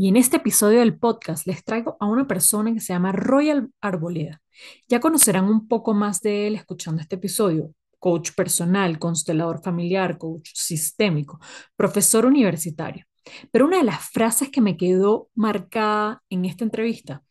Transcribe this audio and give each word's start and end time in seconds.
Y 0.00 0.08
en 0.08 0.16
este 0.16 0.38
episodio 0.38 0.78
del 0.78 0.98
podcast 0.98 1.46
les 1.46 1.62
traigo 1.62 1.98
a 2.00 2.06
una 2.06 2.26
persona 2.26 2.72
que 2.72 2.80
se 2.80 2.94
llama 2.94 3.12
Royal 3.12 3.68
Arboleda. 3.82 4.40
Ya 4.88 4.98
conocerán 4.98 5.44
un 5.44 5.68
poco 5.68 5.92
más 5.92 6.22
de 6.22 6.46
él 6.46 6.54
escuchando 6.54 7.02
este 7.02 7.16
episodio. 7.16 7.74
Coach 7.98 8.30
personal, 8.34 8.98
constelador 8.98 9.62
familiar, 9.62 10.16
coach 10.16 10.52
sistémico, 10.54 11.38
profesor 11.76 12.24
universitario. 12.24 13.04
Pero 13.52 13.66
una 13.66 13.76
de 13.76 13.84
las 13.84 14.08
frases 14.08 14.48
que 14.48 14.62
me 14.62 14.78
quedó 14.78 15.28
marcada 15.34 16.22
en 16.30 16.46
esta 16.46 16.64
entrevista 16.64 17.22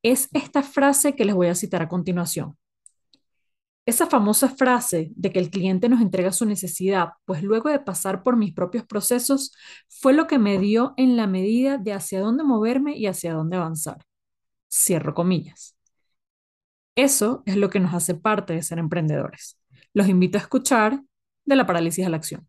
es 0.00 0.28
esta 0.34 0.62
frase 0.62 1.16
que 1.16 1.24
les 1.24 1.34
voy 1.34 1.48
a 1.48 1.56
citar 1.56 1.82
a 1.82 1.88
continuación. 1.88 2.56
Esa 3.88 4.06
famosa 4.06 4.50
frase 4.50 5.10
de 5.16 5.32
que 5.32 5.38
el 5.38 5.48
cliente 5.48 5.88
nos 5.88 6.02
entrega 6.02 6.30
su 6.30 6.44
necesidad, 6.44 7.12
pues 7.24 7.42
luego 7.42 7.70
de 7.70 7.80
pasar 7.80 8.22
por 8.22 8.36
mis 8.36 8.52
propios 8.52 8.84
procesos, 8.84 9.54
fue 9.88 10.12
lo 10.12 10.26
que 10.26 10.38
me 10.38 10.58
dio 10.58 10.92
en 10.98 11.16
la 11.16 11.26
medida 11.26 11.78
de 11.78 11.94
hacia 11.94 12.20
dónde 12.20 12.44
moverme 12.44 12.98
y 12.98 13.06
hacia 13.06 13.32
dónde 13.32 13.56
avanzar. 13.56 14.04
Cierro 14.70 15.14
comillas. 15.14 15.74
Eso 16.96 17.42
es 17.46 17.56
lo 17.56 17.70
que 17.70 17.80
nos 17.80 17.94
hace 17.94 18.14
parte 18.14 18.52
de 18.52 18.62
ser 18.62 18.78
emprendedores. 18.78 19.58
Los 19.94 20.06
invito 20.06 20.36
a 20.36 20.42
escuchar 20.42 21.00
de 21.46 21.56
la 21.56 21.64
parálisis 21.64 22.04
a 22.04 22.10
la 22.10 22.18
acción. 22.18 22.46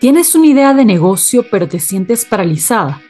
¿Tienes 0.00 0.32
una 0.36 0.46
idea 0.46 0.74
de 0.74 0.84
negocio 0.84 1.44
pero 1.50 1.68
te 1.68 1.80
sientes 1.80 2.24
paralizada? 2.24 3.02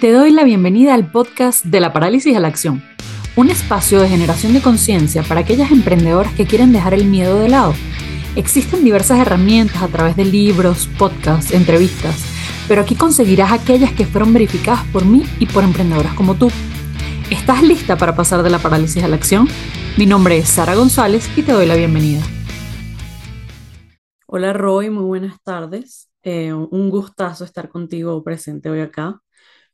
Te 0.00 0.10
doy 0.10 0.32
la 0.32 0.42
bienvenida 0.42 0.94
al 0.94 1.12
podcast 1.12 1.64
de 1.64 1.78
la 1.78 1.92
parálisis 1.92 2.36
a 2.36 2.40
la 2.40 2.48
acción 2.48 2.82
un 3.38 3.50
espacio 3.50 4.00
de 4.00 4.08
generación 4.08 4.52
de 4.52 4.60
conciencia 4.60 5.22
para 5.22 5.42
aquellas 5.42 5.70
emprendedoras 5.70 6.32
que 6.32 6.44
quieren 6.44 6.72
dejar 6.72 6.92
el 6.92 7.04
miedo 7.04 7.38
de 7.38 7.48
lado. 7.48 7.72
Existen 8.34 8.82
diversas 8.82 9.20
herramientas 9.20 9.80
a 9.80 9.86
través 9.86 10.16
de 10.16 10.24
libros, 10.24 10.88
podcasts, 10.98 11.52
entrevistas, 11.52 12.24
pero 12.66 12.80
aquí 12.80 12.96
conseguirás 12.96 13.52
aquellas 13.52 13.92
que 13.92 14.06
fueron 14.06 14.32
verificadas 14.32 14.84
por 14.88 15.04
mí 15.04 15.22
y 15.38 15.46
por 15.46 15.62
emprendedoras 15.62 16.14
como 16.14 16.34
tú. 16.34 16.50
¿Estás 17.30 17.62
lista 17.62 17.96
para 17.96 18.16
pasar 18.16 18.42
de 18.42 18.50
la 18.50 18.58
parálisis 18.58 19.04
a 19.04 19.08
la 19.08 19.14
acción? 19.14 19.46
Mi 19.96 20.04
nombre 20.04 20.38
es 20.38 20.48
Sara 20.48 20.74
González 20.74 21.30
y 21.36 21.42
te 21.42 21.52
doy 21.52 21.66
la 21.66 21.76
bienvenida. 21.76 22.22
Hola 24.26 24.52
Roy, 24.52 24.90
muy 24.90 25.04
buenas 25.04 25.40
tardes. 25.44 26.08
Eh, 26.24 26.52
un 26.52 26.90
gustazo 26.90 27.44
estar 27.44 27.68
contigo 27.68 28.20
presente 28.24 28.68
hoy 28.68 28.80
acá 28.80 29.22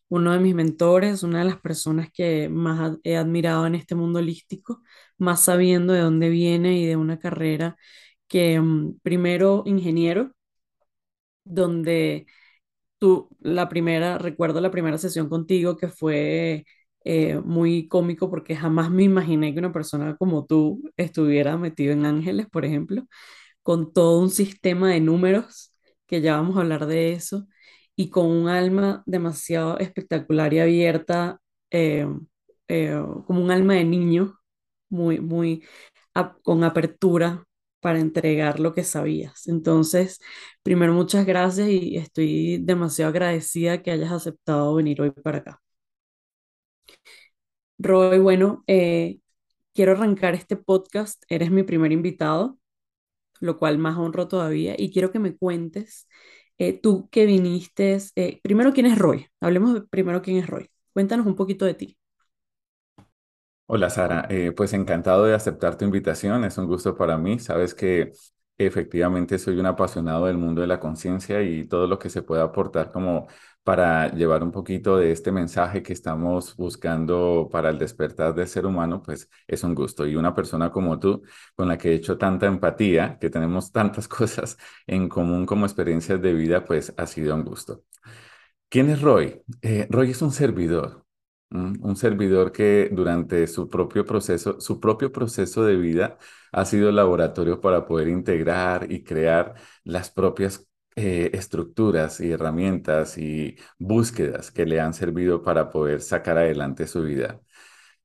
uno 0.08 0.32
de 0.32 0.38
mis 0.40 0.54
mentores, 0.54 1.22
una 1.22 1.40
de 1.40 1.44
las 1.46 1.60
personas 1.60 2.10
que 2.12 2.48
más 2.48 2.98
he 3.04 3.16
admirado 3.16 3.66
en 3.66 3.74
este 3.74 3.94
mundo 3.94 4.18
holístico, 4.20 4.82
más 5.18 5.40
sabiendo 5.44 5.92
de 5.92 6.00
dónde 6.00 6.28
viene 6.30 6.78
y 6.78 6.86
de 6.86 6.96
una 6.96 7.18
carrera 7.18 7.76
que 8.28 8.60
mm, 8.60 8.98
primero 9.02 9.62
ingeniero, 9.66 10.32
donde 11.44 12.26
tú, 12.98 13.28
la 13.40 13.68
primera, 13.68 14.18
recuerdo 14.18 14.60
la 14.60 14.70
primera 14.70 14.98
sesión 14.98 15.28
contigo 15.30 15.76
que 15.76 15.88
fue 15.88 16.64
eh, 17.04 17.40
muy 17.44 17.88
cómico 17.88 18.30
porque 18.30 18.56
jamás 18.56 18.90
me 18.90 19.04
imaginé 19.04 19.52
que 19.54 19.60
una 19.60 19.72
persona 19.72 20.16
como 20.18 20.46
tú 20.46 20.82
estuviera 20.96 21.56
metido 21.58 21.92
en 21.92 22.06
Ángeles, 22.06 22.48
por 22.50 22.64
ejemplo, 22.64 23.04
con 23.62 23.92
todo 23.92 24.20
un 24.20 24.30
sistema 24.30 24.90
de 24.90 25.00
números, 25.00 25.72
que 26.06 26.20
ya 26.22 26.36
vamos 26.36 26.56
a 26.58 26.62
hablar 26.62 26.86
de 26.86 27.12
eso 27.14 27.46
y 27.96 28.10
con 28.10 28.26
un 28.26 28.48
alma 28.48 29.02
demasiado 29.06 29.78
espectacular 29.78 30.52
y 30.54 30.60
abierta, 30.60 31.40
eh, 31.70 32.06
eh, 32.68 33.00
como 33.26 33.42
un 33.42 33.50
alma 33.50 33.74
de 33.74 33.84
niño, 33.84 34.38
muy, 34.90 35.20
muy 35.20 35.64
con 36.42 36.64
apertura 36.64 37.44
para 37.80 38.00
entregar 38.00 38.60
lo 38.60 38.74
que 38.74 38.84
sabías. 38.84 39.46
Entonces, 39.48 40.20
primero, 40.62 40.92
muchas 40.94 41.26
gracias 41.26 41.68
y 41.68 41.96
estoy 41.96 42.58
demasiado 42.58 43.10
agradecida 43.10 43.82
que 43.82 43.90
hayas 43.90 44.12
aceptado 44.12 44.74
venir 44.74 45.00
hoy 45.02 45.10
para 45.10 45.38
acá. 45.38 45.60
Roy, 47.78 48.18
bueno, 48.18 48.62
eh, 48.66 49.18
quiero 49.74 49.92
arrancar 49.92 50.34
este 50.34 50.56
podcast. 50.56 51.24
Eres 51.28 51.50
mi 51.50 51.62
primer 51.64 51.92
invitado, 51.92 52.58
lo 53.40 53.58
cual 53.58 53.78
más 53.78 53.98
honro 53.98 54.28
todavía, 54.28 54.74
y 54.78 54.92
quiero 54.92 55.12
que 55.12 55.18
me 55.20 55.36
cuentes 55.36 56.08
eh, 56.58 56.72
tú 56.80 57.08
que 57.10 57.26
viniste, 57.26 57.98
eh, 58.16 58.40
primero, 58.42 58.72
¿quién 58.72 58.86
es 58.86 58.98
Roy? 58.98 59.26
Hablemos 59.40 59.82
primero 59.90 60.22
quién 60.22 60.38
es 60.38 60.46
Roy. 60.46 60.70
Cuéntanos 60.92 61.26
un 61.26 61.36
poquito 61.36 61.64
de 61.64 61.74
ti. 61.74 61.98
Hola 63.66 63.88
Sara, 63.90 64.26
eh, 64.30 64.52
pues 64.52 64.72
encantado 64.74 65.24
de 65.24 65.34
aceptar 65.34 65.76
tu 65.78 65.84
invitación, 65.86 66.44
es 66.44 66.58
un 66.58 66.66
gusto 66.66 66.94
para 66.96 67.16
mí. 67.16 67.38
Sabes 67.38 67.74
que 67.74 68.12
efectivamente 68.58 69.38
soy 69.38 69.58
un 69.58 69.66
apasionado 69.66 70.26
del 70.26 70.36
mundo 70.38 70.60
de 70.60 70.66
la 70.66 70.80
conciencia 70.80 71.42
y 71.42 71.66
todo 71.66 71.86
lo 71.86 71.98
que 71.98 72.10
se 72.10 72.22
pueda 72.22 72.44
aportar 72.44 72.92
como 72.92 73.26
para 73.62 74.10
llevar 74.12 74.42
un 74.42 74.52
poquito 74.52 74.98
de 74.98 75.10
este 75.12 75.32
mensaje 75.32 75.82
que 75.82 75.92
estamos 75.94 76.54
buscando 76.56 77.48
para 77.50 77.70
el 77.70 77.78
despertar 77.78 78.34
del 78.34 78.46
ser 78.46 78.66
humano, 78.66 79.02
pues 79.02 79.28
es 79.48 79.64
un 79.64 79.74
gusto. 79.74 80.06
Y 80.06 80.16
una 80.16 80.34
persona 80.34 80.70
como 80.70 80.98
tú, 80.98 81.22
con 81.56 81.68
la 81.68 81.78
que 81.78 81.90
he 81.92 81.94
hecho 81.94 82.18
tanta 82.18 82.46
empatía, 82.46 83.18
que 83.18 83.30
tenemos 83.30 83.72
tantas 83.72 84.06
cosas 84.08 84.58
en 84.86 85.08
común 85.08 85.46
como 85.46 85.64
experiencias 85.66 86.20
de 86.20 86.34
vida, 86.34 86.64
pues 86.64 86.92
ha 86.96 87.06
sido 87.06 87.34
un 87.34 87.44
gusto. 87.44 87.84
¿Quién 88.68 88.90
es 88.90 89.00
Roy? 89.02 89.42
Eh, 89.62 89.86
Roy 89.90 90.10
es 90.10 90.22
un 90.22 90.32
servidor, 90.32 91.03
un 91.54 91.96
servidor 91.96 92.52
que 92.52 92.88
durante 92.92 93.46
su 93.46 93.68
propio 93.68 94.04
proceso, 94.04 94.60
su 94.60 94.80
propio 94.80 95.12
proceso 95.12 95.64
de 95.64 95.76
vida 95.76 96.18
ha 96.52 96.64
sido 96.64 96.90
laboratorio 96.92 97.60
para 97.60 97.86
poder 97.86 98.08
integrar 98.08 98.90
y 98.90 99.02
crear 99.04 99.54
las 99.84 100.10
propias 100.10 100.66
eh, 100.96 101.30
estructuras 101.34 102.20
y 102.20 102.30
herramientas 102.32 103.18
y 103.18 103.56
búsquedas 103.78 104.50
que 104.50 104.66
le 104.66 104.80
han 104.80 104.94
servido 104.94 105.42
para 105.42 105.70
poder 105.70 106.00
sacar 106.00 106.38
adelante 106.38 106.86
su 106.86 107.02
vida. 107.02 107.40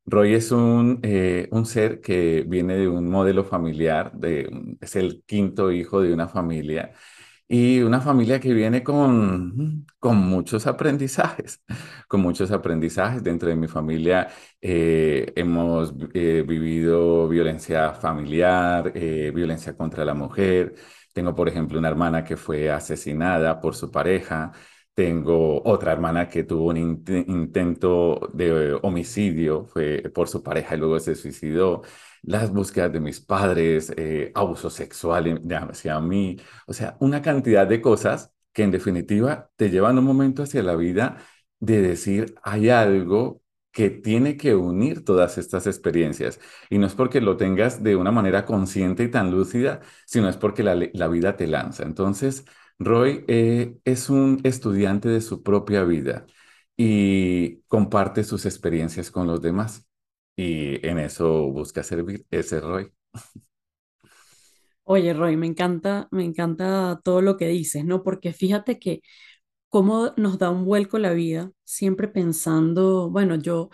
Roy 0.06 0.34
es 0.34 0.52
un, 0.52 1.00
eh, 1.04 1.48
un 1.52 1.66
ser 1.66 2.02
que 2.02 2.44
viene 2.48 2.76
de 2.76 2.88
un 2.88 3.10
modelo 3.10 3.44
familiar, 3.44 4.12
de, 4.14 4.50
es 4.82 4.96
el 4.96 5.24
quinto 5.26 5.72
hijo 5.72 6.02
de 6.02 6.14
una 6.14 6.28
familia 6.28 6.94
y 7.50 7.82
una 7.82 8.00
familia 8.02 8.40
que 8.40 8.54
viene 8.54 8.84
con, 8.84 9.86
con 10.00 10.18
muchos 10.18 10.68
aprendizajes, 10.68 11.64
con 12.08 12.22
muchos 12.22 12.52
aprendizajes. 12.52 13.24
Dentro 13.24 13.50
de 13.50 13.56
mi 13.56 13.68
familia 13.68 14.30
eh, 14.62 15.34
hemos 15.36 15.98
vivido 15.98 17.28
violencia 17.28 17.94
familiar, 17.94 18.94
violencia 18.94 19.76
contra 19.76 20.06
la 20.06 20.14
mujer, 20.14 20.76
tengo, 21.14 21.36
por 21.36 21.50
ejemplo, 21.50 21.80
una 21.80 21.90
hermana 21.90 22.24
que 22.24 22.38
fue 22.38 22.70
asesinada 22.72 23.60
por 23.60 23.76
su 23.76 23.92
pareja. 23.92 24.52
Tengo 24.94 25.62
otra 25.66 25.92
hermana 25.94 26.28
que 26.30 26.44
tuvo 26.44 26.66
un 26.70 26.78
intento 26.78 28.30
de 28.34 28.74
homicidio 28.84 29.66
fue 29.66 30.04
por 30.14 30.28
su 30.28 30.44
pareja 30.44 30.76
y 30.76 30.78
luego 30.80 31.00
se 31.00 31.16
suicidó. 31.16 31.82
Las 32.24 32.52
búsquedas 32.52 32.92
de 32.94 33.00
mis 33.00 33.20
padres, 33.20 33.94
eh, 33.98 34.32
abuso 34.36 34.70
sexual 34.70 35.42
hacia 35.70 36.00
mí. 36.00 36.38
O 36.68 36.74
sea, 36.74 36.98
una 37.00 37.22
cantidad 37.22 37.68
de 37.68 37.82
cosas 37.82 38.32
que 38.54 38.64
en 38.64 38.72
definitiva 38.72 39.50
te 39.56 39.70
llevan 39.70 39.98
un 39.98 40.06
momento 40.06 40.44
hacia 40.44 40.64
la 40.64 40.76
vida 40.76 41.18
de 41.60 41.82
decir, 41.82 42.36
hay 42.44 42.70
algo 42.70 43.42
que 43.72 43.90
tiene 43.90 44.38
que 44.38 44.56
unir 44.56 45.06
todas 45.06 45.38
estas 45.38 45.68
experiencias. 45.68 46.40
Y 46.70 46.78
no 46.80 46.88
es 46.88 46.96
porque 46.96 47.22
lo 47.22 47.38
tengas 47.38 47.84
de 47.84 47.96
una 47.96 48.12
manera 48.12 48.46
consciente 48.46 49.04
y 49.04 49.12
tan 49.12 49.32
lúcida, 49.32 49.82
sino 50.06 50.30
es 50.30 50.38
porque 50.38 50.64
la, 50.64 51.08
vida 51.08 51.38
te 51.38 51.48
lanza. 51.48 51.84
Entonces, 51.84 52.46
Roy 52.80 53.26
eh, 53.28 53.78
es 53.86 54.10
un 54.10 54.40
estudiante 54.44 55.10
de 55.10 55.22
su 55.22 55.44
propia 55.44 55.84
vida 55.84 56.26
y 56.78 57.62
comparte 57.68 58.24
sus 58.24 58.46
experiencias 58.46 59.12
con 59.12 59.28
los 59.28 59.42
demás. 59.42 59.89
Y 60.40 60.88
en 60.88 61.00
eso 61.00 61.52
busca 61.52 61.84
servir 61.84 62.26
ese 62.32 62.62
Roy. 62.62 62.90
Oye, 64.86 65.14
Roy, 65.14 65.36
me 65.36 65.48
encanta, 65.48 66.08
me 66.12 66.24
encanta 66.24 67.02
todo 67.04 67.22
lo 67.22 67.36
que 67.36 67.50
dices, 67.50 67.84
¿no? 67.84 68.04
Porque 68.04 68.32
fíjate 68.32 68.80
que 68.80 69.02
cómo 69.70 70.14
nos 70.18 70.40
da 70.40 70.50
un 70.52 70.66
vuelco 70.66 70.98
la 71.00 71.14
vida, 71.14 71.52
siempre 71.66 72.08
pensando, 72.08 73.10
bueno, 73.12 73.36
yo, 73.36 73.70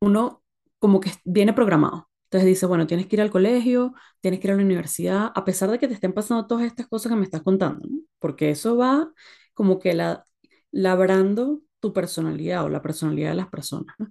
uno 0.00 0.44
como 0.78 1.00
que 1.00 1.12
viene 1.24 1.54
programado. 1.54 2.10
Entonces 2.24 2.48
dice, 2.48 2.66
bueno, 2.66 2.86
tienes 2.86 3.06
que 3.08 3.16
ir 3.16 3.22
al 3.22 3.30
colegio, 3.30 3.94
tienes 4.20 4.40
que 4.40 4.48
ir 4.48 4.52
a 4.54 4.56
la 4.56 4.64
universidad, 4.64 5.32
a 5.34 5.44
pesar 5.46 5.70
de 5.70 5.78
que 5.78 5.88
te 5.88 5.94
estén 5.94 6.12
pasando 6.14 6.46
todas 6.46 6.66
estas 6.66 6.86
cosas 6.88 7.10
que 7.12 7.16
me 7.16 7.24
estás 7.24 7.42
contando, 7.42 7.88
¿no? 7.88 8.00
Porque 8.20 8.50
eso 8.50 8.76
va 8.76 9.12
como 9.54 9.78
que 9.80 9.94
la, 9.94 10.24
labrando 10.72 11.62
tu 11.84 11.92
personalidad 11.92 12.64
o 12.64 12.70
la 12.70 12.80
personalidad 12.80 13.30
de 13.30 13.36
las 13.36 13.48
personas, 13.48 13.94
¿no? 13.98 14.10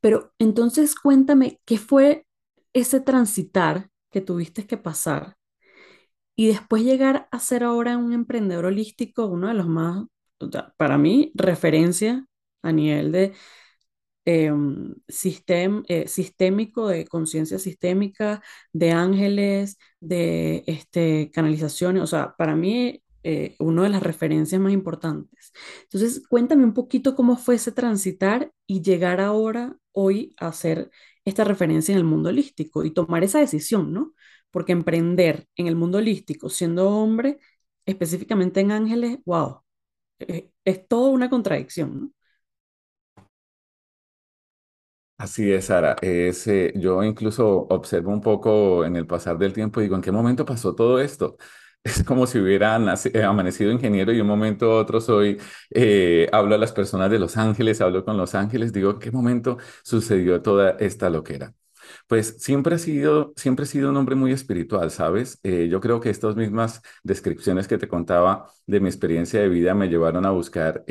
Pero 0.00 0.32
entonces 0.40 0.96
cuéntame, 0.96 1.60
¿qué 1.64 1.78
fue 1.78 2.26
ese 2.72 3.00
transitar 3.00 3.90
que 4.10 4.20
tuviste 4.20 4.66
que 4.66 4.76
pasar 4.76 5.36
y 6.34 6.48
después 6.48 6.82
llegar 6.82 7.28
a 7.30 7.38
ser 7.38 7.62
ahora 7.62 7.96
un 7.96 8.12
emprendedor 8.12 8.64
holístico, 8.66 9.26
uno 9.26 9.46
de 9.46 9.54
los 9.54 9.68
más 9.68 10.06
para 10.76 10.98
mí, 10.98 11.30
referencia 11.36 12.26
a 12.62 12.72
nivel 12.72 13.12
de 13.12 13.32
em, 14.24 14.94
eh, 15.88 16.04
sistémico, 16.08 16.88
de 16.88 17.06
conciencia 17.06 17.58
sistémica, 17.58 18.42
de 18.72 18.92
ángeles, 18.92 19.78
de 20.00 20.64
este, 20.66 21.30
canalizaciones. 21.32 22.02
O 22.02 22.06
sea, 22.06 22.34
para 22.36 22.56
mí, 22.56 23.02
eh, 23.24 23.56
una 23.60 23.84
de 23.84 23.90
las 23.90 24.02
referencias 24.02 24.60
más 24.60 24.72
importantes. 24.72 25.41
Entonces, 25.84 26.22
cuéntame 26.28 26.64
un 26.64 26.74
poquito 26.74 27.14
cómo 27.14 27.36
fue 27.36 27.56
ese 27.56 27.72
transitar 27.72 28.52
y 28.66 28.82
llegar 28.82 29.20
ahora, 29.20 29.76
hoy, 29.92 30.34
a 30.38 30.48
hacer 30.48 30.90
esta 31.24 31.44
referencia 31.44 31.92
en 31.92 31.98
el 31.98 32.04
mundo 32.04 32.30
holístico 32.30 32.84
y 32.84 32.90
tomar 32.92 33.24
esa 33.24 33.38
decisión, 33.40 33.92
¿no? 33.92 34.14
Porque 34.50 34.72
emprender 34.72 35.46
en 35.56 35.66
el 35.66 35.76
mundo 35.76 35.98
holístico, 35.98 36.48
siendo 36.50 36.88
hombre, 36.90 37.38
específicamente 37.86 38.60
en 38.60 38.72
ángeles, 38.72 39.18
wow, 39.24 39.62
es, 40.20 40.44
es 40.64 40.88
toda 40.88 41.10
una 41.10 41.30
contradicción, 41.30 42.00
¿no? 42.00 42.12
Así 45.18 45.52
es, 45.52 45.66
Sara. 45.66 45.96
Eh, 46.02 46.32
yo 46.76 47.02
incluso 47.04 47.46
observo 47.70 48.10
un 48.12 48.20
poco 48.20 48.84
en 48.84 48.96
el 48.96 49.06
pasar 49.06 49.38
del 49.38 49.52
tiempo 49.52 49.80
y 49.80 49.84
digo, 49.84 49.94
¿en 49.94 50.02
qué 50.02 50.10
momento 50.10 50.44
pasó 50.44 50.74
todo 50.74 50.98
esto? 51.00 51.36
Es 51.84 52.04
como 52.04 52.26
si 52.28 52.38
hubiera 52.38 52.78
eh, 53.12 53.22
amanecido 53.24 53.72
ingeniero 53.72 54.12
y 54.12 54.20
un 54.20 54.26
momento 54.28 54.72
a 54.72 54.76
otro 54.80 55.00
soy, 55.00 55.38
eh, 55.70 56.28
hablo 56.32 56.54
a 56.54 56.58
las 56.58 56.70
personas 56.72 57.10
de 57.10 57.18
Los 57.18 57.36
Ángeles, 57.36 57.80
hablo 57.80 58.04
con 58.04 58.16
Los 58.16 58.36
Ángeles, 58.36 58.72
digo, 58.72 58.92
¿en 58.92 58.98
qué 59.00 59.10
momento 59.10 59.58
sucedió 59.82 60.40
toda 60.42 60.76
esta 60.78 61.10
loquera? 61.10 61.54
Pues 62.06 62.36
siempre 62.38 62.76
he 62.76 62.78
sido, 62.78 63.32
siempre 63.36 63.64
he 63.64 63.68
sido 63.68 63.90
un 63.90 63.96
hombre 63.96 64.14
muy 64.14 64.32
espiritual, 64.32 64.90
¿sabes? 64.92 65.40
Eh, 65.42 65.68
yo 65.68 65.80
creo 65.80 66.00
que 66.00 66.10
estas 66.10 66.36
mismas 66.36 66.80
descripciones 67.02 67.66
que 67.68 67.78
te 67.78 67.88
contaba 67.88 68.46
de 68.66 68.80
mi 68.80 68.88
experiencia 68.88 69.40
de 69.40 69.48
vida 69.48 69.74
me 69.74 69.88
llevaron 69.88 70.24
a 70.26 70.30
buscar 70.30 70.84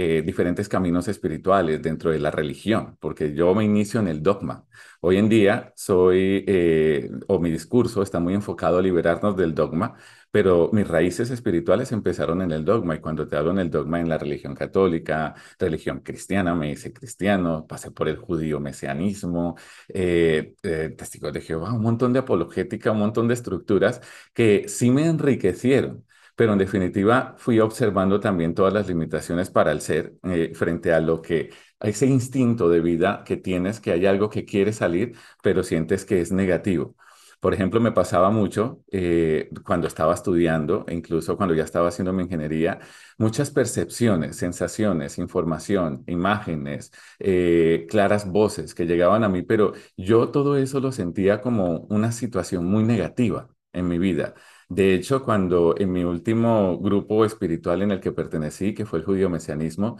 eh, 0.00 0.22
diferentes 0.24 0.68
caminos 0.68 1.08
espirituales 1.08 1.82
dentro 1.82 2.10
de 2.12 2.20
la 2.20 2.30
religión, 2.30 2.96
porque 3.00 3.34
yo 3.34 3.52
me 3.54 3.64
inicio 3.64 3.98
en 4.00 4.06
el 4.08 4.22
dogma. 4.22 4.64
Hoy 5.00 5.16
en 5.16 5.28
día 5.28 5.72
soy, 5.76 6.44
eh, 6.46 7.10
o 7.26 7.40
mi 7.40 7.50
discurso 7.50 8.02
está 8.02 8.20
muy 8.20 8.34
enfocado 8.34 8.78
a 8.78 8.82
liberarnos 8.82 9.36
del 9.36 9.54
dogma, 9.54 9.94
pero 10.30 10.70
mis 10.72 10.86
raíces 10.86 11.30
espirituales 11.30 11.90
empezaron 11.92 12.42
en 12.42 12.52
el 12.52 12.64
dogma 12.64 12.94
y 12.94 13.00
cuando 13.00 13.26
te 13.26 13.36
hablo 13.36 13.50
en 13.50 13.58
el 13.58 13.70
dogma 13.70 13.98
en 14.00 14.08
la 14.08 14.18
religión 14.18 14.54
católica, 14.54 15.34
religión 15.58 16.00
cristiana, 16.00 16.54
me 16.54 16.70
hice 16.70 16.92
cristiano, 16.92 17.66
pasé 17.66 17.90
por 17.90 18.08
el 18.08 18.16
judío 18.18 18.60
mesianismo, 18.60 19.56
eh, 19.88 20.54
eh, 20.62 20.94
testigos 20.96 21.32
de 21.32 21.40
Jehová, 21.40 21.72
un 21.72 21.82
montón 21.82 22.12
de 22.12 22.20
apologética, 22.20 22.92
un 22.92 22.98
montón 22.98 23.28
de 23.28 23.34
estructuras 23.34 24.00
que 24.34 24.68
sí 24.68 24.90
me 24.90 25.06
enriquecieron. 25.06 26.04
Pero 26.38 26.52
en 26.52 26.58
definitiva 26.60 27.34
fui 27.38 27.58
observando 27.60 28.20
también 28.20 28.54
todas 28.54 28.72
las 28.72 28.86
limitaciones 28.88 29.50
para 29.50 29.72
el 29.72 29.80
ser 29.80 30.14
eh, 30.22 30.52
frente 30.54 30.92
a 30.92 31.00
lo 31.00 31.20
que, 31.20 31.50
a 31.80 31.88
ese 31.88 32.06
instinto 32.06 32.68
de 32.68 32.80
vida 32.80 33.24
que 33.26 33.36
tienes, 33.36 33.80
que 33.80 33.90
hay 33.92 34.06
algo 34.06 34.30
que 34.30 34.44
quiere 34.44 34.72
salir, 34.72 35.16
pero 35.42 35.64
sientes 35.64 36.04
que 36.04 36.20
es 36.20 36.30
negativo. 36.32 36.94
Por 37.40 37.54
ejemplo, 37.54 37.80
me 37.80 37.92
pasaba 37.92 38.30
mucho 38.30 38.82
eh, 38.90 39.50
cuando 39.64 39.86
estaba 39.88 40.14
estudiando, 40.14 40.84
incluso 40.90 41.36
cuando 41.36 41.54
ya 41.54 41.64
estaba 41.64 41.88
haciendo 41.88 42.12
mi 42.12 42.24
ingeniería, 42.24 42.80
muchas 43.18 43.50
percepciones, 43.50 44.36
sensaciones, 44.36 45.18
información, 45.18 46.04
imágenes, 46.06 46.92
eh, 47.20 47.86
claras 47.90 48.30
voces 48.30 48.74
que 48.74 48.86
llegaban 48.86 49.24
a 49.24 49.28
mí, 49.28 49.42
pero 49.42 49.72
yo 49.96 50.30
todo 50.30 50.56
eso 50.56 50.80
lo 50.80 50.92
sentía 50.92 51.40
como 51.40 51.80
una 51.90 52.12
situación 52.12 52.64
muy 52.64 52.84
negativa 52.84 53.48
en 53.72 53.88
mi 53.88 53.98
vida. 53.98 54.34
De 54.68 54.94
hecho, 54.94 55.22
cuando 55.24 55.74
en 55.78 55.92
mi 55.92 56.04
último 56.04 56.78
grupo 56.78 57.24
espiritual 57.24 57.82
en 57.82 57.90
el 57.92 58.00
que 58.00 58.12
pertenecí, 58.12 58.74
que 58.74 58.84
fue 58.86 58.98
el 58.98 59.04
judío 59.06 59.30
mesianismo, 59.30 59.96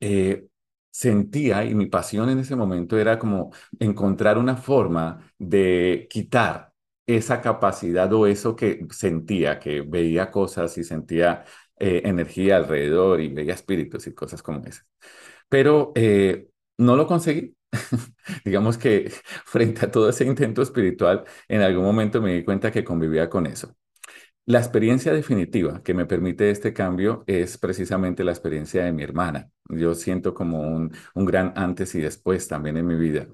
eh, 0.00 0.46
sentía 0.90 1.64
y 1.64 1.74
mi 1.74 1.86
pasión 1.86 2.30
en 2.30 2.38
ese 2.40 2.56
momento 2.56 2.98
era 2.98 3.18
como 3.18 3.52
encontrar 3.78 4.38
una 4.38 4.56
forma 4.56 5.20
de 5.38 6.06
quitar 6.10 6.72
esa 7.06 7.40
capacidad 7.42 8.12
o 8.12 8.26
eso 8.26 8.56
que 8.56 8.86
sentía, 8.90 9.58
que 9.60 9.82
veía 9.82 10.30
cosas 10.30 10.76
y 10.78 10.84
sentía 10.84 11.44
eh, 11.78 12.02
energía 12.04 12.56
alrededor 12.56 13.20
y 13.20 13.28
veía 13.28 13.54
espíritus 13.54 14.06
y 14.06 14.14
cosas 14.14 14.42
como 14.42 14.64
esas. 14.66 14.86
Pero 15.48 15.92
eh, 15.96 16.48
no 16.78 16.96
lo 16.96 17.06
conseguí. 17.06 17.56
Digamos 18.44 18.78
que 18.78 19.10
frente 19.46 19.86
a 19.86 19.90
todo 19.90 20.08
ese 20.10 20.24
intento 20.24 20.62
espiritual, 20.62 21.24
en 21.48 21.62
algún 21.62 21.84
momento 21.84 22.20
me 22.22 22.34
di 22.34 22.44
cuenta 22.44 22.70
que 22.72 22.84
convivía 22.84 23.28
con 23.30 23.46
eso. 23.46 23.76
La 24.48 24.60
experiencia 24.60 25.12
definitiva 25.12 25.82
que 25.82 25.92
me 25.92 26.06
permite 26.06 26.50
este 26.50 26.72
cambio 26.72 27.24
es 27.26 27.58
precisamente 27.58 28.22
la 28.22 28.30
experiencia 28.30 28.84
de 28.84 28.92
mi 28.92 29.02
hermana. 29.02 29.50
Yo 29.68 29.96
siento 29.96 30.34
como 30.34 30.60
un, 30.60 30.92
gran 31.16 31.52
antes 31.56 31.96
y 31.96 32.00
después 32.00 32.46
también 32.46 32.76
en 32.76 32.86
mi 32.86 32.94
vida, 32.94 33.26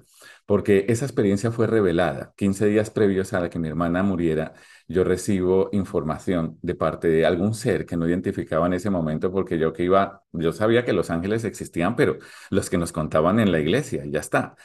porque 0.47 0.85
esa 0.89 1.05
experiencia 1.05 1.51
fue 1.51 1.67
revelada. 1.67 2.33
15 2.35 2.65
días 2.65 2.89
previos 2.89 3.31
a 3.33 3.41
la 3.41 3.49
que 3.51 3.59
mi 3.59 3.67
hermana 3.67 4.01
muriera, 4.01 4.53
yo 4.87 5.03
recibo 5.03 5.69
información 5.71 6.57
de 6.63 6.73
parte 6.73 7.07
de 7.09 7.27
algún 7.27 7.53
ser 7.53 7.85
que 7.85 7.95
no 7.95 8.07
identificaba 8.07 8.65
en 8.65 8.73
ese 8.73 8.89
momento, 8.89 9.31
porque 9.31 9.59
yo 9.59 9.71
que 9.71 9.83
iba, 9.83 10.23
yo 10.31 10.51
sabía 10.51 10.83
que 10.83 10.93
los 10.93 11.11
ángeles 11.11 11.43
existían, 11.43 11.95
pero 11.95 12.17
los 12.49 12.71
que 12.71 12.79
nos 12.79 12.91
contaban 12.91 13.39
en 13.39 13.51
la 13.51 13.59
iglesia, 13.59 14.03
ya 14.07 14.19
está. 14.19 14.55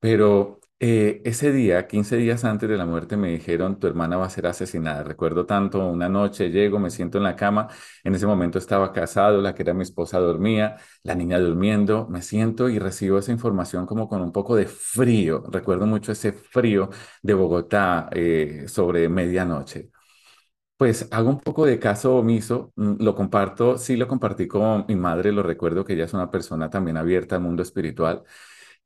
Pero 0.00 0.59
eh, 0.82 1.20
ese 1.26 1.52
día, 1.52 1.86
15 1.86 2.16
días 2.16 2.44
antes 2.44 2.68
de 2.68 2.76
la 2.78 2.86
muerte, 2.86 3.16
me 3.18 3.28
dijeron, 3.30 3.78
tu 3.78 3.86
hermana 3.86 4.16
va 4.16 4.26
a 4.26 4.30
ser 4.30 4.46
asesinada. 4.46 5.02
Recuerdo 5.04 5.44
tanto, 5.44 5.86
una 5.86 6.08
noche 6.08 6.50
llego, 6.50 6.78
me 6.78 6.90
siento 6.90 7.18
en 7.18 7.24
la 7.24 7.36
cama, 7.36 7.68
en 8.02 8.14
ese 8.14 8.26
momento 8.26 8.58
estaba 8.58 8.92
casado, 8.92 9.42
la 9.42 9.54
que 9.54 9.62
era 9.62 9.74
mi 9.74 9.82
esposa 9.82 10.18
dormía, 10.18 10.76
la 11.02 11.14
niña 11.14 11.38
durmiendo, 11.38 12.08
me 12.08 12.22
siento 12.22 12.68
y 12.70 12.78
recibo 12.78 13.18
esa 13.18 13.30
información 13.32 13.84
como 13.86 14.08
con 14.08 14.22
un 14.22 14.32
poco 14.32 14.56
de 14.56 14.66
frío. 14.66 15.44
Recuerdo 15.50 15.86
mucho 15.86 16.12
ese 16.12 16.32
frío 16.32 16.88
de 17.22 17.34
Bogotá 17.34 18.08
eh, 18.12 18.64
sobre 18.66 19.08
medianoche. 19.10 19.90
Pues 20.76 21.08
hago 21.10 21.28
un 21.28 21.40
poco 21.40 21.66
de 21.66 21.78
caso 21.78 22.16
omiso, 22.16 22.72
mm, 22.76 23.02
lo 23.02 23.14
comparto, 23.14 23.76
sí 23.76 23.96
lo 23.96 24.08
compartí 24.08 24.48
con 24.48 24.86
mi 24.88 24.96
madre, 24.96 25.30
lo 25.30 25.42
recuerdo 25.42 25.84
que 25.84 25.92
ella 25.92 26.04
es 26.06 26.14
una 26.14 26.30
persona 26.30 26.70
también 26.70 26.96
abierta 26.96 27.36
al 27.36 27.42
mundo 27.42 27.62
espiritual 27.62 28.24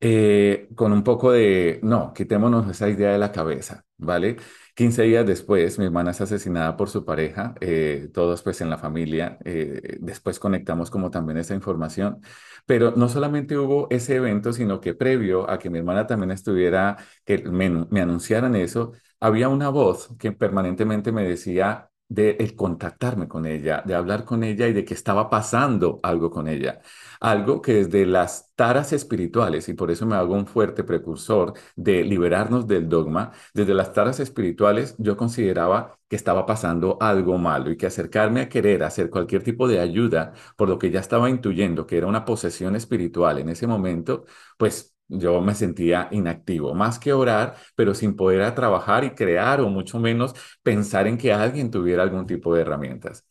eh, 0.07 0.69
con 0.75 0.93
un 0.93 1.03
poco 1.03 1.33
de, 1.33 1.81
no, 1.83 2.13
quitémonos 2.13 2.69
esa 2.71 2.89
idea 2.91 3.13
de 3.13 3.19
la 3.19 3.33
cabeza, 3.33 3.85
¿vale? 3.97 4.37
15 4.75 5.03
días 5.05 5.25
después, 5.27 5.79
mi 5.79 5.87
hermana 5.87 6.11
es 6.11 6.21
asesinada 6.21 6.77
por 6.77 6.91
su 6.91 7.05
pareja, 7.07 7.55
eh, 7.61 8.11
todos 8.13 8.43
pues 8.43 8.61
en 8.61 8.69
la 8.71 8.77
familia, 8.79 9.39
eh, 9.45 9.97
después 10.01 10.39
conectamos 10.39 10.91
como 10.91 11.11
también 11.11 11.39
esa 11.39 11.55
información, 11.55 12.21
pero 12.67 12.93
no 12.97 13.09
solamente 13.09 13.57
hubo 13.57 13.87
ese 13.91 14.17
evento, 14.17 14.53
sino 14.53 14.81
que 14.81 14.95
previo 14.95 15.49
a 15.49 15.59
que 15.59 15.71
mi 15.71 15.79
hermana 15.79 16.07
también 16.07 16.33
estuviera, 16.33 16.97
que 17.25 17.39
me, 17.39 17.71
me 17.71 18.01
anunciaran 18.03 18.57
eso, 18.57 18.93
había 19.21 19.49
una 19.49 19.69
voz 19.71 20.11
que 20.19 20.33
permanentemente 20.33 21.13
me 21.13 21.25
decía 21.27 21.91
de 22.09 22.37
el 22.41 22.55
contactarme 22.55 23.29
con 23.29 23.47
ella, 23.47 23.83
de 23.85 23.95
hablar 23.95 24.25
con 24.25 24.45
ella 24.45 24.69
y 24.69 24.73
de 24.73 24.85
que 24.85 24.95
estaba 24.95 25.31
pasando 25.31 26.01
algo 26.03 26.31
con 26.31 26.49
ella. 26.49 26.81
Algo 27.21 27.63
que 27.63 27.75
desde 27.75 28.07
las 28.07 28.53
taras 28.55 28.93
espirituales, 28.93 29.69
y 29.69 29.75
por 29.75 29.91
eso 29.91 30.07
me 30.07 30.15
hago 30.17 30.35
un 30.35 30.47
fuerte 30.47 30.85
precursor 30.85 31.55
de 31.77 32.05
liberarnos 32.05 32.67
del 32.67 32.89
dogma, 32.89 33.33
desde 33.55 33.75
las 33.75 33.93
taras 33.93 34.21
espirituales 34.21 34.95
yo 34.99 35.17
consideraba 35.17 35.99
que 36.09 36.17
estaba 36.17 36.47
pasando 36.47 36.99
algo 37.01 37.39
malo 37.39 37.71
y 37.71 37.77
que 37.77 37.87
acercarme 37.87 38.43
a 38.43 38.49
querer 38.49 38.83
hacer 38.85 39.11
cualquier 39.11 39.43
tipo 39.43 39.67
de 39.69 39.81
ayuda 39.81 40.33
por 40.57 40.69
lo 40.69 40.79
que 40.79 40.91
ya 40.91 41.01
estaba 41.01 41.31
intuyendo 41.31 41.87
que 41.87 41.97
era 41.97 42.07
una 42.07 42.25
posesión 42.25 42.77
espiritual 42.77 43.39
en 43.39 43.49
ese 43.49 43.67
momento, 43.67 44.25
pues... 44.59 44.94
Yo 45.09 45.41
me 45.43 45.55
sentía 45.55 46.09
inactivo, 46.13 46.75
más 46.75 46.99
que 46.99 47.13
orar, 47.13 47.57
pero 47.77 47.95
sin 47.95 48.17
poder 48.17 48.55
trabajar 48.55 49.05
y 49.05 49.11
crear 49.15 49.61
o 49.61 49.69
mucho 49.69 49.99
menos 50.01 50.35
pensar 50.63 51.07
en 51.07 51.19
que 51.19 51.33
alguien 51.33 51.71
tuviera 51.71 52.03
algún 52.03 52.27
tipo 52.27 52.55
de 52.55 52.63
herramientas. 52.63 53.27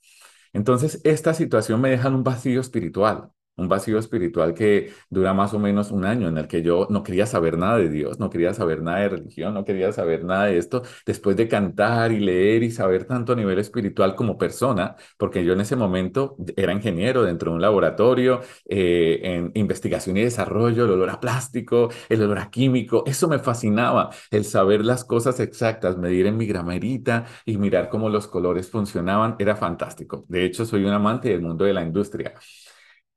Entonces, 0.53 1.01
esta 1.03 1.33
situación 1.33 1.81
me 1.81 1.89
deja 1.89 2.07
en 2.09 2.15
un 2.15 2.23
vacío 2.23 2.61
espiritual, 2.61 3.29
un 3.55 3.69
vacío 3.69 3.99
espiritual 3.99 4.53
que 4.53 4.91
dura 5.09 5.33
más 5.33 5.53
o 5.53 5.59
menos 5.59 5.91
un 5.91 6.05
año, 6.05 6.27
en 6.27 6.37
el 6.37 6.47
que 6.47 6.61
yo 6.63 6.87
no 6.89 7.03
quería 7.03 7.25
saber 7.25 7.57
nada 7.57 7.77
de 7.77 7.89
Dios, 7.89 8.19
no 8.19 8.29
quería 8.29 8.53
saber 8.53 8.81
nada 8.81 8.99
de 8.99 9.09
religión, 9.09 9.53
no 9.53 9.63
quería 9.65 9.91
saber 9.91 10.23
nada 10.25 10.45
de 10.45 10.57
esto, 10.57 10.83
después 11.05 11.35
de 11.37 11.47
cantar 11.47 12.11
y 12.11 12.19
leer 12.19 12.63
y 12.63 12.71
saber 12.71 13.05
tanto 13.05 13.33
a 13.33 13.35
nivel 13.35 13.59
espiritual 13.59 14.15
como 14.15 14.37
persona, 14.37 14.95
porque 15.17 15.43
yo 15.45 15.53
en 15.53 15.61
ese 15.61 15.75
momento 15.75 16.35
era 16.55 16.73
ingeniero 16.73 17.23
dentro 17.23 17.51
de 17.51 17.55
un 17.55 17.61
laboratorio 17.61 18.41
eh, 18.65 19.19
en 19.23 19.51
investigación 19.55 20.17
y 20.17 20.23
desarrollo, 20.23 20.85
el 20.85 20.91
olor 20.91 21.09
a 21.09 21.19
plástico, 21.19 21.89
el 22.09 22.21
olor 22.23 22.39
a 22.39 22.49
químico, 22.49 23.03
eso 23.05 23.27
me 23.27 23.39
fascinaba, 23.39 24.09
el 24.31 24.45
saber 24.45 24.83
las 24.85 25.03
cosas 25.05 25.39
exactas, 25.39 25.97
medir 25.97 26.27
en 26.27 26.37
mi 26.37 26.45
gramerita 26.45 27.25
y 27.45 27.57
mirar 27.57 27.89
cómo 27.89 28.09
los 28.09 28.27
colores 28.27 28.69
funcionaban, 28.69 29.35
era 29.39 29.55
fantástico. 29.55 30.25
De 30.27 30.45
hecho, 30.45 30.65
soy 30.65 30.83
un 30.85 30.91
amante 30.93 31.29
del 31.29 31.41
mundo 31.41 31.65
de 31.65 31.73
la 31.73 31.83
industria. 31.83 32.33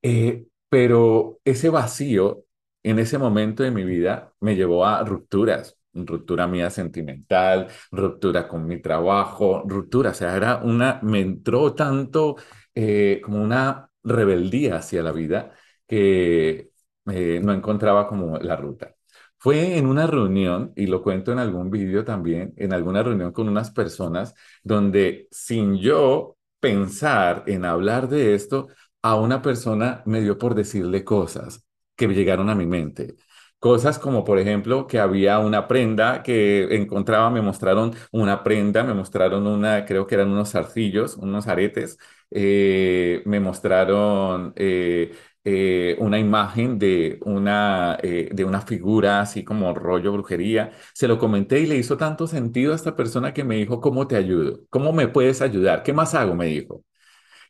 Eh, 0.08 0.46
pero 0.68 1.40
ese 1.44 1.68
vacío 1.68 2.44
en 2.84 3.00
ese 3.00 3.18
momento 3.18 3.62
de 3.64 3.72
mi 3.72 3.82
vida 3.84 4.32
me 4.40 4.54
llevó 4.54 4.86
a 4.86 5.02
rupturas, 5.04 5.76
ruptura 5.92 6.46
mía 6.46 6.70
sentimental, 6.70 7.68
ruptura 7.90 8.46
con 8.46 8.66
mi 8.66 8.80
trabajo, 8.80 9.64
ruptura, 9.66 10.10
o 10.10 10.14
sea, 10.14 10.36
era 10.36 10.58
una, 10.58 11.00
me 11.02 11.20
entró 11.20 11.75
tanto 11.75 12.36
eh, 12.75 13.20
como 13.25 13.42
una 13.42 13.90
rebeldía 14.04 14.76
hacia 14.76 15.02
la 15.02 15.10
vida 15.12 15.52
que 15.88 16.70
eh, 17.10 17.40
no 17.42 17.52
encontraba 17.52 18.06
como 18.06 18.38
la 18.38 18.54
ruta. 18.56 18.94
Fue 19.38 19.76
en 19.76 19.86
una 19.86 20.06
reunión, 20.06 20.72
y 20.76 20.86
lo 20.86 21.02
cuento 21.02 21.32
en 21.32 21.38
algún 21.40 21.68
vídeo 21.70 22.04
también, 22.04 22.54
en 22.56 22.72
alguna 22.72 23.02
reunión 23.02 23.32
con 23.32 23.48
unas 23.48 23.70
personas 23.72 24.34
donde 24.62 25.26
sin 25.32 25.76
yo 25.78 26.36
pensar 26.60 27.44
en 27.46 27.64
hablar 27.64 28.08
de 28.08 28.34
esto, 28.34 28.68
a 29.02 29.16
una 29.16 29.42
persona 29.42 30.02
me 30.06 30.20
dio 30.20 30.38
por 30.38 30.54
decirle 30.54 31.04
cosas 31.04 31.64
que 31.96 32.08
llegaron 32.08 32.50
a 32.50 32.54
mi 32.54 32.66
mente. 32.66 33.16
Cosas 33.58 33.98
como, 33.98 34.22
por 34.24 34.38
ejemplo, 34.38 34.86
que 34.86 34.98
había 35.00 35.38
una 35.38 35.66
prenda 35.66 36.22
que 36.22 36.64
encontraba, 36.76 37.30
me 37.30 37.40
mostraron 37.42 37.94
una 38.12 38.42
prenda, 38.44 38.84
me 38.84 38.94
mostraron 38.94 39.46
una, 39.46 39.84
creo 39.86 40.06
que 40.06 40.14
eran 40.14 40.28
unos 40.30 40.50
zarcillos, 40.52 41.16
unos 41.16 41.46
aretes, 41.48 41.98
eh, 42.30 43.22
me 43.24 43.40
mostraron 43.40 44.52
eh, 44.56 45.14
eh, 45.44 45.96
una 46.00 46.18
imagen 46.18 46.78
de 46.78 47.18
una, 47.24 47.96
de 48.02 48.44
una 48.44 48.60
figura 48.60 49.20
así 49.20 49.42
como 49.44 49.72
rollo 49.74 50.12
brujería. 50.12 50.72
Se 50.92 51.08
lo 51.08 51.18
comenté 51.18 51.60
y 51.60 51.66
le 51.66 51.76
hizo 51.76 51.96
tanto 51.96 52.26
sentido 52.26 52.72
a 52.72 52.76
esta 52.76 52.94
persona 52.96 53.32
que 53.32 53.44
me 53.44 53.56
dijo, 53.56 53.80
¿cómo 53.80 54.06
te 54.06 54.16
ayudo? 54.16 54.60
¿Cómo 54.70 54.92
me 54.92 55.08
puedes 55.08 55.40
ayudar? 55.42 55.82
¿Qué 55.82 55.92
más 55.92 56.14
hago? 56.14 56.34
Me 56.34 56.46
dijo. 56.46 56.84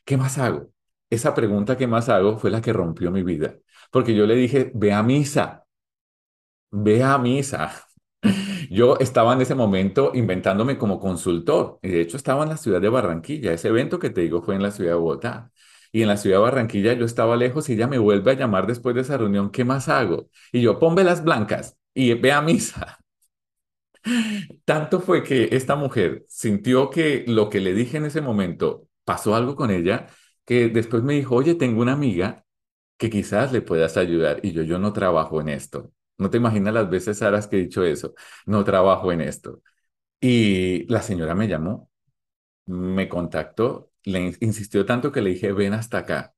¿Qué 0.05 0.17
más 0.17 0.37
hago? 0.39 0.71
Esa 1.09 1.33
pregunta, 1.33 1.77
¿qué 1.77 1.87
más 1.87 2.09
hago? 2.09 2.37
fue 2.37 2.51
la 2.51 2.61
que 2.61 2.73
rompió 2.73 3.11
mi 3.11 3.23
vida. 3.23 3.55
Porque 3.91 4.15
yo 4.15 4.25
le 4.25 4.35
dije, 4.35 4.71
ve 4.75 4.93
a 4.93 5.03
misa, 5.03 5.65
ve 6.71 7.03
a 7.03 7.17
misa. 7.17 7.71
Yo 8.69 8.97
estaba 8.99 9.33
en 9.33 9.41
ese 9.41 9.55
momento 9.55 10.11
inventándome 10.13 10.77
como 10.77 10.99
consultor. 10.99 11.79
Y 11.81 11.89
de 11.89 12.01
hecho 12.01 12.17
estaba 12.17 12.43
en 12.43 12.49
la 12.49 12.57
ciudad 12.57 12.81
de 12.81 12.89
Barranquilla. 12.89 13.53
Ese 13.53 13.69
evento 13.69 13.99
que 13.99 14.09
te 14.09 14.21
digo 14.21 14.41
fue 14.41 14.55
en 14.55 14.63
la 14.63 14.71
ciudad 14.71 14.91
de 14.91 14.97
Bogotá. 14.97 15.51
Y 15.91 16.01
en 16.01 16.07
la 16.09 16.17
ciudad 16.17 16.37
de 16.37 16.43
Barranquilla 16.43 16.93
yo 16.93 17.05
estaba 17.05 17.37
lejos 17.37 17.69
y 17.69 17.73
ella 17.73 17.87
me 17.87 17.97
vuelve 17.99 18.31
a 18.31 18.33
llamar 18.35 18.67
después 18.67 18.95
de 18.95 19.01
esa 19.01 19.17
reunión. 19.17 19.51
¿Qué 19.51 19.63
más 19.65 19.87
hago? 19.89 20.29
Y 20.51 20.61
yo, 20.61 20.79
ponme 20.79 21.03
las 21.03 21.23
blancas 21.23 21.77
y 21.93 22.13
ve 22.15 22.31
a 22.33 22.41
misa. 22.41 22.97
Tanto 24.65 24.99
fue 25.01 25.23
que 25.23 25.49
esta 25.51 25.75
mujer 25.75 26.25
sintió 26.27 26.89
que 26.89 27.23
lo 27.27 27.49
que 27.49 27.59
le 27.59 27.73
dije 27.73 27.97
en 27.97 28.05
ese 28.05 28.21
momento 28.21 28.87
pasó 29.03 29.35
algo 29.35 29.55
con 29.55 29.71
ella, 29.71 30.07
que 30.47 30.69
después 30.69 31.03
me 31.03 31.15
dijo, 31.15 31.35
oye, 31.35 31.55
tengo 31.55 31.83
una 31.83 31.93
amiga 31.93 32.45
que 32.97 33.09
quizás 33.11 33.51
le 33.53 33.61
puedas 33.61 33.97
ayudar. 33.97 34.39
Y 34.43 34.53
yo, 34.53 34.63
yo 34.63 34.79
no 34.79 34.93
trabajo 34.93 35.41
en 35.41 35.49
esto. 35.49 35.91
No 36.17 36.29
te 36.31 36.37
imaginas 36.37 36.73
las 36.73 36.89
veces, 36.89 37.19
Sara, 37.19 37.41
que 37.49 37.57
he 37.57 37.61
dicho 37.63 37.83
eso. 37.83 38.15
No 38.45 38.63
trabajo 38.63 39.11
en 39.11 39.21
esto. 39.21 39.61
Y 40.21 40.85
la 40.91 41.01
señora 41.03 41.35
me 41.35 41.47
llamó, 41.47 41.89
me 42.67 43.09
contactó, 43.09 43.91
le 44.05 44.35
insistió 44.41 44.85
tanto 44.85 45.11
que 45.11 45.21
le 45.21 45.31
dije, 45.31 45.51
ven 45.53 45.73
hasta 45.73 45.99
acá. 45.99 46.33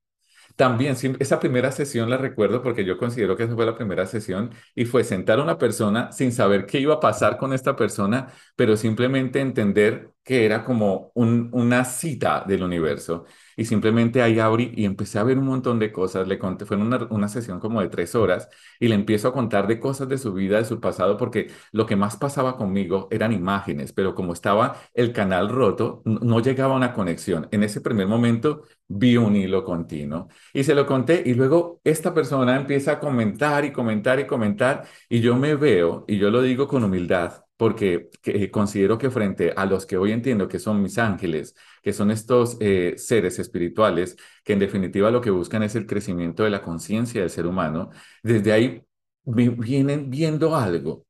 También 0.56 0.96
esa 1.20 1.40
primera 1.40 1.72
sesión 1.72 2.10
la 2.10 2.18
recuerdo 2.18 2.62
porque 2.62 2.84
yo 2.86 2.98
considero 2.98 3.38
que 3.38 3.44
esa 3.44 3.56
fue 3.56 3.66
la 3.66 3.78
primera 3.78 4.06
sesión 4.06 4.52
y 4.76 4.86
fue 4.86 5.04
sentar 5.06 5.40
a 5.40 5.44
una 5.44 5.58
persona 5.58 6.12
sin 6.12 6.32
saber 6.34 6.66
qué 6.66 6.80
iba 6.80 6.96
a 6.96 7.00
pasar 7.00 7.38
con 7.38 7.54
esta 7.54 7.76
persona, 7.76 8.34
pero 8.56 8.76
simplemente 8.76 9.40
entender 9.40 10.12
que 10.30 10.46
era 10.46 10.64
como 10.64 11.12
una 11.16 11.86
cita 11.86 12.44
del 12.48 12.62
universo. 12.64 13.26
Y 13.58 13.66
simplemente 13.66 14.22
ahí 14.22 14.40
abrí 14.40 14.72
y 14.76 14.86
empecé 14.86 15.18
a 15.20 15.24
ver 15.24 15.40
un 15.40 15.46
montón 15.48 15.80
de 15.80 15.92
cosas. 15.92 16.28
Le 16.28 16.38
conté, 16.38 16.66
fue 16.66 16.78
una, 16.78 17.08
una 17.10 17.28
sesión 17.28 17.60
como 17.60 17.82
de 17.82 17.90
tres 17.90 18.14
horas 18.14 18.48
y 18.80 18.88
le 18.88 18.94
empiezo 18.96 19.28
a 19.30 19.34
contar 19.34 19.68
de 19.68 19.80
cosas 19.80 20.08
de 20.08 20.20
su 20.20 20.32
vida, 20.34 20.58
de 20.60 20.66
su 20.66 20.80
pasado, 20.80 21.18
porque 21.18 21.50
lo 21.72 21.86
que 21.88 21.96
más 21.96 22.16
pasaba 22.18 22.58
conmigo 22.58 23.08
eran 23.12 23.34
imágenes, 23.34 23.92
pero 23.92 24.14
como 24.16 24.34
estaba 24.34 24.78
el 24.94 25.14
canal 25.14 25.50
roto, 25.50 26.02
no 26.06 26.40
llegaba 26.42 26.76
una 26.76 26.94
conexión. 26.94 27.48
En 27.52 27.64
ese 27.64 27.82
primer 27.82 28.08
momento 28.08 28.64
vi 28.88 29.18
un 29.18 29.36
hilo 29.36 29.64
continuo 29.64 30.28
y 30.54 30.64
se 30.64 30.76
lo 30.76 30.86
conté 30.86 31.24
y 31.26 31.34
luego 31.34 31.82
esta 31.84 32.14
persona 32.14 32.56
empieza 32.56 32.94
a 32.94 33.00
comentar 33.00 33.66
y 33.66 33.72
comentar 33.72 34.20
y 34.20 34.28
comentar 34.28 34.86
y 35.10 35.22
yo 35.22 35.36
me 35.36 35.56
veo 35.56 36.06
y 36.08 36.18
yo 36.20 36.30
lo 36.30 36.42
digo 36.42 36.68
con 36.68 36.84
humildad 36.84 37.49
porque 37.60 38.10
eh, 38.24 38.50
considero 38.52 38.98
que 38.98 39.10
frente 39.12 39.52
a 39.54 39.66
los 39.66 39.86
que 39.86 39.98
hoy 39.98 40.14
entiendo 40.14 40.48
que 40.48 40.60
son 40.60 40.82
mis 40.82 40.98
ángeles, 40.98 41.56
que 41.84 41.92
son 41.92 42.10
estos 42.10 42.56
eh, 42.62 42.94
seres 42.96 43.38
espirituales, 43.38 44.16
que 44.46 44.54
en 44.54 44.60
definitiva 44.60 45.12
lo 45.12 45.20
que 45.20 45.30
buscan 45.30 45.64
es 45.64 45.76
el 45.76 45.86
crecimiento 45.86 46.46
de 46.46 46.52
la 46.52 46.62
conciencia 46.62 47.20
del 47.20 47.30
ser 47.30 47.46
humano, 47.46 47.90
desde 48.24 48.54
ahí 48.54 48.82
vienen 49.26 50.10
viendo 50.10 50.56
algo, 50.56 51.06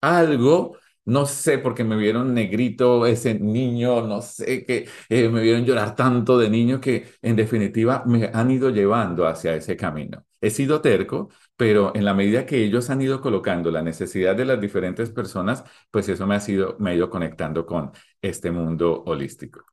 algo 0.00 0.78
no 1.08 1.24
sé, 1.26 1.58
porque 1.58 1.84
me 1.84 1.96
vieron 1.96 2.34
negrito, 2.34 3.06
ese 3.06 3.34
niño, 3.38 4.06
no 4.06 4.20
sé, 4.20 4.64
que 4.66 4.86
eh, 5.08 5.28
me 5.30 5.40
vieron 5.42 5.64
llorar 5.64 5.96
tanto 5.96 6.38
de 6.38 6.50
niño 6.50 6.80
que 6.80 7.06
en 7.22 7.34
definitiva 7.34 8.02
me 8.06 8.30
han 8.32 8.50
ido 8.50 8.68
llevando 8.70 9.26
hacia 9.26 9.54
ese 9.54 9.74
camino. 9.76 10.26
He 10.40 10.50
sido 10.50 10.80
terco, 10.82 11.30
pero 11.56 11.92
en 11.94 12.04
la 12.04 12.12
medida 12.14 12.44
que 12.44 12.62
ellos 12.62 12.90
han 12.90 13.00
ido 13.00 13.20
colocando 13.22 13.70
la 13.70 13.82
necesidad 13.82 14.36
de 14.36 14.44
las 14.44 14.60
diferentes 14.60 15.10
personas, 15.10 15.64
pues 15.90 16.08
eso 16.10 16.26
me 16.26 16.34
ha, 16.34 16.40
sido, 16.40 16.76
me 16.78 16.90
ha 16.90 16.94
ido 16.94 17.08
conectando 17.08 17.64
con 17.64 17.90
este 18.20 18.50
mundo 18.50 19.02
holístico. 19.06 19.64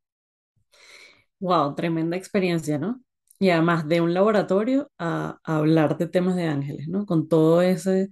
Wow, 1.39 1.75
tremenda 1.75 2.15
experiencia, 2.15 2.77
¿no? 2.79 3.01
Y 3.39 3.49
además 3.49 3.87
de 3.89 3.99
un 3.99 4.13
laboratorio 4.13 4.89
a, 4.97 5.37
hablar 5.43 5.97
de 5.97 6.07
temas 6.07 6.37
de 6.37 6.47
ángeles, 6.47 6.87
¿no? 6.87 7.05
Con 7.05 7.27
todo 7.27 7.61
ese, 7.61 8.09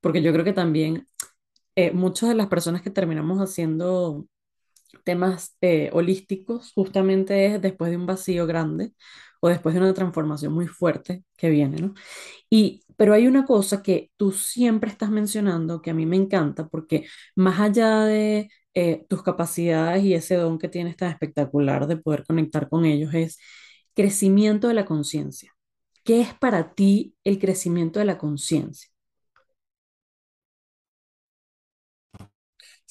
porque 0.00 0.22
yo 0.22 0.32
creo 0.32 0.44
que 0.44 0.54
también 0.54 1.06
eh, 1.76 1.92
muchas 1.92 2.28
de 2.30 2.34
las 2.36 2.48
personas 2.48 2.82
que 2.82 2.90
terminamos 2.90 3.38
haciendo 3.40 4.26
temas 5.04 5.56
eh, 5.60 5.90
holísticos 5.92 6.72
justamente 6.74 7.46
es 7.46 7.62
después 7.62 7.90
de 7.90 7.96
un 7.96 8.06
vacío 8.06 8.46
grande 8.46 8.92
o 9.40 9.48
después 9.48 9.74
de 9.74 9.80
una 9.82 9.94
transformación 9.94 10.52
muy 10.52 10.66
fuerte 10.66 11.24
que 11.36 11.50
viene, 11.50 11.78
¿no? 11.80 11.94
Y, 12.50 12.84
pero 12.96 13.14
hay 13.14 13.26
una 13.28 13.44
cosa 13.46 13.82
que 13.82 14.12
tú 14.16 14.32
siempre 14.32 14.90
estás 14.90 15.10
mencionando 15.10 15.82
que 15.82 15.90
a 15.90 15.94
mí 15.94 16.06
me 16.06 16.16
encanta 16.16 16.68
porque 16.68 17.06
más 17.36 17.60
allá 17.60 18.00
de 18.04 18.50
eh, 18.74 19.06
tus 19.08 19.22
capacidades 19.22 20.04
y 20.04 20.14
ese 20.14 20.36
don 20.36 20.58
que 20.58 20.68
tienes 20.68 20.96
tan 20.96 21.10
espectacular 21.12 21.86
de 21.86 21.96
poder 21.98 22.24
conectar 22.26 22.68
con 22.68 22.84
ellos 22.86 23.14
es 23.14 23.38
crecimiento 23.94 24.68
de 24.68 24.74
la 24.74 24.86
conciencia. 24.86 25.52
¿Qué 26.04 26.20
es 26.22 26.34
para 26.34 26.74
ti 26.74 27.16
el 27.24 27.38
crecimiento 27.38 27.98
de 28.00 28.06
la 28.06 28.18
conciencia? 28.18 28.90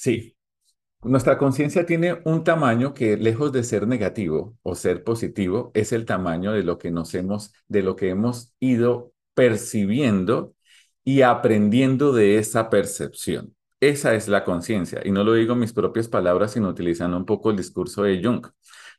Sí, 0.04 0.36
nuestra 1.04 1.38
conciencia 1.38 1.86
tiene 1.86 2.22
un 2.26 2.44
tamaño 2.44 2.94
que 2.94 3.16
lejos 3.16 3.54
de 3.54 3.64
ser 3.64 3.88
negativo 3.88 4.58
o 4.62 4.76
ser 4.76 5.06
positivo, 5.06 5.72
es 5.74 5.94
el 5.94 6.06
tamaño 6.06 6.52
de 6.52 6.64
lo 6.64 6.78
que 6.78 6.92
nos 6.92 7.14
hemos, 7.16 7.54
de 7.70 7.84
lo 7.84 7.96
que 7.96 8.10
hemos 8.10 8.54
ido 8.60 9.14
percibiendo 9.34 10.56
y 11.06 11.22
aprendiendo 11.22 12.12
de 12.12 12.38
esa 12.38 12.70
percepción. 12.70 13.56
Esa 13.80 14.14
es 14.14 14.28
la 14.28 14.44
conciencia. 14.44 15.02
Y 15.06 15.12
no 15.12 15.24
lo 15.24 15.36
digo 15.36 15.54
en 15.54 15.60
mis 15.60 15.72
propias 15.72 16.10
palabras, 16.10 16.52
sino 16.52 16.68
utilizando 16.68 17.16
un 17.16 17.26
poco 17.26 17.52
el 17.52 17.56
discurso 17.56 18.04
de 18.04 18.22
Jung. 18.22 18.46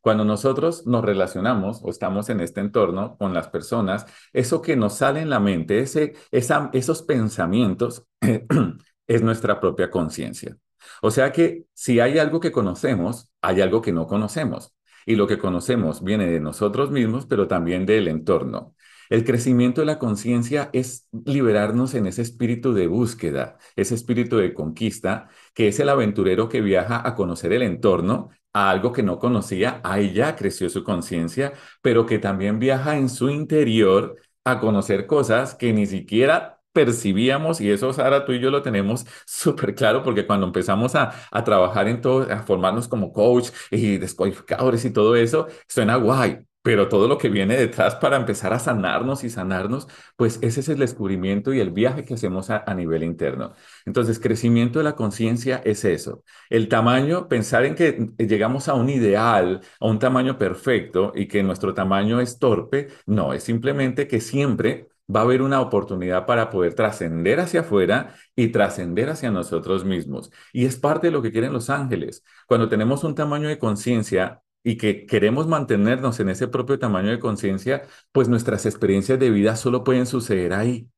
Cuando 0.00 0.24
nosotros 0.24 0.86
nos 0.86 1.04
relacionamos 1.04 1.80
o 1.82 1.90
estamos 1.90 2.30
en 2.30 2.40
este 2.40 2.60
entorno 2.60 3.18
con 3.18 3.34
las 3.34 3.48
personas, 3.48 4.06
eso 4.32 4.62
que 4.62 4.74
nos 4.74 4.94
sale 4.94 5.20
en 5.20 5.28
la 5.28 5.40
mente, 5.40 5.80
ese, 5.80 6.14
esos 6.32 7.02
pensamientos, 7.02 8.06
es 9.06 9.22
nuestra 9.22 9.60
propia 9.60 9.90
conciencia. 9.90 10.56
O 11.02 11.10
sea 11.10 11.32
que 11.32 11.64
si 11.74 12.00
hay 12.00 12.18
algo 12.18 12.40
que 12.40 12.52
conocemos, 12.52 13.30
hay 13.42 13.60
algo 13.60 13.82
que 13.82 13.92
no 13.92 14.06
conocemos. 14.06 14.74
Y 15.06 15.16
lo 15.16 15.26
que 15.26 15.38
conocemos 15.38 16.02
viene 16.02 16.26
de 16.26 16.40
nosotros 16.40 16.90
mismos, 16.90 17.26
pero 17.26 17.46
también 17.46 17.86
del 17.86 18.08
entorno. 18.08 18.74
El 19.10 19.24
crecimiento 19.24 19.82
de 19.82 19.86
la 19.86 19.98
conciencia 19.98 20.70
es 20.72 21.08
liberarnos 21.26 21.94
en 21.94 22.06
ese 22.06 22.22
espíritu 22.22 22.72
de 22.72 22.86
búsqueda, 22.86 23.58
ese 23.76 23.94
espíritu 23.94 24.38
de 24.38 24.54
conquista, 24.54 25.28
que 25.54 25.68
es 25.68 25.78
el 25.78 25.90
aventurero 25.90 26.48
que 26.48 26.62
viaja 26.62 27.06
a 27.06 27.14
conocer 27.14 27.52
el 27.52 27.62
entorno, 27.62 28.30
a 28.54 28.70
algo 28.70 28.92
que 28.92 29.02
no 29.02 29.18
conocía, 29.18 29.80
ahí 29.84 30.12
ya 30.14 30.36
creció 30.36 30.70
su 30.70 30.84
conciencia, 30.84 31.52
pero 31.82 32.06
que 32.06 32.18
también 32.18 32.58
viaja 32.58 32.96
en 32.96 33.08
su 33.08 33.28
interior 33.28 34.16
a 34.44 34.60
conocer 34.60 35.06
cosas 35.06 35.54
que 35.54 35.72
ni 35.72 35.86
siquiera 35.86 36.60
percibíamos, 36.74 37.60
y 37.62 37.70
eso, 37.70 37.92
Sara, 37.94 38.26
tú 38.26 38.32
y 38.32 38.40
yo 38.40 38.50
lo 38.50 38.62
tenemos 38.62 39.06
súper 39.26 39.74
claro, 39.74 40.02
porque 40.02 40.26
cuando 40.26 40.46
empezamos 40.46 40.94
a, 40.94 41.12
a, 41.30 41.44
trabajar 41.44 41.88
en 41.88 42.02
todo, 42.02 42.30
a 42.30 42.42
formarnos 42.42 42.88
como 42.88 43.12
coach 43.12 43.50
y 43.70 43.98
descodificadores 43.98 44.84
y 44.84 44.92
todo 44.92 45.16
eso, 45.16 45.46
suena 45.68 45.96
guay, 45.96 46.46
pero 46.62 46.88
todo 46.88 47.08
lo 47.08 47.18
que 47.18 47.28
viene 47.28 47.56
detrás 47.56 47.94
para 47.96 48.16
empezar 48.16 48.52
a 48.54 48.58
sanarnos 48.58 49.22
y 49.24 49.30
sanarnos, 49.30 49.86
pues 50.16 50.38
ese 50.42 50.60
es 50.60 50.68
el 50.70 50.78
descubrimiento 50.78 51.52
y 51.52 51.60
el 51.60 51.70
viaje 51.70 52.04
que 52.04 52.14
hacemos 52.14 52.50
a, 52.50 52.64
a 52.66 52.74
nivel 52.74 53.02
interno. 53.04 53.52
Entonces, 53.84 54.18
crecimiento 54.18 54.78
de 54.78 54.84
la 54.84 54.96
conciencia 54.96 55.60
es 55.64 55.84
eso. 55.84 56.24
El 56.48 56.68
tamaño, 56.68 57.28
pensar 57.28 57.64
en 57.66 57.74
que 57.74 58.10
llegamos 58.18 58.68
a 58.68 58.74
un 58.74 58.88
ideal, 58.90 59.60
a 59.80 59.86
un 59.86 59.98
tamaño 59.98 60.38
perfecto 60.38 61.12
y 61.14 61.28
que 61.28 61.42
nuestro 61.42 61.74
tamaño 61.74 62.20
es 62.20 62.38
torpe, 62.38 62.88
no, 63.06 63.32
es 63.34 63.44
simplemente 63.44 64.08
que 64.08 64.20
siempre 64.20 64.88
va 65.14 65.20
a 65.20 65.22
haber 65.24 65.42
una 65.42 65.60
oportunidad 65.60 66.26
para 66.26 66.50
poder 66.50 66.74
trascender 66.74 67.40
hacia 67.40 67.60
afuera 67.60 68.14
y 68.36 68.48
trascender 68.48 69.10
hacia 69.10 69.30
nosotros 69.30 69.84
mismos. 69.84 70.30
Y 70.52 70.64
es 70.66 70.76
parte 70.76 71.08
de 71.08 71.12
lo 71.12 71.22
que 71.22 71.32
quieren 71.32 71.52
los 71.52 71.70
ángeles. 71.70 72.24
Cuando 72.46 72.68
tenemos 72.68 73.04
un 73.04 73.14
tamaño 73.14 73.48
de 73.48 73.58
conciencia 73.58 74.42
y 74.62 74.76
que 74.76 75.06
queremos 75.06 75.46
mantenernos 75.46 76.20
en 76.20 76.30
ese 76.30 76.48
propio 76.48 76.78
tamaño 76.78 77.10
de 77.10 77.18
conciencia, 77.18 77.82
pues 78.12 78.28
nuestras 78.28 78.64
experiencias 78.66 79.18
de 79.18 79.30
vida 79.30 79.56
solo 79.56 79.84
pueden 79.84 80.06
suceder 80.06 80.54
ahí. 80.54 80.88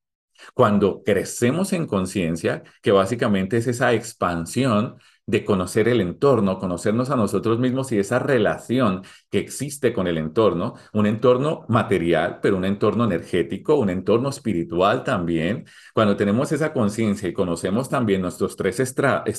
Cuando 0.55 1.03
crecemos 1.03 1.73
en 1.73 1.87
conciencia, 1.87 2.63
que 2.83 2.93
básicamente 2.93 3.57
es 3.57 3.67
esa 3.67 3.93
expansión, 3.93 4.97
de 5.27 5.45
conocer 5.45 5.89
el 5.89 6.01
entorno, 6.01 6.59
conocernos 6.59 7.11
a 7.11 7.17
nosotros 7.17 7.59
mismos 7.59 7.91
y 7.93 7.99
esa 7.99 8.19
relación 8.21 9.03
que 9.31 9.39
existe 9.39 9.93
con 9.93 10.07
el 10.07 10.19
entorno, 10.19 10.75
un 10.93 11.07
entorno 11.07 11.67
material, 11.69 12.39
pero 12.41 12.57
un 12.57 12.65
entorno 12.65 13.05
energético, 13.05 13.75
un 13.77 13.91
entorno 13.91 14.29
espiritual 14.29 15.03
también. 15.05 15.67
Cuando 15.95 16.17
tenemos 16.17 16.53
esa 16.53 16.73
conciencia 16.73 17.29
y 17.29 17.33
conocemos 17.33 17.89
también 17.89 18.23
nuestros 18.23 18.57
tres 18.57 18.77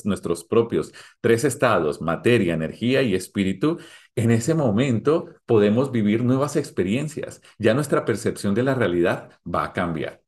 nuestros 0.06 0.44
propios 0.44 0.92
tres 1.22 1.44
estados, 1.44 2.02
materia, 2.02 2.54
energía 2.54 3.02
y 3.02 3.16
espíritu, 3.16 3.78
en 4.16 4.32
ese 4.32 4.56
momento 4.56 5.28
podemos 5.46 5.92
vivir 5.92 6.24
nuevas 6.24 6.56
experiencias. 6.56 7.42
Ya 7.60 7.74
nuestra 7.74 8.04
percepción 8.06 8.54
de 8.56 8.64
la 8.64 8.76
realidad 8.76 9.30
va 9.46 9.66
a 9.66 9.74
cambiar. 9.74 10.27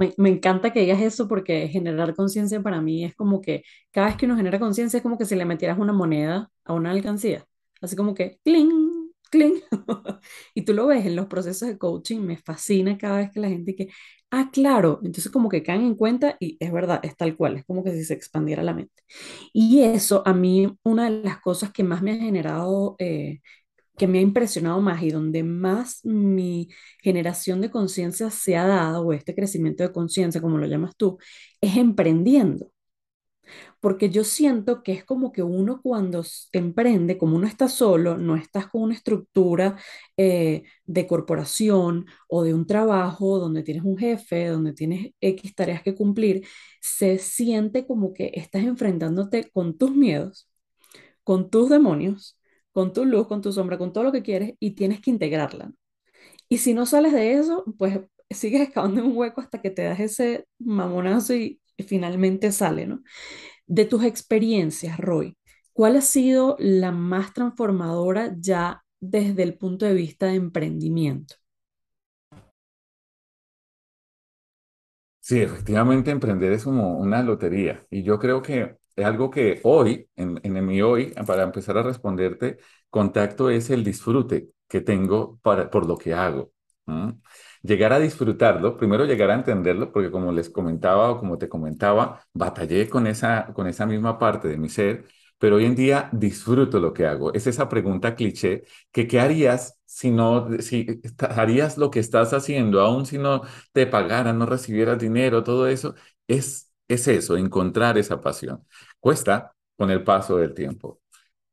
Me, 0.00 0.14
me, 0.16 0.30
encanta 0.30 0.72
que 0.72 0.80
digas 0.80 1.00
eso 1.02 1.28
porque 1.28 1.68
generar 1.68 2.14
conciencia 2.14 2.62
para 2.62 2.80
mí 2.80 3.04
es 3.04 3.14
como 3.14 3.40
que 3.42 3.62
cada 3.90 4.08
vez 4.08 4.16
que 4.16 4.26
uno 4.26 4.36
genera 4.36 4.58
conciencia 4.58 4.96
es 4.96 5.02
como 5.02 5.18
que 5.18 5.26
si 5.26 5.36
le 5.36 5.44
metieras 5.44 5.78
una 5.78 5.92
moneda 5.92 6.50
a 6.64 6.72
una 6.72 6.90
alcancía. 6.90 7.44
Así 7.82 7.96
como 7.96 8.14
que, 8.14 8.38
¡cling! 8.44 9.12
¡cling! 9.30 9.60
y 10.54 10.62
tú 10.64 10.72
lo 10.74 10.86
ves 10.86 11.06
en 11.06 11.16
los 11.16 11.26
procesos 11.26 11.68
de 11.68 11.78
coaching, 11.78 12.20
me 12.20 12.36
fascina 12.38 12.98
cada 12.98 13.18
vez 13.18 13.30
que 13.30 13.40
la 13.40 13.48
gente 13.48 13.76
que, 13.76 13.88
ah, 14.30 14.50
claro, 14.52 15.00
entonces 15.02 15.30
como 15.32 15.48
que 15.50 15.62
caen 15.62 15.82
en 15.82 15.94
cuenta 15.94 16.36
y 16.40 16.56
es 16.60 16.72
verdad, 16.72 17.00
es 17.02 17.16
tal 17.16 17.36
cual, 17.36 17.56
es 17.58 17.64
como 17.64 17.84
que 17.84 17.92
si 17.92 18.04
se 18.04 18.14
expandiera 18.14 18.62
la 18.62 18.74
mente. 18.74 19.02
Y 19.52 19.82
eso 19.82 20.22
a 20.26 20.32
mí, 20.34 20.68
una 20.82 21.10
de 21.10 21.22
las 21.22 21.40
cosas 21.40 21.72
que 21.72 21.84
más 21.84 22.02
me 22.02 22.12
ha 22.12 22.16
generado 22.16 22.96
eh, 22.98 23.40
que 23.98 24.06
me 24.06 24.18
ha 24.18 24.22
impresionado 24.22 24.80
más 24.80 25.02
y 25.02 25.10
donde 25.10 25.42
más 25.42 26.04
mi 26.04 26.68
generación 27.02 27.60
de 27.60 27.70
conciencia 27.70 28.30
se 28.30 28.56
ha 28.56 28.66
dado, 28.66 29.02
o 29.06 29.12
este 29.12 29.34
crecimiento 29.34 29.82
de 29.82 29.92
conciencia, 29.92 30.40
como 30.40 30.58
lo 30.58 30.66
llamas 30.66 30.96
tú, 30.96 31.18
es 31.60 31.76
emprendiendo. 31.76 32.72
Porque 33.80 34.10
yo 34.10 34.24
siento 34.24 34.82
que 34.82 34.92
es 34.92 35.04
como 35.04 35.32
que 35.32 35.42
uno 35.42 35.80
cuando 35.82 36.24
emprende, 36.52 37.18
como 37.18 37.36
uno 37.36 37.46
está 37.46 37.68
solo, 37.68 38.18
no 38.18 38.36
estás 38.36 38.66
con 38.68 38.82
una 38.82 38.94
estructura 38.94 39.76
eh, 40.16 40.64
de 40.86 41.06
corporación 41.06 42.06
o 42.28 42.42
de 42.42 42.54
un 42.54 42.66
trabajo 42.66 43.38
donde 43.38 43.62
tienes 43.62 43.84
un 43.84 43.96
jefe, 43.98 44.46
donde 44.48 44.72
tienes 44.74 45.12
X 45.20 45.54
tareas 45.54 45.82
que 45.82 45.94
cumplir, 45.94 46.46
se 46.80 47.18
siente 47.18 47.86
como 47.86 48.12
que 48.12 48.32
estás 48.34 48.64
enfrentándote 48.64 49.50
con 49.52 49.76
tus 49.78 49.94
miedos, 49.94 50.48
con 51.24 51.50
tus 51.50 51.70
demonios 51.70 52.39
con 52.72 52.92
tu 52.92 53.04
luz, 53.04 53.26
con 53.28 53.40
tu 53.42 53.52
sombra, 53.52 53.78
con 53.78 53.92
todo 53.92 54.04
lo 54.04 54.12
que 54.12 54.22
quieres 54.22 54.54
y 54.60 54.72
tienes 54.72 55.00
que 55.00 55.10
integrarla. 55.10 55.72
Y 56.48 56.58
si 56.58 56.74
no 56.74 56.86
sales 56.86 57.12
de 57.12 57.34
eso, 57.34 57.64
pues 57.78 58.00
sigues 58.30 58.62
excavando 58.62 59.04
un 59.04 59.16
hueco 59.16 59.40
hasta 59.40 59.60
que 59.62 59.70
te 59.70 59.82
das 59.84 60.00
ese 60.00 60.46
mamonazo 60.58 61.34
y, 61.34 61.60
finalmente 61.86 62.52
sale, 62.52 62.86
¿no? 62.86 63.02
De 63.66 63.86
tus 63.86 64.04
experiencias, 64.04 64.98
Roy, 64.98 65.36
¿cuál 65.72 65.96
ha 65.96 66.02
sido 66.02 66.56
la 66.58 66.92
más 66.92 67.34
transformadora 67.34 68.34
ya 68.38 68.84
desde 69.00 69.42
el 69.44 69.56
punto 69.58 69.86
de 69.86 69.94
vista 69.94 70.26
de 70.26 70.36
emprendimiento? 70.36 71.36
Sí, 75.20 75.40
efectivamente, 75.40 76.10
emprender 76.10 76.52
es 76.52 76.64
como 76.64 76.98
una 76.98 77.22
lotería. 77.22 77.86
Y 77.90 78.02
yo 78.02 78.18
creo 78.18 78.42
que 78.42 78.76
es 79.00 79.06
algo 79.06 79.30
que 79.30 79.60
hoy, 79.64 80.08
en, 80.16 80.40
en 80.42 80.66
mi 80.66 80.82
hoy, 80.82 81.12
para 81.26 81.42
empezar 81.44 81.78
a 81.78 81.82
responderte, 81.82 82.58
contacto 82.90 83.50
es 83.50 83.70
el 83.70 83.84
disfrute 83.84 84.50
que 84.68 84.80
tengo 84.80 85.38
para, 85.42 85.70
por 85.70 85.86
lo 85.86 85.96
que 85.98 86.14
hago. 86.14 86.52
Llegar 87.62 87.92
a 87.92 87.98
disfrutarlo, 87.98 88.76
primero 88.76 89.04
llegar 89.04 89.30
a 89.30 89.34
entenderlo, 89.34 89.92
porque 89.92 90.10
como 90.10 90.32
les 90.32 90.48
comentaba 90.50 91.10
o 91.10 91.18
como 91.18 91.36
te 91.38 91.48
comentaba, 91.48 92.24
batallé 92.32 92.88
con 92.88 93.06
esa, 93.06 93.52
con 93.54 93.66
esa 93.66 93.86
misma 93.86 94.18
parte 94.18 94.48
de 94.48 94.56
mi 94.56 94.68
ser, 94.68 95.04
pero 95.38 95.56
hoy 95.56 95.64
en 95.66 95.74
día 95.74 96.08
disfruto 96.12 96.80
lo 96.80 96.92
que 96.92 97.06
hago. 97.06 97.32
Es 97.34 97.46
esa 97.46 97.68
pregunta 97.68 98.14
cliché 98.14 98.64
que 98.92 99.06
¿qué 99.06 99.20
harías 99.20 99.78
si 99.84 100.10
no, 100.10 100.48
si 100.60 101.00
harías 101.18 101.76
lo 101.78 101.90
que 101.90 102.00
estás 102.00 102.32
haciendo, 102.32 102.80
aún 102.80 103.06
si 103.06 103.18
no 103.18 103.42
te 103.72 103.86
pagaran, 103.86 104.38
no 104.38 104.46
recibieras 104.46 104.98
dinero, 104.98 105.42
todo 105.44 105.66
eso? 105.68 105.94
Es 106.26 106.66
es 106.88 107.06
eso, 107.06 107.36
encontrar 107.36 107.98
esa 107.98 108.20
pasión. 108.20 108.66
Cuesta 109.00 109.54
con 109.76 109.90
el 109.90 110.04
paso 110.04 110.36
del 110.36 110.54
tiempo. 110.54 111.00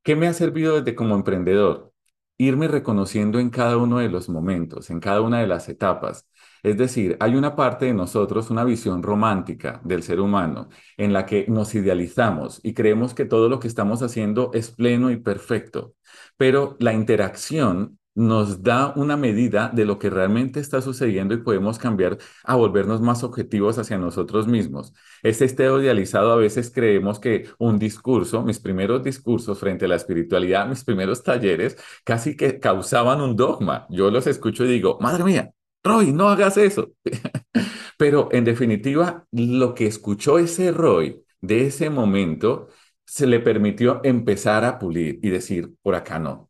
¿Qué 0.03 0.15
me 0.15 0.27
ha 0.27 0.33
servido 0.33 0.77
desde 0.77 0.95
como 0.95 1.15
emprendedor? 1.15 1.93
Irme 2.37 2.67
reconociendo 2.67 3.39
en 3.39 3.49
cada 3.49 3.77
uno 3.77 3.99
de 3.99 4.09
los 4.09 4.29
momentos, 4.29 4.89
en 4.89 4.99
cada 4.99 5.21
una 5.21 5.39
de 5.39 5.47
las 5.47 5.69
etapas. 5.69 6.27
Es 6.63 6.77
decir, 6.77 7.17
hay 7.19 7.35
una 7.35 7.55
parte 7.55 7.85
de 7.85 7.93
nosotros, 7.93 8.49
una 8.49 8.63
visión 8.63 9.01
romántica 9.03 9.81
del 9.83 10.03
ser 10.03 10.19
humano, 10.19 10.69
en 10.97 11.13
la 11.13 11.25
que 11.25 11.45
nos 11.47 11.73
idealizamos 11.75 12.59
y 12.63 12.73
creemos 12.73 13.13
que 13.13 13.25
todo 13.25 13.49
lo 13.49 13.59
que 13.59 13.67
estamos 13.67 14.01
haciendo 14.03 14.51
es 14.53 14.71
pleno 14.71 15.11
y 15.11 15.17
perfecto. 15.17 15.95
Pero 16.37 16.75
la 16.79 16.93
interacción 16.93 17.96
nos 18.17 18.63
da 18.63 18.93
una 18.95 19.15
medida 19.15 19.69
de 19.71 19.85
lo 19.85 19.99
que 19.99 20.09
realmente 20.09 20.59
está 20.59 20.81
sucediendo 20.81 21.35
y 21.35 21.37
podemos 21.37 21.77
cambiar 21.77 22.17
a 22.43 22.55
volvernos 22.55 22.99
más 22.99 23.23
objetivos 23.23 23.77
hacia 23.77 23.99
nosotros 23.99 24.47
mismos. 24.47 24.91
Este 25.21 25.45
idealizado 25.45 26.31
a 26.31 26.35
veces 26.35 26.71
creemos 26.73 27.19
que 27.19 27.47
un 27.59 27.77
discurso, 27.77 28.41
mis 28.41 28.59
primeros 28.59 29.03
discursos 29.03 29.59
frente 29.59 29.85
a 29.85 29.87
la 29.87 29.97
espiritualidad, 29.97 30.67
mis 30.67 30.83
primeros 30.83 31.21
talleres, 31.21 31.77
casi 32.03 32.35
que 32.35 32.59
causaban 32.59 33.21
un 33.21 33.35
dogma. 33.35 33.85
Yo 33.91 34.09
los 34.09 34.25
escucho 34.25 34.65
y 34.65 34.69
digo, 34.69 34.97
madre 34.99 35.23
mía, 35.23 35.51
Roy, 35.83 36.11
no 36.11 36.27
hagas 36.29 36.57
eso. 36.57 36.91
Pero 37.99 38.29
en 38.31 38.45
definitiva, 38.45 39.25
lo 39.31 39.75
que 39.75 39.85
escuchó 39.85 40.39
ese 40.39 40.71
Roy 40.71 41.23
de 41.41 41.67
ese 41.67 41.91
momento 41.91 42.69
se 43.07 43.25
le 43.25 43.39
permitió 43.39 44.01
empezar 44.03 44.65
a 44.65 44.77
pulir 44.77 45.19
y 45.23 45.29
decir, 45.29 45.73
por 45.81 45.95
acá 45.95 46.19
no. 46.19 46.49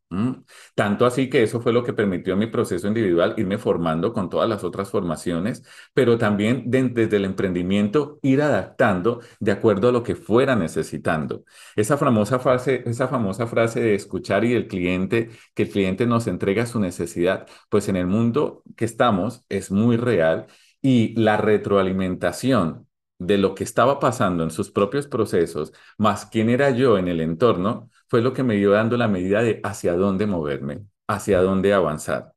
Tanto 0.73 1.05
así 1.05 1.29
que 1.29 1.43
eso 1.43 1.61
fue 1.61 1.73
lo 1.73 1.83
que 1.83 1.93
permitió 1.93 2.35
mi 2.37 2.47
proceso 2.47 2.87
individual 2.87 3.35
irme 3.37 3.57
formando 3.57 4.11
con 4.13 4.29
todas 4.29 4.49
las 4.49 4.63
otras 4.63 4.89
formaciones, 4.89 5.63
pero 5.93 6.17
también 6.17 6.63
desde 6.65 7.17
el 7.17 7.25
emprendimiento 7.25 8.17
ir 8.23 8.41
adaptando 8.41 9.21
de 9.39 9.51
acuerdo 9.51 9.89
a 9.89 9.91
lo 9.91 10.03
que 10.03 10.15
fuera 10.15 10.55
necesitando. 10.55 11.43
Esa 11.75 11.97
famosa 11.97 12.39
frase, 12.39 12.83
esa 12.85 13.07
famosa 13.07 13.47
frase 13.47 13.81
de 13.81 13.95
escuchar 13.95 14.43
y 14.45 14.53
el 14.53 14.67
cliente, 14.67 15.29
que 15.53 15.63
el 15.63 15.69
cliente 15.69 16.07
nos 16.07 16.25
entrega 16.27 16.65
su 16.65 16.79
necesidad, 16.79 17.45
pues 17.69 17.87
en 17.89 17.97
el 17.97 18.07
mundo 18.07 18.63
que 18.75 18.85
estamos 18.85 19.43
es 19.49 19.71
muy 19.71 19.97
real 19.97 20.47
y 20.81 21.13
la 21.19 21.37
retroalimentación 21.37 22.86
de 23.19 23.37
lo 23.37 23.55
que 23.55 23.63
estaba 23.63 23.99
pasando 23.99 24.43
en 24.43 24.51
sus 24.51 24.71
propios 24.71 25.07
procesos, 25.07 25.73
más 25.97 26.25
quién 26.25 26.49
era 26.49 26.69
yo 26.71 26.97
en 26.97 27.07
el 27.07 27.21
entorno, 27.21 27.89
fue 28.07 28.21
lo 28.21 28.33
que 28.33 28.43
me 28.43 28.55
dio 28.55 28.71
dando 28.71 28.97
la 28.97 29.07
medida 29.07 29.41
de 29.41 29.59
hacia 29.63 29.93
dónde 29.93 30.27
moverme, 30.27 30.85
hacia 31.07 31.41
dónde 31.41 31.73
avanzar. 31.73 32.33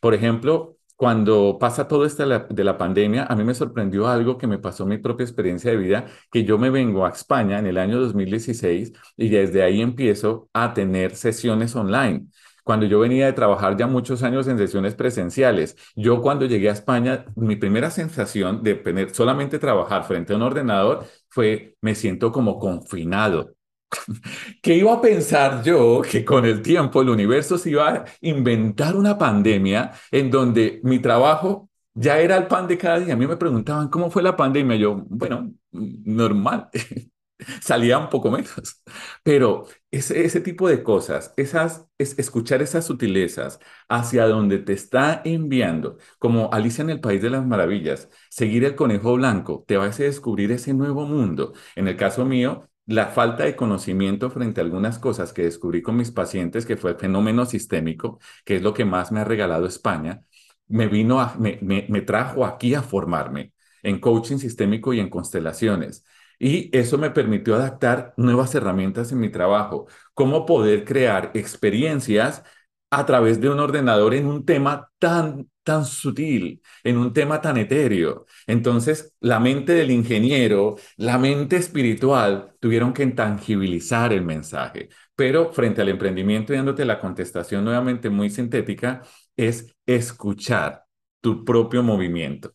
Por 0.00 0.14
ejemplo, 0.14 0.78
cuando 0.96 1.58
pasa 1.58 1.88
todo 1.88 2.04
esto 2.06 2.24
de 2.48 2.64
la, 2.64 2.78
pandemia, 2.78 3.24
a 3.24 3.34
mí 3.34 3.44
me 3.44 3.54
sorprendió 3.54 4.06
algo 4.06 4.38
que 4.38 4.46
me 4.46 4.58
pasó 4.58 4.86
mi 4.86 4.98
propia 4.98 5.24
experiencia 5.24 5.70
de 5.72 5.76
vida, 5.76 6.06
que 6.30 6.44
yo 6.44 6.56
me 6.56 6.70
vengo 6.70 7.04
a 7.04 7.10
España 7.10 7.58
en 7.58 7.66
el 7.66 7.78
año 7.78 8.00
2016 8.00 8.92
y 9.16 9.28
desde 9.28 9.62
ahí 9.62 9.80
empiezo 9.80 10.48
a 10.52 10.72
tener 10.72 11.16
sesiones 11.16 11.74
online 11.74 12.28
cuando 12.64 12.86
yo 12.86 12.98
venía 13.00 13.26
de 13.26 13.32
trabajar 13.34 13.76
ya 13.76 13.86
muchos 13.86 14.22
años 14.22 14.48
en 14.48 14.58
sesiones 14.58 14.94
presenciales. 14.94 15.76
Yo 15.94 16.20
cuando 16.22 16.46
llegué 16.46 16.70
a 16.70 16.72
España, 16.72 17.26
mi 17.36 17.56
primera 17.56 17.90
sensación 17.90 18.62
de 18.62 18.74
tener, 18.74 19.14
solamente 19.14 19.58
trabajar 19.58 20.04
frente 20.04 20.32
a 20.32 20.36
un 20.36 20.42
ordenador 20.42 21.04
fue, 21.28 21.76
me 21.82 21.94
siento 21.94 22.32
como 22.32 22.58
confinado. 22.58 23.54
¿Qué 24.62 24.74
iba 24.76 24.94
a 24.94 25.00
pensar 25.00 25.62
yo 25.62 26.02
que 26.02 26.24
con 26.24 26.44
el 26.44 26.62
tiempo 26.62 27.02
el 27.02 27.10
universo 27.10 27.58
se 27.58 27.70
iba 27.70 27.88
a 27.88 28.04
inventar 28.22 28.96
una 28.96 29.16
pandemia 29.18 29.92
en 30.10 30.30
donde 30.30 30.80
mi 30.82 30.98
trabajo 31.00 31.68
ya 31.92 32.18
era 32.18 32.36
el 32.36 32.46
pan 32.46 32.66
de 32.66 32.78
cada 32.78 33.00
día? 33.00 33.14
A 33.14 33.16
mí 33.16 33.26
me 33.26 33.36
preguntaban, 33.36 33.88
¿cómo 33.88 34.10
fue 34.10 34.22
la 34.22 34.36
pandemia? 34.36 34.76
Yo, 34.76 35.04
bueno, 35.08 35.52
normal. 35.72 36.68
salía 37.62 37.98
un 37.98 38.08
poco 38.10 38.30
menos. 38.30 38.82
Pero 39.22 39.66
ese, 39.90 40.24
ese 40.24 40.40
tipo 40.40 40.68
de 40.68 40.82
cosas, 40.82 41.32
esas, 41.36 41.86
es 41.98 42.18
escuchar 42.18 42.62
esas 42.62 42.86
sutilezas 42.86 43.58
hacia 43.88 44.26
donde 44.26 44.58
te 44.58 44.72
está 44.72 45.22
enviando, 45.24 45.98
como 46.18 46.52
Alicia 46.52 46.82
en 46.82 46.90
el 46.90 47.00
País 47.00 47.22
de 47.22 47.30
las 47.30 47.46
Maravillas, 47.46 48.08
seguir 48.30 48.64
el 48.64 48.74
conejo 48.76 49.14
blanco, 49.14 49.64
te 49.66 49.76
va 49.76 49.84
a 49.86 49.88
descubrir 49.90 50.52
ese 50.52 50.74
nuevo 50.74 51.06
mundo. 51.06 51.52
En 51.76 51.88
el 51.88 51.96
caso 51.96 52.24
mío, 52.24 52.68
la 52.86 53.06
falta 53.06 53.44
de 53.44 53.56
conocimiento 53.56 54.30
frente 54.30 54.60
a 54.60 54.64
algunas 54.64 54.98
cosas 54.98 55.32
que 55.32 55.42
descubrí 55.42 55.82
con 55.82 55.96
mis 55.96 56.10
pacientes, 56.10 56.66
que 56.66 56.76
fue 56.76 56.92
el 56.92 56.96
fenómeno 56.98 57.46
sistémico, 57.46 58.18
que 58.44 58.56
es 58.56 58.62
lo 58.62 58.74
que 58.74 58.84
más 58.84 59.10
me 59.12 59.20
ha 59.20 59.24
regalado 59.24 59.66
España, 59.66 60.22
me 60.68 60.86
vino 60.88 61.20
a, 61.20 61.34
me, 61.38 61.58
me, 61.62 61.86
me 61.88 62.00
trajo 62.02 62.44
aquí 62.44 62.74
a 62.74 62.82
formarme 62.82 63.52
en 63.82 64.00
coaching 64.00 64.38
sistémico 64.38 64.92
y 64.94 65.00
en 65.00 65.10
constelaciones. 65.10 66.04
Y 66.44 66.68
eso 66.76 66.98
me 66.98 67.10
permitió 67.10 67.54
adaptar 67.54 68.12
nuevas 68.18 68.54
herramientas 68.54 69.10
en 69.12 69.18
mi 69.18 69.30
trabajo, 69.30 69.86
cómo 70.12 70.44
poder 70.44 70.84
crear 70.84 71.30
experiencias 71.32 72.42
a 72.90 73.06
través 73.06 73.40
de 73.40 73.48
un 73.48 73.60
ordenador 73.60 74.12
en 74.12 74.26
un 74.26 74.44
tema 74.44 74.90
tan, 74.98 75.48
tan 75.62 75.86
sutil, 75.86 76.60
en 76.82 76.98
un 76.98 77.14
tema 77.14 77.40
tan 77.40 77.56
etéreo. 77.56 78.26
Entonces, 78.46 79.14
la 79.20 79.40
mente 79.40 79.72
del 79.72 79.90
ingeniero, 79.90 80.76
la 80.98 81.16
mente 81.16 81.56
espiritual, 81.56 82.54
tuvieron 82.60 82.92
que 82.92 83.04
intangibilizar 83.04 84.12
el 84.12 84.22
mensaje. 84.22 84.90
Pero 85.16 85.50
frente 85.50 85.80
al 85.80 85.88
emprendimiento, 85.88 86.52
dándote 86.52 86.84
la 86.84 87.00
contestación 87.00 87.64
nuevamente 87.64 88.10
muy 88.10 88.28
sintética, 88.28 89.00
es 89.34 89.74
escuchar 89.86 90.84
tu 91.22 91.42
propio 91.42 91.82
movimiento. 91.82 92.52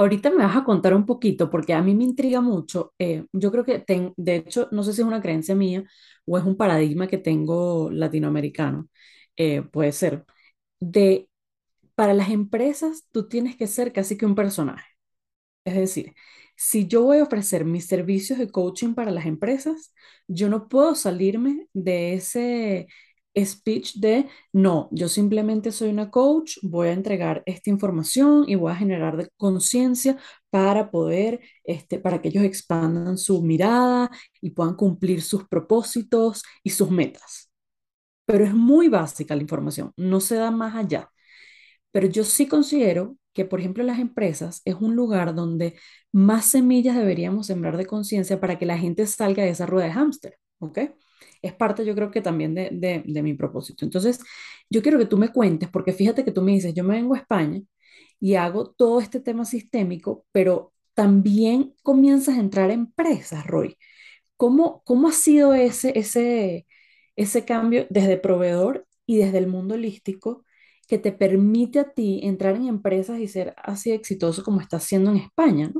Ahorita 0.00 0.30
me 0.30 0.38
vas 0.44 0.56
a 0.56 0.64
contar 0.64 0.94
un 0.94 1.04
poquito, 1.04 1.50
porque 1.50 1.74
a 1.74 1.82
mí 1.82 1.94
me 1.94 2.04
intriga 2.04 2.40
mucho. 2.40 2.94
eh, 2.98 3.26
yo 3.32 3.50
creo 3.52 3.64
que, 3.64 3.80
ten- 3.80 4.14
de 4.16 4.36
hecho, 4.36 4.68
no 4.72 4.82
sé 4.82 4.92
si 4.94 5.02
es 5.02 5.06
una 5.06 5.20
creencia 5.20 5.54
mía 5.54 5.84
o 6.26 6.38
es 6.38 6.44
un 6.44 6.56
paradigma 6.56 7.06
que 7.08 7.18
tengo 7.18 7.90
latinoamericano, 7.90 8.88
eh, 9.36 9.62
puede 9.62 9.92
ser, 9.92 10.24
de 10.80 11.28
para 11.96 12.14
las 12.14 12.30
empresas 12.30 13.06
tú 13.12 13.28
tienes 13.28 13.56
que 13.56 13.66
ser 13.68 13.92
casi 13.92 14.16
que 14.18 14.26
un 14.26 14.34
personaje. 14.36 14.86
Es 15.64 15.74
decir, 15.76 16.14
si 16.56 16.86
yo 16.88 17.02
voy 17.04 17.18
a 17.18 17.22
ofrecer 17.24 17.64
mis 17.64 17.86
servicios 17.86 18.38
de 18.38 18.50
coaching 18.50 18.94
para 18.94 19.10
las 19.10 19.26
empresas, 19.26 19.94
yo 20.28 20.48
no 20.48 20.68
puedo 20.68 20.94
salirme 20.94 21.68
de 21.74 22.14
ese 22.14 22.88
speech 23.36 23.94
de, 23.96 24.28
no, 24.52 24.88
yo 24.92 25.08
simplemente 25.08 25.72
soy 25.72 25.90
una 25.90 26.10
coach, 26.10 26.58
voy 26.62 26.88
a 26.88 26.92
entregar 26.92 27.42
esta 27.46 27.70
información 27.70 28.44
y 28.48 28.56
voy 28.56 28.72
a 28.72 28.76
generar 28.76 29.30
conciencia 29.36 30.18
para 30.50 30.90
poder, 30.90 31.40
este, 31.64 31.98
para 31.98 32.20
que 32.20 32.28
ellos 32.28 32.44
expandan 32.44 33.18
su 33.18 33.42
mirada 33.42 34.10
y 34.40 34.50
puedan 34.50 34.74
cumplir 34.74 35.22
sus 35.22 35.46
propósitos 35.48 36.42
y 36.64 36.70
sus 36.70 36.90
metas. 36.90 37.50
Pero 38.26 38.44
es 38.44 38.54
muy 38.54 38.88
básica 38.88 39.36
la 39.36 39.42
información, 39.42 39.92
no 39.96 40.20
se 40.20 40.36
da 40.36 40.50
más 40.50 40.74
allá. 40.76 41.10
Pero 41.92 42.06
yo 42.08 42.24
sí 42.24 42.46
considero 42.48 43.16
que, 43.34 43.44
por 43.44 43.60
ejemplo, 43.60 43.84
las 43.84 43.98
empresas 43.98 44.62
es 44.64 44.76
un 44.76 44.96
lugar 44.96 45.34
donde 45.34 45.78
más 46.12 46.46
semillas 46.46 46.96
deberíamos 46.96 47.46
sembrar 47.48 47.76
de 47.76 47.86
conciencia 47.86 48.40
para 48.40 48.58
que 48.58 48.66
la 48.66 48.78
gente 48.78 49.06
salga 49.06 49.42
de 49.44 49.50
esa 49.50 49.66
rueda 49.66 49.86
de 49.86 49.92
hámster, 49.94 50.38
¿ok? 50.60 50.78
Es 51.42 51.54
parte, 51.54 51.84
yo 51.86 51.94
creo 51.94 52.10
que 52.10 52.20
también 52.20 52.54
de, 52.54 52.70
de, 52.72 53.02
de 53.06 53.22
mi 53.22 53.34
propósito. 53.34 53.84
Entonces, 53.84 54.20
yo 54.70 54.82
quiero 54.82 54.98
que 54.98 55.06
tú 55.06 55.18
me 55.18 55.30
cuentes, 55.30 55.68
porque 55.70 55.92
fíjate 55.92 56.24
que 56.24 56.32
tú 56.32 56.42
me 56.42 56.52
dices, 56.52 56.74
yo 56.74 56.84
me 56.84 56.94
vengo 56.96 57.14
a 57.14 57.18
España 57.18 57.62
y 58.20 58.34
hago 58.36 58.70
todo 58.72 59.00
este 59.00 59.20
tema 59.20 59.44
sistémico, 59.44 60.26
pero 60.32 60.72
también 60.94 61.74
comienzas 61.82 62.36
a 62.38 62.40
entrar 62.40 62.70
a 62.70 62.74
empresas, 62.74 63.46
Roy. 63.46 63.76
¿Cómo, 64.36 64.82
cómo 64.84 65.08
ha 65.08 65.12
sido 65.12 65.54
ese, 65.54 65.98
ese, 65.98 66.66
ese 67.16 67.44
cambio 67.44 67.86
desde 67.90 68.16
proveedor 68.18 68.86
y 69.06 69.18
desde 69.18 69.38
el 69.38 69.46
mundo 69.48 69.74
holístico 69.74 70.44
que 70.88 70.98
te 70.98 71.12
permite 71.12 71.80
a 71.80 71.92
ti 71.92 72.20
entrar 72.24 72.56
en 72.56 72.66
empresas 72.68 73.20
y 73.20 73.28
ser 73.28 73.54
así 73.58 73.92
exitoso 73.92 74.42
como 74.44 74.60
estás 74.60 74.84
haciendo 74.84 75.10
en 75.10 75.18
España. 75.18 75.72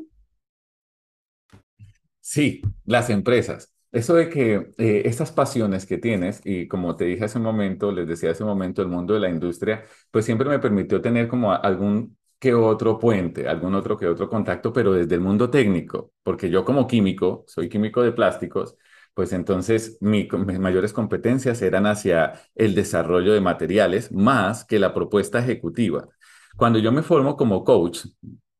Sí, 2.21 2.63
las 2.87 3.11
empresas. 3.11 3.73
Eso 3.93 4.15
de 4.15 4.29
que 4.29 4.73
eh, 4.79 5.03
estas 5.07 5.33
pasiones 5.33 5.85
que 5.85 5.99
tienes, 5.99 6.41
y 6.45 6.69
como 6.69 6.95
te 6.95 7.05
dije 7.07 7.25
hace 7.25 7.39
un 7.39 7.45
momento, 7.45 7.91
les 7.91 8.07
decía 8.07 8.31
hace 8.31 8.45
un 8.45 8.49
momento, 8.51 8.83
el 8.83 8.89
mundo 8.89 9.15
de 9.15 9.21
la 9.21 9.29
industria, 9.31 9.83
pues 10.13 10.25
siempre 10.25 10.49
me 10.49 10.61
permitió 10.61 11.01
tener 11.01 11.27
como 11.27 11.53
algún 11.53 12.17
que 12.39 12.55
otro 12.55 12.99
puente, 13.01 13.49
algún 13.49 13.75
otro 13.75 13.97
que 13.99 14.07
otro 14.07 14.29
contacto, 14.29 14.73
pero 14.73 14.93
desde 14.93 15.17
el 15.17 15.21
mundo 15.21 15.51
técnico, 15.51 16.13
porque 16.23 16.49
yo 16.51 16.65
como 16.65 16.87
químico, 16.87 17.45
soy 17.49 17.69
químico 17.69 18.01
de 18.03 18.13
plásticos, 18.13 18.77
pues 19.13 19.33
entonces 19.33 19.99
mi- 20.01 20.29
mis 20.47 20.59
mayores 20.61 20.93
competencias 20.93 21.61
eran 21.61 21.87
hacia 21.87 22.33
el 22.55 22.75
desarrollo 22.77 23.33
de 23.33 23.41
materiales 23.41 24.13
más 24.13 24.65
que 24.65 24.79
la 24.79 24.95
propuesta 24.95 25.41
ejecutiva. 25.41 26.09
Cuando 26.57 26.79
yo 26.79 26.93
me 26.93 27.03
formo 27.03 27.37
como 27.37 27.65
coach 27.65 28.07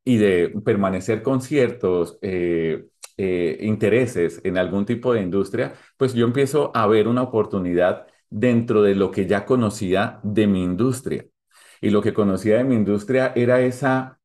y 0.05 0.17
de 0.19 0.49
permanecer 0.65 1.23
con 1.23 1.41
ciertos... 1.41 2.19
eh, 2.23 2.87
eh, 3.23 3.59
intereses 3.61 4.41
en 4.45 4.57
algún 4.57 4.87
tipo 4.87 5.13
de 5.13 5.21
industria, 5.21 5.75
pues 5.99 6.15
yo 6.15 6.25
empiezo 6.27 6.71
a 6.75 6.87
ver 6.87 7.07
una 7.07 7.23
oportunidad 7.23 8.07
dentro 8.31 8.83
de 8.83 8.95
lo 8.95 9.11
que 9.11 9.27
ya 9.27 9.45
conocía 9.45 10.21
de 10.23 10.47
mi 10.47 10.63
industria. 10.65 11.27
Y 11.83 11.91
lo 11.91 12.03
que 12.03 12.15
conocía 12.15 12.59
de 12.59 12.65
mi 12.65 12.75
industria 12.77 13.33
era 13.37 13.61
esa 13.61 14.21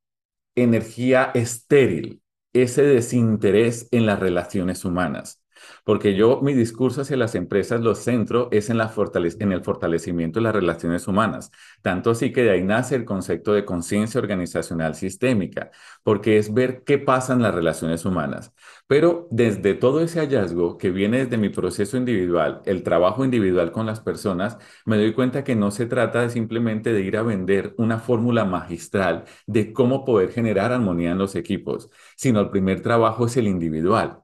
energía 0.55 1.31
estéril, 1.35 2.21
ese 2.53 2.83
desinterés 2.83 3.89
en 3.91 4.05
las 4.05 4.19
relaciones 4.19 4.85
humanas. 4.85 5.44
Porque 5.83 6.15
yo 6.15 6.41
mi 6.41 6.53
discurso 6.53 7.01
hacia 7.01 7.17
las 7.17 7.35
empresas 7.35 7.81
lo 7.81 7.95
centro 7.95 8.49
es 8.51 8.69
en, 8.69 8.77
la 8.77 8.89
fortale- 8.89 9.35
en 9.39 9.51
el 9.51 9.63
fortalecimiento 9.63 10.39
de 10.39 10.43
las 10.43 10.55
relaciones 10.55 11.07
humanas. 11.07 11.51
Tanto 11.81 12.11
así 12.11 12.31
que 12.31 12.43
de 12.43 12.51
ahí 12.51 12.63
nace 12.63 12.95
el 12.95 13.05
concepto 13.05 13.53
de 13.53 13.65
conciencia 13.65 14.19
organizacional 14.21 14.95
sistémica, 14.95 15.71
porque 16.03 16.37
es 16.37 16.53
ver 16.53 16.83
qué 16.83 16.97
pasa 16.97 17.33
en 17.33 17.41
las 17.41 17.53
relaciones 17.55 18.05
humanas. 18.05 18.53
Pero 18.87 19.27
desde 19.31 19.73
todo 19.73 20.01
ese 20.01 20.19
hallazgo 20.19 20.77
que 20.77 20.91
viene 20.91 21.19
desde 21.23 21.37
mi 21.37 21.49
proceso 21.49 21.97
individual, 21.97 22.61
el 22.65 22.83
trabajo 22.83 23.25
individual 23.25 23.71
con 23.71 23.85
las 23.85 23.99
personas, 23.99 24.57
me 24.85 24.97
doy 24.97 25.13
cuenta 25.13 25.43
que 25.43 25.55
no 25.55 25.71
se 25.71 25.85
trata 25.85 26.21
de 26.21 26.29
simplemente 26.29 26.93
de 26.93 27.01
ir 27.01 27.17
a 27.17 27.23
vender 27.23 27.73
una 27.77 27.99
fórmula 27.99 28.45
magistral 28.45 29.25
de 29.47 29.73
cómo 29.73 30.05
poder 30.05 30.31
generar 30.31 30.71
armonía 30.71 31.11
en 31.11 31.17
los 31.17 31.35
equipos, 31.35 31.89
sino 32.15 32.39
el 32.41 32.49
primer 32.49 32.81
trabajo 32.81 33.25
es 33.25 33.37
el 33.37 33.47
individual. 33.47 34.19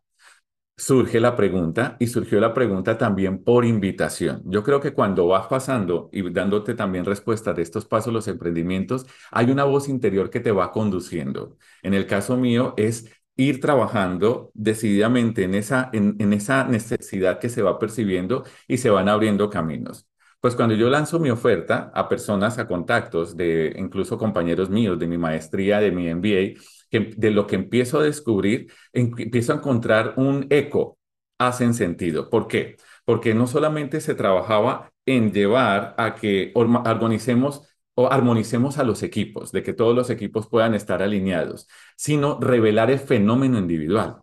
Surge 0.78 1.20
la 1.20 1.36
pregunta 1.36 1.96
y 2.00 2.08
surgió 2.08 2.40
la 2.40 2.54
pregunta 2.56 2.98
también 2.98 3.44
por 3.44 3.66
invitación. 3.66 4.42
Yo 4.46 4.64
creo 4.64 4.80
que 4.82 4.94
cuando 4.94 5.28
vas 5.28 5.46
pasando 5.48 6.10
y 6.12 6.28
dándote 6.32 6.74
también 6.74 7.06
respuesta 7.06 7.54
de 7.54 7.62
estos 7.62 7.86
pasos, 7.86 8.12
los 8.12 8.28
emprendimientos, 8.28 9.06
hay 9.30 9.52
una 9.52 9.64
voz 9.66 9.88
interior 9.90 10.32
que 10.32 10.40
te 10.40 10.52
va 10.52 10.72
conduciendo. 10.72 11.58
En 11.84 11.94
el 11.94 12.08
caso 12.08 12.36
mío 12.36 12.74
es 12.78 13.06
ir 13.36 13.62
trabajando 13.62 14.50
decididamente 14.56 15.44
en 15.44 15.54
esa, 15.54 15.90
en, 15.94 16.16
en 16.20 16.34
esa 16.34 16.64
necesidad 16.64 17.40
que 17.40 17.50
se 17.50 17.62
va 17.62 17.78
percibiendo 17.78 18.44
y 18.68 18.78
se 18.80 18.90
van 18.90 19.08
abriendo 19.08 19.50
caminos. 19.52 20.08
Pues 20.42 20.56
cuando 20.56 20.74
yo 20.76 20.90
lanzo 20.90 21.20
mi 21.20 21.30
oferta 21.30 21.92
a 21.94 22.10
personas, 22.10 22.58
a 22.58 22.68
contactos 22.68 23.38
de 23.38 23.74
incluso 23.78 24.18
compañeros 24.18 24.70
míos 24.72 24.98
de 24.98 25.08
mi 25.08 25.18
maestría, 25.18 25.80
de 25.80 25.92
mi 25.92 26.08
MBA, 26.08 26.60
que 26.90 27.14
de 27.16 27.32
lo 27.32 27.46
que 27.48 27.56
empiezo 27.56 28.00
a 28.00 28.04
descubrir, 28.04 28.72
empiezo 28.92 29.54
a 29.54 29.58
encontrar 29.58 30.16
un 30.18 30.48
eco, 30.50 30.98
hacen 31.38 31.74
sentido. 31.76 32.30
¿Por 32.30 32.48
qué? 32.48 32.78
Porque 33.06 33.36
no 33.36 33.46
solamente 33.48 34.02
se 34.02 34.16
trabajaba 34.16 34.92
en 35.06 35.32
llevar 35.32 35.94
a 35.98 36.16
que 36.16 36.52
armonicemos 36.86 37.68
o 37.94 38.12
armonicemos 38.12 38.78
a 38.80 38.84
los 38.84 39.04
equipos, 39.04 39.52
de 39.52 39.62
que 39.64 39.74
todos 39.74 39.96
los 39.96 40.10
equipos 40.10 40.48
puedan 40.50 40.74
estar 40.74 41.04
alineados, 41.04 41.68
sino 41.96 42.40
revelar 42.40 42.90
el 42.90 43.00
fenómeno 43.00 43.60
individual. 43.60 44.22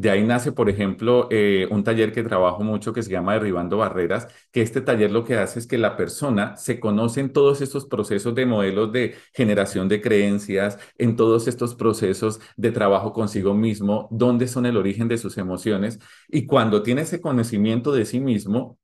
De 0.00 0.10
ahí 0.10 0.22
nace, 0.22 0.52
por 0.52 0.68
ejemplo, 0.70 1.26
eh, 1.30 1.66
un 1.70 1.82
taller 1.82 2.12
que 2.12 2.22
trabajo 2.22 2.62
mucho 2.62 2.92
que 2.92 3.02
se 3.02 3.10
llama 3.10 3.32
Derribando 3.34 3.78
Barreras, 3.78 4.28
que 4.52 4.62
este 4.62 4.80
taller 4.80 5.10
lo 5.10 5.24
que 5.24 5.36
hace 5.36 5.58
es 5.58 5.66
que 5.66 5.76
la 5.78 5.96
persona 5.96 6.56
se 6.56 6.78
conoce 6.78 7.20
en 7.20 7.32
todos 7.32 7.60
estos 7.62 7.86
procesos 7.86 8.32
de 8.34 8.46
modelos 8.46 8.92
de 8.92 9.16
generación 9.34 9.88
de 9.88 10.00
creencias, 10.00 10.78
en 10.98 11.16
todos 11.16 11.48
estos 11.48 11.74
procesos 11.74 12.38
de 12.56 12.70
trabajo 12.70 13.12
consigo 13.12 13.54
mismo, 13.54 14.06
dónde 14.12 14.46
son 14.46 14.66
el 14.66 14.76
origen 14.76 15.08
de 15.08 15.18
sus 15.18 15.36
emociones, 15.36 15.98
y 16.28 16.46
cuando 16.46 16.82
tiene 16.84 17.02
ese 17.02 17.20
conocimiento 17.20 17.90
de 17.92 18.04
sí 18.04 18.20
mismo 18.20 18.78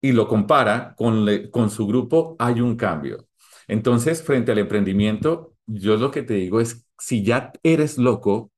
y 0.00 0.12
lo 0.12 0.28
compara 0.28 0.94
con, 0.96 1.24
le- 1.24 1.50
con 1.50 1.70
su 1.70 1.86
grupo, 1.86 2.36
hay 2.38 2.60
un 2.60 2.76
cambio. 2.76 3.26
Entonces, 3.68 4.22
frente 4.22 4.52
al 4.52 4.58
emprendimiento, 4.58 5.54
yo 5.66 5.96
lo 5.96 6.10
que 6.10 6.22
te 6.22 6.34
digo 6.34 6.60
es, 6.60 6.86
si 6.98 7.24
ya 7.24 7.52
eres 7.62 7.98
loco, 7.98 8.50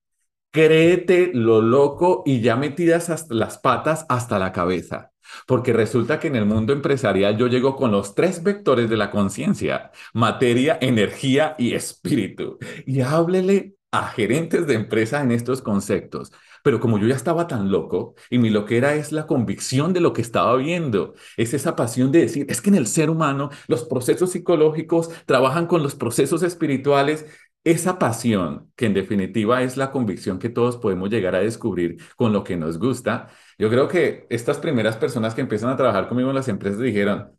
Créete 0.51 1.31
lo 1.35 1.61
loco 1.61 2.23
y 2.25 2.41
ya 2.41 2.57
metidas 2.57 3.27
las 3.31 3.59
patas 3.59 4.07
hasta 4.09 4.39
la 4.39 4.53
cabeza. 4.53 5.13
Porque 5.47 5.73
resulta 5.73 6.19
que 6.19 6.29
en 6.29 6.37
el 6.37 6.47
mundo 6.47 6.73
empresarial 6.73 7.37
yo 7.37 7.49
llego 7.49 7.77
con 7.77 7.93
los 7.93 8.15
tres 8.15 8.43
vectores 8.43 8.89
de 8.89 8.97
la 8.97 9.11
conciencia, 9.11 9.91
materia, 10.15 10.79
energía 10.81 11.55
y 11.59 11.75
espíritu. 11.75 12.59
Y 12.87 13.03
háblele 13.03 13.75
a 13.91 14.09
gerentes 14.09 14.67
de 14.67 14.75
empresas 14.75 15.23
en 15.23 15.33
estos 15.33 15.63
conceptos. 15.63 16.33
Pero 16.63 16.81
como 16.81 16.99
yo 16.99 17.07
ya 17.07 17.15
estaba 17.15 17.47
tan 17.47 17.71
loco 17.71 18.15
y 18.31 18.39
mi 18.39 18.51
loquera 18.51 18.95
es 18.95 19.13
la 19.13 19.27
convicción 19.27 19.93
de 19.93 20.01
lo 20.01 20.13
que 20.13 20.23
estaba 20.23 20.57
viendo, 20.57 21.15
es 21.37 21.55
esa 21.55 21.77
pasión 21.77 22.11
de 22.13 22.21
decir, 22.21 22.47
es 22.49 22.61
que 22.61 22.71
en 22.71 22.77
el 22.77 22.87
ser 22.87 23.11
humano 23.11 23.51
los 23.69 23.85
procesos 23.85 24.33
psicológicos 24.33 25.11
trabajan 25.25 25.67
con 25.67 25.83
los 25.83 25.95
procesos 25.95 26.43
espirituales 26.43 27.27
esa 27.71 27.99
pasión, 27.99 28.73
que 28.77 28.87
en 28.87 28.95
definitiva 28.95 29.63
es 29.63 29.77
la 29.77 29.91
convicción 29.91 30.39
que 30.39 30.49
todos 30.49 30.79
podemos 30.79 31.11
llegar 31.11 31.35
a 31.35 31.41
descubrir 31.41 31.99
con 32.17 32.33
lo 32.33 32.43
que 32.45 32.57
nos 32.57 32.79
gusta, 32.79 33.29
yo 33.59 33.69
creo 33.71 33.89
que 33.89 34.27
estas 34.31 34.59
primeras 34.59 34.97
personas 34.97 35.35
que 35.35 35.43
empiezan 35.43 35.71
a 35.71 35.77
trabajar 35.77 36.09
conmigo 36.09 36.31
en 36.31 36.37
las 36.37 36.49
empresas 36.49 36.81
dijeron, 36.81 37.39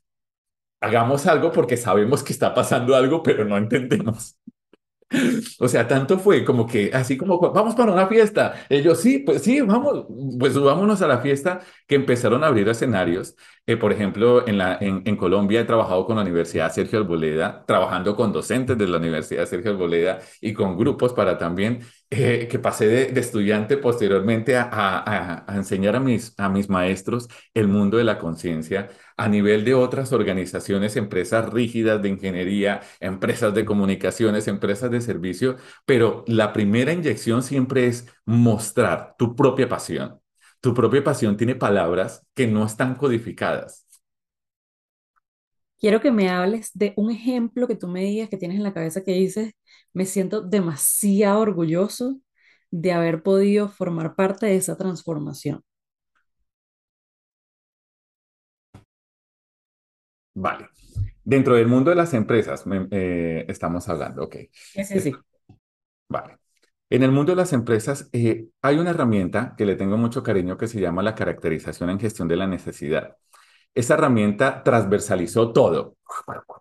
hagamos 0.82 1.28
algo 1.28 1.52
porque 1.52 1.78
sabemos 1.78 2.24
que 2.24 2.34
está 2.34 2.54
pasando 2.54 2.96
algo, 2.96 3.24
pero 3.24 3.46
no 3.46 3.58
entendemos. 3.58 4.39
O 5.60 5.68
sea, 5.68 5.88
tanto 5.88 6.20
fue 6.20 6.46
como 6.46 6.68
que, 6.68 6.92
así 6.94 7.18
como, 7.18 7.40
vamos 7.40 7.76
para 7.76 7.92
una 7.92 8.08
fiesta. 8.08 8.66
Ellos, 8.70 9.00
sí, 9.02 9.20
pues 9.20 9.42
sí, 9.42 9.62
vamos, 9.62 10.06
pues 10.40 10.58
vámonos 10.58 11.02
a 11.02 11.08
la 11.08 11.20
fiesta, 11.20 11.62
que 11.88 11.96
empezaron 11.96 12.44
a 12.44 12.48
abrir 12.48 12.68
escenarios. 12.70 13.36
Eh, 13.66 13.78
por 13.78 13.92
ejemplo, 13.92 14.48
en, 14.48 14.58
la, 14.58 14.78
en, 14.80 15.02
en 15.06 15.16
Colombia 15.16 15.62
he 15.62 15.66
trabajado 15.66 16.06
con 16.06 16.16
la 16.16 16.22
Universidad 16.24 16.72
Sergio 16.72 17.00
Arboleda, 17.00 17.66
trabajando 17.66 18.16
con 18.16 18.32
docentes 18.32 18.78
de 18.78 18.88
la 18.88 18.98
Universidad 18.98 19.46
Sergio 19.46 19.72
Arboleda 19.72 20.20
y 20.42 20.54
con 20.54 20.78
grupos 20.78 21.14
para 21.14 21.38
también 21.38 21.82
eh, 22.12 22.48
que 22.50 22.58
pasé 22.60 22.88
de, 22.88 23.20
estudiante 23.20 23.78
posteriormente 23.78 24.58
a, 24.58 25.46
enseñar 25.50 25.96
a 25.96 26.00
mis 26.50 26.70
maestros 26.70 27.28
el 27.54 27.68
mundo 27.68 27.98
de 27.98 28.04
la 28.04 28.18
conciencia 28.18 28.90
a 29.16 29.28
nivel 29.28 29.66
de 29.66 29.76
otras 29.76 30.12
organizaciones, 30.14 30.96
empresas 30.96 31.50
rígidas 31.50 32.02
de 32.02 32.10
ingeniería, 32.10 32.82
empresas 33.00 33.54
de 33.54 33.66
comunicaciones, 33.66 34.48
empresas 34.48 34.90
de 34.92 35.02
servicio, 35.02 35.58
pero 35.86 36.24
la 36.26 36.54
primera 36.54 36.94
inyección 36.94 37.44
siempre 37.44 37.88
es 37.88 38.08
mostrar 38.26 39.16
tu 39.18 39.36
propia 39.36 39.68
pasión. 39.70 40.20
Tu 40.62 40.74
propia 40.74 41.04
pasión 41.04 41.38
tiene 41.38 41.56
palabras 41.56 42.26
que 42.34 42.48
no 42.48 42.66
están 42.66 42.96
codificadas. 42.96 43.89
Quiero 45.80 46.02
que 46.02 46.12
me 46.12 46.30
hables 46.30 46.72
de 46.74 46.94
un 46.98 47.12
ejemplo 47.12 47.68
que 47.68 47.76
tú 47.76 47.88
me 47.88 48.04
digas 48.04 48.30
que 48.30 48.38
tienes 48.38 48.58
en 48.58 48.64
la 48.64 48.74
cabeza 48.74 49.04
que 49.04 49.14
dices, 49.14 49.54
me 49.94 50.06
siento 50.06 50.42
demasiado 50.42 51.40
orgulloso 51.42 52.20
de 52.72 52.92
haber 52.94 53.24
podido 53.24 53.70
formar 53.70 54.16
parte 54.16 54.46
de 54.48 54.58
esa 54.58 54.78
transformación. 54.78 55.64
Vale. 60.34 60.70
Dentro 61.24 61.56
del 61.56 61.68
mundo 61.68 61.90
de 61.92 61.96
las 61.98 62.14
empresas 62.14 62.66
me- 62.68 62.88
eh, 62.92 63.46
estamos 63.48 63.88
hablando, 63.90 64.24
ok. 64.26 64.36
Ese 64.76 65.00
sí. 65.02 65.14
Vale. 66.10 66.38
En 66.90 67.04
el 67.04 67.12
mundo 67.12 67.32
de 67.34 67.38
las 67.38 67.54
empresas 67.54 68.10
eh, 68.14 68.50
hay 68.62 68.78
una 68.78 68.92
herramienta 68.92 69.56
que 69.58 69.66
le 69.66 69.76
tengo 69.76 69.98
mucho 69.98 70.24
cariño 70.24 70.58
que 70.58 70.68
se 70.68 70.80
llama 70.82 71.04
la 71.04 71.16
caracterización 71.16 71.90
en 71.92 72.00
gestión 72.00 72.28
de 72.28 72.38
la 72.38 72.48
necesidad. 72.48 73.18
Esa 73.74 73.94
herramienta 73.94 74.64
transversalizó 74.64 75.52
todo, 75.52 75.96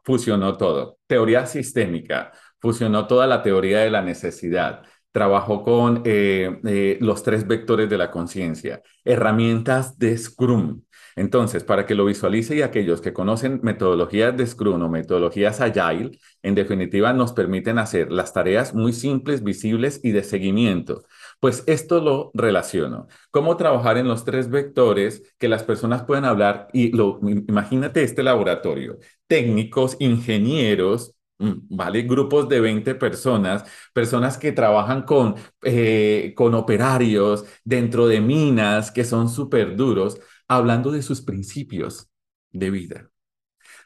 fusionó 0.04 0.56
todo. 0.56 0.98
Teoría 1.06 1.46
sistémica, 1.46 2.32
fusionó 2.60 3.06
toda 3.06 3.26
la 3.26 3.42
teoría 3.42 3.80
de 3.80 3.90
la 3.90 4.02
necesidad. 4.02 4.82
Trabajó 5.10 5.62
con 5.62 6.02
eh, 6.04 6.60
eh, 6.64 6.98
los 7.00 7.22
tres 7.22 7.46
vectores 7.46 7.88
de 7.88 7.98
la 7.98 8.10
conciencia, 8.10 8.82
herramientas 9.04 9.98
de 9.98 10.16
Scrum. 10.16 10.82
Entonces, 11.16 11.64
para 11.64 11.84
que 11.84 11.96
lo 11.96 12.04
visualice 12.04 12.54
y 12.54 12.62
aquellos 12.62 13.00
que 13.00 13.12
conocen 13.12 13.58
metodologías 13.64 14.36
de 14.36 14.46
Scrum 14.46 14.80
o 14.80 14.88
metodologías 14.88 15.60
Agile, 15.60 16.16
en 16.42 16.54
definitiva 16.54 17.12
nos 17.12 17.32
permiten 17.32 17.78
hacer 17.78 18.12
las 18.12 18.32
tareas 18.32 18.72
muy 18.74 18.92
simples, 18.92 19.42
visibles 19.42 19.98
y 20.04 20.12
de 20.12 20.22
seguimiento. 20.22 21.02
Pues 21.40 21.62
esto 21.66 22.00
lo 22.00 22.30
relaciono. 22.34 23.06
Cómo 23.30 23.56
trabajar 23.56 23.96
en 23.96 24.08
los 24.08 24.24
tres 24.24 24.50
vectores 24.50 25.22
que 25.38 25.48
las 25.48 25.62
personas 25.62 26.02
puedan 26.04 26.24
hablar 26.24 26.68
y 26.72 26.90
lo, 26.90 27.20
imagínate 27.22 28.02
este 28.02 28.24
laboratorio, 28.24 28.98
técnicos, 29.28 29.96
ingenieros, 30.00 31.14
mm, 31.38 31.52
¿vale? 31.76 32.02
Grupos 32.02 32.48
de 32.48 32.60
20 32.60 32.94
personas, 32.96 33.64
personas 33.92 34.36
que 34.36 34.50
trabajan 34.52 35.02
con, 35.02 35.36
eh, 35.62 36.32
con 36.36 36.54
operarios 36.54 37.44
dentro 37.64 38.08
de 38.08 38.20
minas 38.20 38.90
que 38.90 39.04
son 39.04 39.28
súper 39.28 39.76
duros, 39.76 40.20
hablando 40.48 40.90
de 40.90 41.02
sus 41.02 41.22
principios 41.22 42.08
de 42.50 42.70
vida 42.70 43.10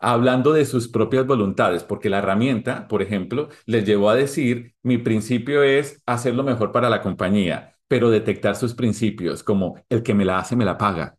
hablando 0.02 0.52
de 0.52 0.64
sus 0.66 0.88
propias 0.88 1.26
voluntades, 1.26 1.84
porque 1.84 2.10
la 2.10 2.18
herramienta, 2.18 2.88
por 2.88 3.02
ejemplo, 3.02 3.48
les 3.66 3.84
llevó 3.86 4.10
a 4.10 4.14
decir, 4.16 4.74
mi 4.82 4.98
principio 4.98 5.62
es 5.62 6.02
hacer 6.06 6.34
lo 6.34 6.42
mejor 6.44 6.72
para 6.72 6.90
la 6.90 7.02
compañía, 7.02 7.74
pero 7.88 8.10
detectar 8.10 8.56
sus 8.56 8.74
principios, 8.74 9.42
como 9.42 9.76
el 9.88 10.02
que 10.02 10.14
me 10.14 10.24
la 10.24 10.38
hace, 10.38 10.56
me 10.56 10.64
la 10.64 10.78
paga, 10.78 11.16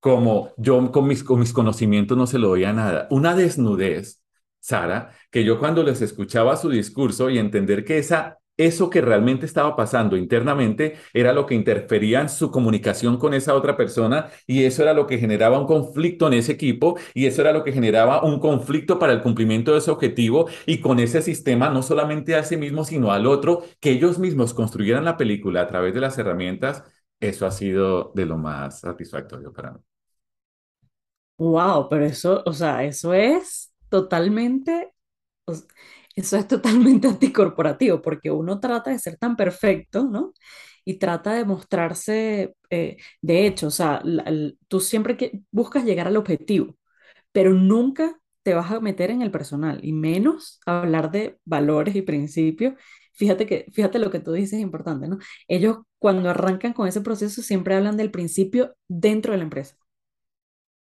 como 0.00 0.52
yo 0.56 0.92
con 0.92 1.08
mis, 1.08 1.24
con 1.24 1.40
mis 1.40 1.52
conocimientos 1.52 2.16
no 2.16 2.26
se 2.26 2.38
lo 2.38 2.48
doy 2.48 2.64
a 2.64 2.72
nada. 2.72 3.08
Una 3.10 3.34
desnudez, 3.34 4.22
Sara, 4.60 5.10
que 5.30 5.44
yo 5.44 5.58
cuando 5.58 5.82
les 5.82 6.00
escuchaba 6.02 6.56
su 6.56 6.68
discurso 6.70 7.30
y 7.30 7.38
entender 7.38 7.84
que 7.84 7.98
esa 7.98 8.38
eso 8.56 8.90
que 8.90 9.00
realmente 9.00 9.46
estaba 9.46 9.76
pasando 9.76 10.16
internamente 10.16 10.96
era 11.12 11.32
lo 11.32 11.46
que 11.46 11.54
interfería 11.54 12.20
en 12.20 12.28
su 12.28 12.50
comunicación 12.50 13.18
con 13.18 13.34
esa 13.34 13.54
otra 13.54 13.76
persona 13.76 14.28
y 14.46 14.64
eso 14.64 14.82
era 14.82 14.94
lo 14.94 15.06
que 15.06 15.18
generaba 15.18 15.58
un 15.58 15.66
conflicto 15.66 16.26
en 16.26 16.34
ese 16.34 16.52
equipo 16.52 16.96
y 17.14 17.26
eso 17.26 17.42
era 17.42 17.52
lo 17.52 17.64
que 17.64 17.72
generaba 17.72 18.22
un 18.24 18.40
conflicto 18.40 18.98
para 18.98 19.12
el 19.12 19.22
cumplimiento 19.22 19.72
de 19.72 19.78
ese 19.78 19.90
objetivo 19.90 20.48
y 20.66 20.80
con 20.80 20.98
ese 21.00 21.22
sistema 21.22 21.68
no 21.70 21.82
solamente 21.82 22.34
a 22.34 22.42
sí 22.44 22.56
mismo 22.56 22.84
sino 22.84 23.12
al 23.12 23.26
otro, 23.26 23.64
que 23.80 23.90
ellos 23.90 24.18
mismos 24.18 24.54
construyeran 24.54 25.04
la 25.04 25.16
película 25.16 25.62
a 25.62 25.66
través 25.68 25.94
de 25.94 26.00
las 26.00 26.18
herramientas, 26.18 26.84
eso 27.20 27.46
ha 27.46 27.50
sido 27.50 28.12
de 28.14 28.26
lo 28.26 28.36
más 28.38 28.80
satisfactorio 28.80 29.52
para 29.52 29.72
mí. 29.72 29.80
Wow, 31.38 31.88
pero 31.90 32.04
eso, 32.06 32.42
o 32.46 32.52
sea, 32.52 32.84
eso 32.84 33.12
es 33.12 33.72
totalmente, 33.90 34.94
eso 36.16 36.38
es 36.38 36.48
totalmente 36.48 37.08
anticorporativo, 37.08 38.02
porque 38.02 38.32
uno 38.32 38.60
trata 38.60 38.92
de 38.92 39.00
ser 39.00 39.18
tan 39.18 39.36
perfecto, 39.36 40.04
¿no? 40.06 40.34
Y 40.86 40.98
trata 40.98 41.34
de 41.34 41.44
mostrarse, 41.46 42.56
eh, 42.70 42.98
de 43.22 43.46
hecho, 43.46 43.68
o 43.68 43.70
sea, 43.72 44.00
la- 44.04 44.24
el- 44.24 44.58
tú 44.68 44.80
siempre 44.80 45.16
que 45.18 45.42
buscas 45.52 45.84
llegar 45.86 46.08
al 46.08 46.16
objetivo, 46.18 46.76
pero 47.32 47.52
nunca 47.54 48.18
te 48.42 48.54
vas 48.54 48.70
a 48.72 48.80
meter 48.80 49.10
en 49.10 49.22
el 49.22 49.30
personal, 49.30 49.80
y 49.84 49.92
menos 49.92 50.60
hablar 50.66 51.10
de 51.10 51.38
valores 51.44 51.96
y 51.96 52.02
principios. 52.02 52.74
Fíjate 53.14 53.46
que, 53.46 53.66
fíjate 53.72 53.98
lo 53.98 54.10
que 54.10 54.20
tú 54.20 54.32
dices 54.32 54.54
es 54.54 54.60
importante, 54.60 55.08
¿no? 55.08 55.18
Ellos 55.48 55.78
cuando 55.98 56.30
arrancan 56.30 56.72
con 56.72 56.86
ese 56.88 57.00
proceso 57.02 57.42
siempre 57.42 57.74
hablan 57.74 57.96
del 57.96 58.10
principio 58.10 58.76
dentro 58.88 59.32
de 59.32 59.38
la 59.38 59.44
empresa 59.44 59.76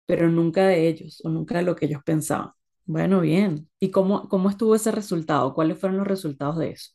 pero 0.07 0.29
nunca 0.29 0.67
de 0.67 0.89
ellos 0.89 1.21
o 1.25 1.29
nunca 1.31 1.57
de 1.59 1.63
lo 1.65 1.77
que 1.77 1.87
ellos 1.87 2.03
pensaban. 2.05 2.53
Bueno, 2.89 3.21
bien. 3.21 3.69
¿Y 3.79 3.91
cómo, 3.93 4.29
cómo 4.29 4.51
estuvo 4.51 4.75
ese 4.75 4.91
resultado? 4.91 5.55
¿Cuáles 5.55 5.79
fueron 5.79 5.99
los 5.99 6.07
resultados 6.09 6.59
de 6.59 6.71
eso? 6.71 6.91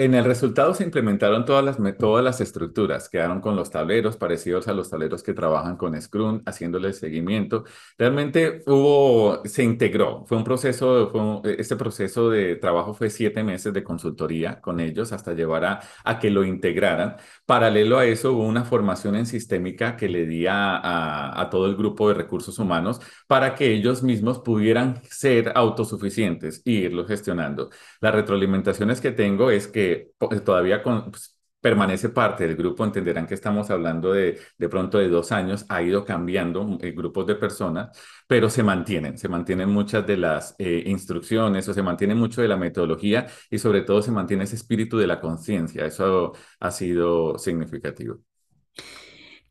En 0.00 0.14
el 0.14 0.24
resultado 0.24 0.74
se 0.74 0.84
implementaron 0.84 1.44
todas 1.44 1.64
las, 1.64 1.76
todas 1.98 2.22
las 2.24 2.40
estructuras, 2.40 3.08
quedaron 3.08 3.40
con 3.40 3.56
los 3.56 3.68
tableros 3.72 4.16
parecidos 4.16 4.68
a 4.68 4.72
los 4.72 4.88
tableros 4.90 5.24
que 5.24 5.34
trabajan 5.34 5.76
con 5.76 6.00
Scrum, 6.00 6.40
haciéndole 6.46 6.92
seguimiento. 6.92 7.64
Realmente 7.98 8.62
hubo, 8.68 9.42
se 9.44 9.64
integró, 9.64 10.24
fue 10.28 10.36
un 10.36 10.44
proceso, 10.44 11.08
fue 11.10 11.20
un- 11.20 11.42
este 11.58 11.74
proceso 11.74 12.30
de 12.30 12.54
trabajo 12.54 12.94
fue 12.94 13.10
siete 13.10 13.42
meses 13.42 13.72
de 13.74 13.82
consultoría 13.82 14.60
con 14.60 14.78
ellos 14.78 15.10
hasta 15.12 15.32
llevar 15.34 15.64
a, 15.64 15.80
a 16.04 16.20
que 16.20 16.30
lo 16.30 16.44
integraran. 16.44 17.16
Paralelo 17.44 17.98
a 17.98 18.06
eso 18.06 18.32
hubo 18.34 18.46
una 18.46 18.64
formación 18.64 19.16
en 19.16 19.26
sistémica 19.26 19.96
que 19.96 20.08
le 20.08 20.26
di 20.26 20.46
a, 20.46 20.76
a 20.76 21.40
a 21.40 21.50
todo 21.50 21.66
el 21.66 21.74
grupo 21.76 22.06
de 22.08 22.14
recursos 22.14 22.58
humanos 22.60 23.00
para 23.26 23.54
que 23.56 23.72
ellos 23.72 24.02
mismos 24.04 24.38
pudieran 24.40 25.00
ser 25.10 25.50
autosuficientes 25.56 26.62
y 26.64 26.78
irlo 26.84 27.04
gestionando. 27.06 27.70
Las 28.00 28.14
retroalimentaciones 28.14 29.00
que 29.00 29.10
tengo 29.12 29.50
es 29.50 29.66
que 29.68 29.87
po- 30.18 30.28
todavía 30.40 30.82
con- 30.82 31.10
pues, 31.10 31.34
permanece 31.60 32.08
parte 32.10 32.46
del 32.46 32.56
grupo, 32.56 32.84
entenderán 32.84 33.26
que 33.26 33.34
estamos 33.34 33.68
hablando 33.70 34.12
de 34.12 34.38
de 34.56 34.68
pronto 34.68 34.98
de 34.98 35.08
dos 35.08 35.32
años, 35.32 35.66
ha 35.68 35.82
ido 35.82 36.04
cambiando 36.04 36.78
eh, 36.80 36.92
grupos 36.92 37.26
de 37.26 37.34
personas, 37.34 37.90
pero 38.28 38.48
se 38.50 38.62
mantienen, 38.62 39.18
se 39.18 39.28
mantienen 39.28 39.68
muchas 39.68 40.06
de 40.06 40.16
las 40.16 40.54
eh, 40.58 40.84
instrucciones 40.86 41.68
o 41.68 41.74
se 41.74 41.82
mantiene 41.82 42.14
mucho 42.14 42.42
de 42.42 42.48
la 42.48 42.56
metodología 42.56 43.26
y 43.50 43.58
sobre 43.58 43.82
todo 43.82 44.02
se 44.02 44.12
mantiene 44.12 44.44
ese 44.44 44.56
espíritu 44.56 44.98
de 44.98 45.06
la 45.08 45.20
conciencia. 45.20 45.84
Eso 45.86 46.32
ha 46.60 46.70
sido 46.70 47.38
significativo. 47.38 48.18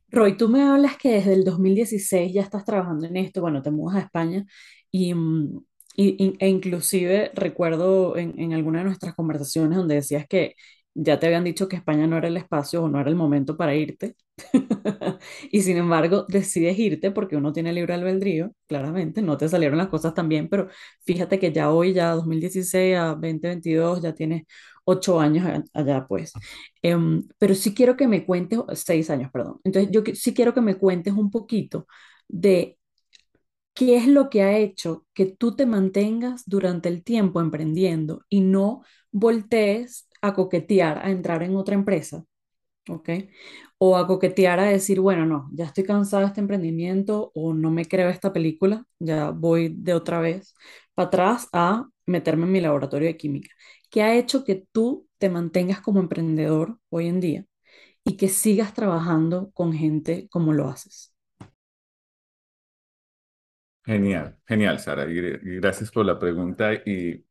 Roy, 0.09 0.37
tú 0.37 0.47
me 0.49 0.63
hablas 0.63 0.97
que 0.97 1.09
desde 1.13 1.33
el 1.33 1.43
2016 1.43 2.33
ya 2.33 2.41
estás 2.41 2.63
trabajando 2.65 3.05
en 3.07 3.17
esto, 3.17 3.41
bueno, 3.41 3.61
te 3.61 3.71
mudas 3.71 3.97
a 3.97 3.99
España 4.01 4.45
y, 4.91 5.13
mm, 5.13 5.59
e 5.97 6.47
inclusive 6.49 7.31
recuerdo 7.33 8.17
en, 8.17 8.39
en 8.39 8.53
alguna 8.53 8.79
de 8.79 8.85
nuestras 8.85 9.15
conversaciones 9.15 9.77
donde 9.77 9.95
decías 9.95 10.27
que 10.27 10.55
ya 10.93 11.19
te 11.19 11.27
habían 11.27 11.43
dicho 11.43 11.67
que 11.67 11.75
España 11.75 12.07
no 12.07 12.17
era 12.17 12.27
el 12.27 12.37
espacio 12.37 12.83
o 12.83 12.89
no 12.89 12.99
era 12.99 13.09
el 13.09 13.15
momento 13.15 13.55
para 13.57 13.75
irte 13.75 14.15
y 15.51 15.61
sin 15.61 15.77
embargo 15.77 16.25
decides 16.27 16.77
irte 16.79 17.11
porque 17.11 17.35
uno 17.35 17.53
tiene 17.53 17.73
libre 17.73 17.93
albedrío, 17.93 18.51
claramente, 18.67 19.21
no 19.21 19.37
te 19.37 19.49
salieron 19.49 19.77
las 19.77 19.87
cosas 19.89 20.13
tan 20.13 20.29
bien, 20.29 20.49
pero 20.49 20.69
fíjate 21.05 21.39
que 21.39 21.51
ya 21.51 21.71
hoy, 21.71 21.93
ya 21.93 22.11
2016 22.11 22.97
a 22.97 23.05
2022, 23.07 24.01
ya 24.01 24.13
tienes 24.13 24.43
ocho 24.85 25.19
años 25.19 25.45
allá, 25.73 26.05
pues. 26.07 26.31
Em, 26.81 27.27
pero 27.37 27.55
sí 27.55 27.73
quiero 27.73 27.97
que 27.97 28.07
me 28.07 28.25
cuentes, 28.25 28.59
seis 28.75 29.09
años, 29.09 29.31
perdón. 29.31 29.59
Entonces, 29.63 29.91
yo 29.91 30.01
sí 30.13 30.33
quiero 30.33 30.53
que 30.53 30.61
me 30.61 30.75
cuentes 30.77 31.13
un 31.13 31.29
poquito 31.31 31.87
de 32.27 32.76
qué 33.77 33.97
es 33.97 34.07
lo 34.07 34.29
que 34.31 34.43
ha 34.43 34.57
hecho 34.57 35.05
que 35.15 35.27
tú 35.27 35.55
te 35.55 35.67
mantengas 35.67 36.43
durante 36.47 36.89
el 36.89 37.03
tiempo 37.05 37.41
emprendiendo 37.41 38.23
y 38.29 38.41
no 38.41 38.83
voltees 39.13 40.09
a 40.23 40.33
coquetear 40.35 40.99
a 41.05 41.11
entrar 41.11 41.43
en 41.43 41.55
otra 41.57 41.75
empresa, 41.75 42.25
¿ok? 42.89 43.09
O 43.79 43.97
a 43.97 44.07
coquetear 44.07 44.59
a 44.59 44.65
decir, 44.65 44.99
bueno, 45.01 45.25
no, 45.25 45.49
ya 45.53 45.65
estoy 45.65 45.83
cansada 45.85 46.23
de 46.23 46.27
este 46.29 46.41
emprendimiento 46.41 47.31
o 47.35 47.53
no 47.53 47.71
me 47.71 47.85
creo 47.85 48.09
esta 48.09 48.33
película, 48.33 48.85
ya 48.99 49.31
voy 49.31 49.69
de 49.77 49.93
otra 49.93 50.19
vez 50.21 50.55
para 50.95 51.07
atrás 51.07 51.49
a 51.53 51.87
meterme 52.07 52.45
en 52.45 52.51
mi 52.53 52.61
laboratorio 52.61 53.07
de 53.07 53.17
química. 53.17 53.49
¿Qué 53.91 54.03
ha 54.03 54.15
hecho 54.15 54.43
que 54.45 54.65
tú 54.71 55.07
te 55.19 55.29
mantengas 55.29 55.81
como 55.81 55.99
emprendedor 56.01 56.79
hoy 56.89 57.07
en 57.07 57.19
día 57.21 57.45
y 58.05 58.17
que 58.17 58.29
sigas 58.29 58.73
trabajando 58.75 59.51
con 59.53 59.73
gente 59.73 60.27
como 60.31 60.53
lo 60.53 60.69
haces? 60.69 61.13
Genial, 63.87 64.37
genial, 64.45 64.79
Sara. 64.79 65.09
Y, 65.09 65.39
gracias 65.59 65.91
por 65.91 66.05
la 66.05 66.19
pregunta. 66.19 66.73
Y 66.73 67.25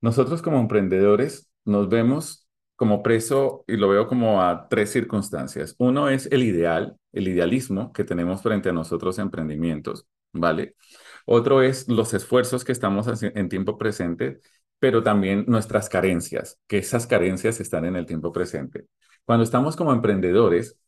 nosotros 0.00 0.40
como 0.42 0.58
emprendedores 0.58 1.50
nos 1.66 1.90
vemos 1.90 2.48
como 2.76 3.02
preso 3.02 3.64
y 3.68 3.76
lo 3.76 3.88
veo 3.90 4.08
como 4.08 4.42
a 4.42 4.68
tres 4.68 4.90
circunstancias. 4.90 5.74
Uno 5.78 6.08
es 6.08 6.26
el 6.32 6.42
ideal, 6.42 6.96
el 7.12 7.28
idealismo 7.28 7.92
que 7.92 8.04
tenemos 8.04 8.42
frente 8.42 8.70
a 8.70 8.72
nosotros 8.72 9.18
emprendimientos, 9.18 10.06
¿vale? 10.32 10.74
Otro 11.26 11.62
es 11.62 11.86
los 11.86 12.14
esfuerzos 12.14 12.64
que 12.64 12.72
estamos 12.72 13.06
haciendo 13.06 13.38
en 13.38 13.50
tiempo 13.50 13.76
presente, 13.76 14.40
pero 14.78 15.02
también 15.02 15.44
nuestras 15.48 15.90
carencias, 15.90 16.58
que 16.66 16.78
esas 16.78 17.06
carencias 17.06 17.60
están 17.60 17.84
en 17.84 17.96
el 17.96 18.06
tiempo 18.06 18.32
presente. 18.32 18.86
Cuando 19.26 19.44
estamos 19.44 19.76
como 19.76 19.92
emprendedores, 19.92 20.78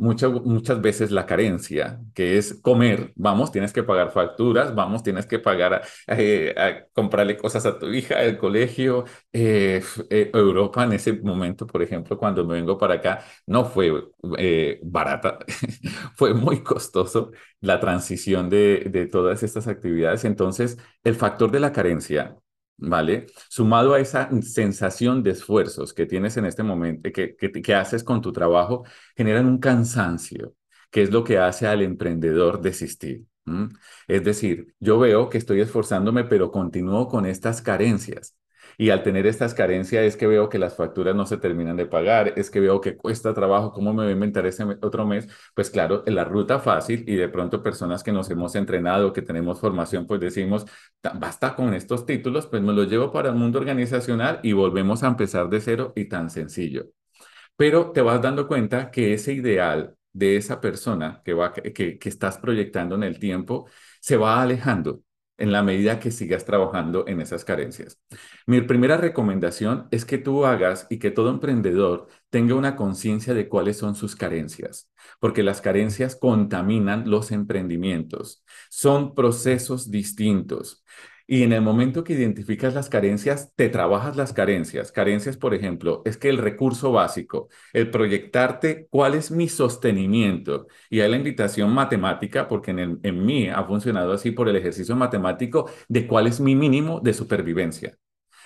muchas, 0.00 0.32
muchas 0.32 0.80
veces 0.80 1.10
la 1.10 1.26
carencia, 1.26 2.00
que 2.14 2.38
es 2.38 2.54
comer, 2.62 3.12
vamos, 3.16 3.52
tienes 3.52 3.72
que 3.72 3.82
pagar 3.82 4.10
facturas, 4.12 4.74
vamos, 4.74 5.02
tienes 5.02 5.26
que 5.26 5.38
pagar, 5.38 5.82
a 6.08 6.86
comprarle 6.92 7.36
cosas 7.36 7.66
a 7.66 7.78
tu 7.78 7.86
hija, 7.88 8.22
el 8.22 8.38
colegio, 8.38 9.04
eh, 9.32 9.82
eh, 10.10 10.30
Europa 10.34 10.84
en 10.84 10.94
ese 10.94 11.12
momento, 11.12 11.66
por 11.66 11.82
ejemplo, 11.82 12.16
cuando 12.18 12.44
me 12.44 12.54
vengo 12.54 12.78
para 12.78 12.94
acá, 12.94 13.24
no 13.46 13.64
fue 13.64 13.92
eh, 14.38 14.80
barata, 14.82 15.38
fue 16.16 16.34
muy 16.34 16.62
costoso 16.62 17.32
la 17.60 17.78
transición 17.80 18.48
de, 18.50 18.86
de 18.90 19.06
todas 19.06 19.42
estas 19.42 19.66
actividades. 19.68 20.24
Entonces, 20.24 20.78
el 21.04 21.14
factor 21.14 21.50
de 21.50 21.60
la 21.60 21.72
carencia 21.72 22.36
¿vale? 22.80 23.26
Sumado 23.48 23.94
a 23.94 24.00
esa 24.00 24.28
sensación 24.42 25.22
de 25.22 25.30
esfuerzos 25.30 25.92
que 25.92 26.06
tienes 26.06 26.36
en 26.36 26.46
este 26.46 26.62
momento, 26.62 27.10
que, 27.12 27.36
que, 27.36 27.74
haces 27.74 28.02
con 28.04 28.20
tu 28.20 28.32
trabajo, 28.32 28.84
generan 29.16 29.46
un 29.46 29.58
cansancio, 29.58 30.54
que 30.90 31.02
es 31.02 31.10
lo 31.10 31.24
que 31.24 31.38
hace 31.38 31.66
al 31.66 31.82
emprendedor 31.82 32.60
desistir. 32.60 33.24
Es 34.06 34.22
decir, 34.24 34.74
yo 34.78 34.98
veo 34.98 35.28
que 35.28 35.38
estoy 35.38 35.60
esforzándome, 35.60 36.24
pero 36.24 36.50
continúo 36.52 37.08
con 37.08 37.26
estas 37.26 37.62
carencias. 37.62 38.36
Y 38.80 38.88
al 38.88 39.02
tener 39.02 39.26
estas 39.26 39.52
carencias 39.52 40.04
es 40.04 40.16
que 40.16 40.26
veo 40.26 40.48
que 40.48 40.58
las 40.58 40.74
facturas 40.74 41.14
no 41.14 41.26
se 41.26 41.36
terminan 41.36 41.76
de 41.76 41.84
pagar, 41.84 42.32
es 42.36 42.50
que 42.50 42.60
veo 42.60 42.80
que 42.80 42.96
cuesta 42.96 43.34
trabajo, 43.34 43.72
¿cómo 43.72 43.92
me 43.92 44.04
voy 44.04 44.12
a 44.12 44.14
inventar 44.14 44.46
ese 44.46 44.64
otro 44.80 45.06
mes? 45.06 45.28
Pues 45.54 45.68
claro, 45.68 46.02
la 46.06 46.24
ruta 46.24 46.60
fácil 46.60 47.04
y 47.06 47.16
de 47.16 47.28
pronto 47.28 47.62
personas 47.62 48.02
que 48.02 48.10
nos 48.10 48.30
hemos 48.30 48.54
entrenado, 48.54 49.12
que 49.12 49.20
tenemos 49.20 49.60
formación, 49.60 50.06
pues 50.06 50.18
decimos, 50.22 50.64
basta 51.14 51.54
con 51.54 51.74
estos 51.74 52.06
títulos, 52.06 52.46
pues 52.46 52.62
me 52.62 52.72
los 52.72 52.88
llevo 52.88 53.12
para 53.12 53.28
el 53.28 53.34
mundo 53.34 53.58
organizacional 53.58 54.40
y 54.42 54.54
volvemos 54.54 55.02
a 55.02 55.08
empezar 55.08 55.50
de 55.50 55.60
cero 55.60 55.92
y 55.94 56.06
tan 56.06 56.30
sencillo. 56.30 56.86
Pero 57.56 57.92
te 57.92 58.02
vas 58.02 58.22
dando 58.22 58.48
cuenta 58.48 58.90
que 58.90 59.12
ese 59.14 59.34
ideal 59.34 59.94
de 60.12 60.36
esa 60.36 60.60
persona 60.60 61.22
que, 61.24 61.34
va, 61.34 61.52
que, 61.52 61.98
que 61.98 62.08
estás 62.08 62.38
proyectando 62.38 62.94
en 62.94 63.02
el 63.02 63.18
tiempo 63.18 63.68
se 64.00 64.16
va 64.16 64.40
alejando 64.42 65.02
en 65.40 65.52
la 65.52 65.62
medida 65.62 65.98
que 65.98 66.10
sigas 66.10 66.44
trabajando 66.44 67.04
en 67.08 67.20
esas 67.20 67.44
carencias. 67.44 67.98
Mi 68.46 68.60
primera 68.60 68.96
recomendación 68.96 69.88
es 69.90 70.04
que 70.04 70.18
tú 70.18 70.44
hagas 70.46 70.86
y 70.90 70.98
que 70.98 71.10
todo 71.10 71.30
emprendedor 71.30 72.06
tenga 72.30 72.54
una 72.54 72.76
conciencia 72.76 73.34
de 73.34 73.48
cuáles 73.48 73.78
son 73.78 73.94
sus 73.96 74.14
carencias, 74.14 74.88
porque 75.18 75.42
las 75.42 75.60
carencias 75.60 76.14
contaminan 76.14 77.10
los 77.10 77.32
emprendimientos. 77.32 78.44
Son 78.68 79.14
procesos 79.14 79.90
distintos. 79.90 80.84
Y 81.32 81.44
en 81.44 81.52
el 81.52 81.62
momento 81.62 82.02
que 82.02 82.14
identificas 82.14 82.74
las 82.74 82.88
carencias, 82.88 83.52
te 83.54 83.68
trabajas 83.68 84.16
las 84.16 84.32
carencias. 84.32 84.90
Carencias, 84.90 85.36
por 85.36 85.54
ejemplo, 85.54 86.02
es 86.04 86.16
que 86.16 86.28
el 86.28 86.38
recurso 86.38 86.90
básico, 86.90 87.48
el 87.72 87.88
proyectarte 87.88 88.88
cuál 88.90 89.14
es 89.14 89.30
mi 89.30 89.48
sostenimiento. 89.48 90.66
Y 90.90 90.98
hay 90.98 91.08
la 91.08 91.16
invitación 91.16 91.72
matemática, 91.72 92.48
porque 92.48 92.72
en, 92.72 92.98
en 93.04 93.24
mí 93.24 93.48
ha 93.48 93.62
funcionado 93.62 94.12
así 94.12 94.32
por 94.32 94.48
el 94.48 94.56
ejercicio 94.56 94.96
matemático 94.96 95.70
de 95.88 96.08
cuál 96.08 96.26
es 96.26 96.40
mi 96.40 96.56
mínimo 96.56 96.98
de 97.00 97.14
supervivencia. 97.14 97.96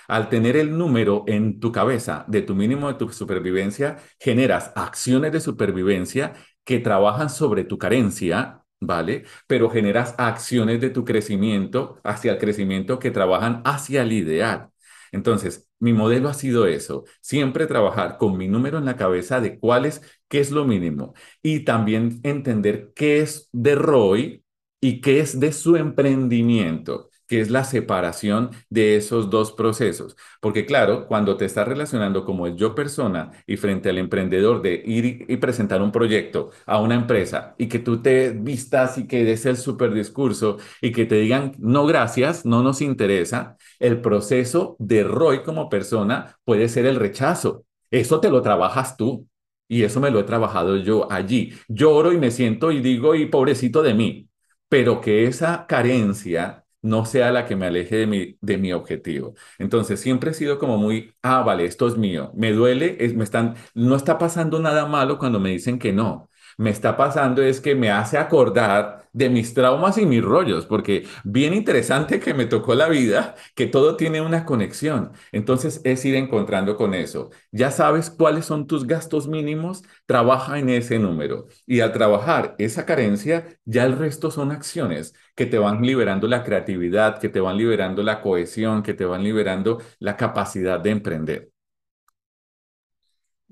Al 0.07 0.29
tener 0.29 0.55
el 0.55 0.77
número 0.77 1.23
en 1.25 1.59
tu 1.59 1.71
cabeza 1.71 2.23
de 2.27 2.43
tu 2.43 2.53
mínimo 2.53 2.87
de 2.87 2.99
tu 2.99 3.09
supervivencia, 3.09 3.97
generas 4.19 4.71
acciones 4.75 5.31
de 5.31 5.41
supervivencia 5.41 6.33
que 6.63 6.79
trabajan 6.79 7.31
sobre 7.31 7.63
tu 7.63 7.79
carencia 7.79 8.64
¿vale? 8.85 9.25
Pero 9.47 9.69
generas 9.69 10.15
acciones 10.17 10.81
de 10.81 10.89
tu 10.89 11.05
crecimiento 11.05 11.99
hacia 12.03 12.33
el 12.33 12.37
crecimiento 12.39 12.99
que 12.99 13.11
trabajan 13.11 13.61
hacia 13.65 14.01
el 14.03 14.11
ideal. 14.13 14.69
Entonces, 15.11 15.67
mi 15.79 15.93
modelo 15.93 16.29
ha 16.29 16.33
sido 16.33 16.67
eso, 16.67 17.05
siempre 17.21 17.67
trabajar 17.67 18.17
con 18.17 18.37
mi 18.37 18.47
número 18.47 18.77
en 18.77 18.85
la 18.85 18.95
cabeza 18.97 19.39
de 19.41 19.59
cuál 19.59 19.85
es, 19.85 20.01
qué 20.27 20.39
es 20.39 20.51
lo 20.51 20.65
mínimo 20.65 21.13
y 21.41 21.61
también 21.61 22.19
entender 22.23 22.91
qué 22.95 23.19
es 23.21 23.49
de 23.51 23.75
Roy 23.75 24.43
y 24.81 25.01
qué 25.01 25.19
es 25.19 25.39
de 25.39 25.51
su 25.53 25.75
emprendimiento 25.75 27.09
que 27.27 27.41
es 27.41 27.49
la 27.49 27.63
separación 27.63 28.51
de 28.69 28.95
esos 28.97 29.29
dos 29.29 29.51
procesos. 29.51 30.15
Porque 30.41 30.65
claro, 30.65 31.07
cuando 31.07 31.37
te 31.37 31.45
estás 31.45 31.67
relacionando 31.67 32.25
como 32.25 32.47
el 32.47 32.55
yo 32.55 32.75
persona 32.75 33.31
y 33.47 33.57
frente 33.57 33.89
al 33.89 33.97
emprendedor 33.97 34.61
de 34.61 34.81
ir 34.85 35.25
y 35.27 35.37
presentar 35.37 35.81
un 35.81 35.91
proyecto 35.91 36.51
a 36.65 36.79
una 36.81 36.95
empresa 36.95 37.55
y 37.57 37.67
que 37.67 37.79
tú 37.79 38.01
te 38.01 38.31
vistas 38.31 38.97
y 38.97 39.07
que 39.07 39.23
des 39.23 39.45
el 39.45 39.57
super 39.57 39.93
discurso 39.93 40.57
y 40.81 40.91
que 40.91 41.05
te 41.05 41.15
digan, 41.15 41.53
no, 41.59 41.85
gracias, 41.85 42.45
no 42.45 42.63
nos 42.63 42.81
interesa, 42.81 43.57
el 43.79 44.01
proceso 44.01 44.75
de 44.79 45.03
Roy 45.03 45.43
como 45.43 45.69
persona 45.69 46.37
puede 46.45 46.69
ser 46.69 46.85
el 46.85 46.95
rechazo. 46.97 47.65
Eso 47.91 48.19
te 48.19 48.29
lo 48.29 48.41
trabajas 48.41 48.97
tú. 48.97 49.27
Y 49.67 49.83
eso 49.83 49.99
me 49.99 50.11
lo 50.11 50.19
he 50.19 50.23
trabajado 50.23 50.77
yo 50.77 51.11
allí. 51.11 51.53
Lloro 51.67 52.13
y 52.13 52.17
me 52.17 52.29
siento 52.31 52.71
y 52.71 52.81
digo, 52.81 53.15
y 53.15 53.25
pobrecito 53.25 53.81
de 53.81 53.93
mí. 53.95 54.29
Pero 54.69 55.01
que 55.01 55.25
esa 55.27 55.65
carencia 55.67 56.64
no 56.85 57.05
sea 57.05 57.31
la 57.31 57.45
que 57.45 57.55
me 57.55 57.65
aleje 57.67 57.95
de 57.97 58.07
mi, 58.07 58.37
de 58.41 58.57
mi 58.57 58.73
objetivo. 58.73 59.33
Entonces, 59.59 59.99
siempre 59.99 60.31
he 60.31 60.33
sido 60.33 60.59
como 60.59 60.77
muy, 60.77 61.13
ah, 61.21 61.41
vale, 61.43 61.65
esto 61.65 61.87
es 61.87 61.97
mío. 61.97 62.31
Me 62.35 62.51
duele, 62.53 62.97
me 63.15 63.23
están, 63.23 63.55
no 63.73 63.95
está 63.95 64.17
pasando 64.17 64.59
nada 64.59 64.85
malo 64.85 65.17
cuando 65.17 65.39
me 65.39 65.49
dicen 65.51 65.79
que 65.79 65.91
no. 65.93 66.29
Me 66.57 66.69
está 66.69 66.95
pasando 66.97 67.41
es 67.41 67.61
que 67.61 67.75
me 67.75 67.91
hace 67.91 68.17
acordar 68.17 69.09
de 69.13 69.29
mis 69.29 69.53
traumas 69.53 69.97
y 69.97 70.05
mis 70.05 70.21
rollos, 70.23 70.65
porque 70.65 71.05
bien 71.23 71.53
interesante 71.53 72.19
que 72.19 72.33
me 72.33 72.45
tocó 72.45 72.75
la 72.75 72.89
vida, 72.89 73.35
que 73.55 73.65
todo 73.67 73.95
tiene 73.95 74.21
una 74.21 74.45
conexión. 74.45 75.11
Entonces 75.31 75.81
es 75.85 76.03
ir 76.05 76.15
encontrando 76.15 76.75
con 76.75 76.93
eso. 76.93 77.29
Ya 77.51 77.71
sabes 77.71 78.09
cuáles 78.09 78.45
son 78.45 78.67
tus 78.67 78.85
gastos 78.87 79.27
mínimos, 79.27 79.83
trabaja 80.05 80.59
en 80.59 80.69
ese 80.69 80.99
número. 80.99 81.47
Y 81.65 81.79
al 81.79 81.93
trabajar 81.93 82.55
esa 82.57 82.85
carencia, 82.85 83.45
ya 83.65 83.85
el 83.85 83.97
resto 83.97 84.31
son 84.31 84.51
acciones 84.51 85.13
que 85.35 85.45
te 85.45 85.57
van 85.57 85.81
liberando 85.81 86.27
la 86.27 86.43
creatividad, 86.43 87.19
que 87.19 87.29
te 87.29 87.39
van 87.39 87.57
liberando 87.57 88.03
la 88.03 88.21
cohesión, 88.21 88.83
que 88.83 88.93
te 88.93 89.05
van 89.05 89.23
liberando 89.23 89.81
la 89.99 90.17
capacidad 90.17 90.79
de 90.79 90.91
emprender. 90.91 91.54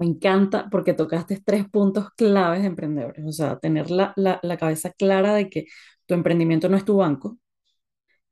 Me 0.03 0.09
encanta 0.11 0.67
porque 0.69 0.93
tocaste 0.93 1.41
tres 1.45 1.69
puntos 1.69 2.09
claves 2.17 2.61
de 2.61 2.67
emprendedores. 2.67 3.25
O 3.25 3.31
sea, 3.31 3.57
tener 3.59 3.89
la, 3.89 4.13
la, 4.17 4.39
la 4.43 4.57
cabeza 4.57 4.91
clara 4.91 5.33
de 5.35 5.49
que 5.49 5.65
tu 6.05 6.13
emprendimiento 6.13 6.67
no 6.69 6.77
es 6.77 6.85
tu 6.85 6.97
banco, 6.97 7.37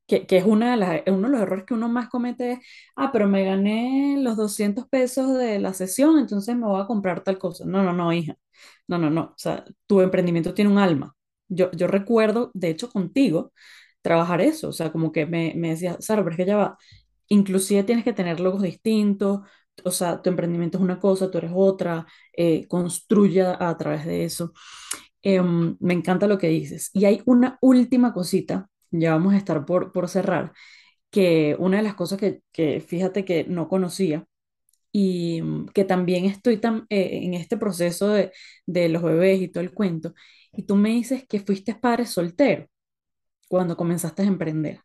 que, 0.07 0.25
que, 0.27 0.37
es 0.37 0.45
una 0.45 0.71
de 0.71 0.77
las, 0.77 1.01
uno 1.07 1.27
de 1.27 1.31
los 1.33 1.41
errores 1.41 1.65
que 1.65 1.73
uno 1.73 1.87
más 1.89 2.09
comete 2.09 2.53
es, 2.53 2.59
ah, 2.95 3.11
pero 3.13 3.27
me 3.27 3.45
gané 3.45 4.17
los 4.21 4.35
200 4.37 4.87
pesos 4.89 5.37
de 5.37 5.59
la 5.59 5.73
sesión, 5.73 6.19
entonces 6.19 6.55
me 6.55 6.67
voy 6.67 6.81
a 6.81 6.85
comprar 6.87 7.23
tal 7.23 7.37
cosa. 7.39 7.63
No, 7.65 7.83
no, 7.83 7.93
no, 7.93 8.11
hija. 8.13 8.35
No, 8.87 8.97
no, 8.97 9.09
no. 9.09 9.21
O 9.23 9.33
sea, 9.37 9.63
tu 9.87 10.01
emprendimiento 10.01 10.53
tiene 10.53 10.71
un 10.71 10.77
alma. 10.79 11.15
Yo, 11.47 11.71
yo 11.71 11.87
recuerdo, 11.87 12.51
de 12.53 12.69
hecho, 12.69 12.89
contigo, 12.89 13.53
trabajar 14.01 14.41
eso. 14.41 14.69
O 14.69 14.73
sea, 14.73 14.91
como 14.91 15.11
que 15.11 15.25
me, 15.25 15.53
me 15.55 15.69
decía, 15.69 15.95
Sara, 15.99 16.21
pero 16.23 16.31
es 16.31 16.37
que 16.37 16.45
ya 16.45 16.57
va. 16.57 16.77
Inclusive 17.29 17.83
tienes 17.83 18.03
que 18.03 18.13
tener 18.13 18.39
logos 18.41 18.61
distintos, 18.63 19.41
o 19.85 19.91
sea, 19.91 20.21
tu 20.21 20.29
emprendimiento 20.29 20.77
es 20.77 20.83
una 20.83 20.99
cosa, 20.99 21.29
tú 21.31 21.37
eres 21.37 21.51
otra, 21.53 22.05
eh, 22.33 22.67
construya 22.67 23.57
a 23.59 23.77
través 23.77 24.05
de 24.05 24.23
eso. 24.25 24.53
Eh, 25.23 25.41
me 25.41 25.93
encanta 25.93 26.27
lo 26.27 26.37
que 26.37 26.47
dices. 26.49 26.89
Y 26.93 27.05
hay 27.05 27.21
una 27.25 27.57
última 27.61 28.13
cosita, 28.13 28.69
ya 28.91 29.13
vamos 29.13 29.33
a 29.33 29.37
estar 29.37 29.65
por, 29.65 29.91
por 29.91 30.09
cerrar, 30.09 30.53
que 31.11 31.55
una 31.59 31.77
de 31.77 31.83
las 31.83 31.95
cosas 31.95 32.19
que, 32.19 32.41
que 32.51 32.81
fíjate 32.81 33.25
que 33.25 33.45
no 33.45 33.69
conocía 33.69 34.25
y 34.91 35.41
mm, 35.41 35.67
que 35.69 35.85
también 35.85 36.25
estoy 36.25 36.57
tan, 36.57 36.85
eh, 36.89 37.21
en 37.23 37.33
este 37.33 37.57
proceso 37.57 38.09
de, 38.09 38.31
de 38.65 38.89
los 38.89 39.03
bebés 39.03 39.41
y 39.41 39.47
todo 39.49 39.63
el 39.63 39.73
cuento, 39.73 40.13
y 40.53 40.63
tú 40.63 40.75
me 40.75 40.89
dices 40.89 41.25
que 41.27 41.39
fuiste 41.39 41.75
padre 41.75 42.05
soltero 42.05 42.67
cuando 43.49 43.77
comenzaste 43.77 44.23
a 44.23 44.25
emprender. 44.25 44.81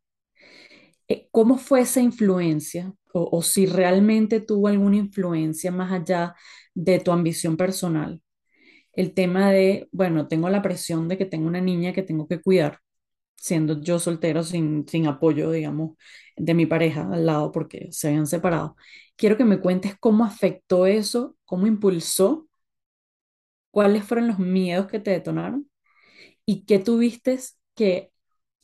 Eh, 1.09 1.29
¿Cómo 1.31 1.59
fue 1.59 1.81
esa 1.83 2.01
influencia? 2.01 2.93
O, 3.19 3.43
si 3.43 3.67
realmente 3.67 4.41
tuvo 4.41 4.69
alguna 4.69 4.97
influencia 4.97 5.71
más 5.73 5.93
allá 5.93 6.35
de 6.75 7.01
tu 7.01 7.13
ambición 7.13 7.57
personal. 7.57 8.21
El 8.93 9.15
tema 9.15 9.51
de, 9.51 9.89
bueno, 9.93 10.29
tengo 10.29 10.49
la 10.51 10.63
presión 10.63 11.09
de 11.09 11.19
que 11.19 11.27
tengo 11.27 11.47
una 11.49 11.61
niña 11.61 11.93
que 11.93 12.03
tengo 12.03 12.29
que 12.29 12.41
cuidar 12.41 12.81
siendo 13.37 13.81
yo 13.81 13.99
soltero 13.99 14.43
sin, 14.43 14.87
sin 14.89 15.07
apoyo, 15.07 15.51
digamos, 15.51 15.97
de 16.37 16.55
mi 16.55 16.67
pareja 16.67 17.09
al 17.13 17.27
lado 17.27 17.53
porque 17.53 17.89
se 17.93 18.09
habían 18.09 18.27
separado. 18.27 18.77
Quiero 19.17 19.37
que 19.37 19.45
me 19.45 19.61
cuentes 19.61 19.97
cómo 20.01 20.25
afectó 20.25 20.87
eso, 20.87 21.37
cómo 21.45 21.67
impulsó, 21.67 22.49
cuáles 23.71 24.05
fueron 24.05 24.29
los 24.29 24.39
miedos 24.39 24.87
que 24.87 25.01
te 25.01 25.11
detonaron 25.11 25.71
y 26.47 26.65
qué 26.65 26.79
tuviste 26.79 27.39
que 27.75 28.13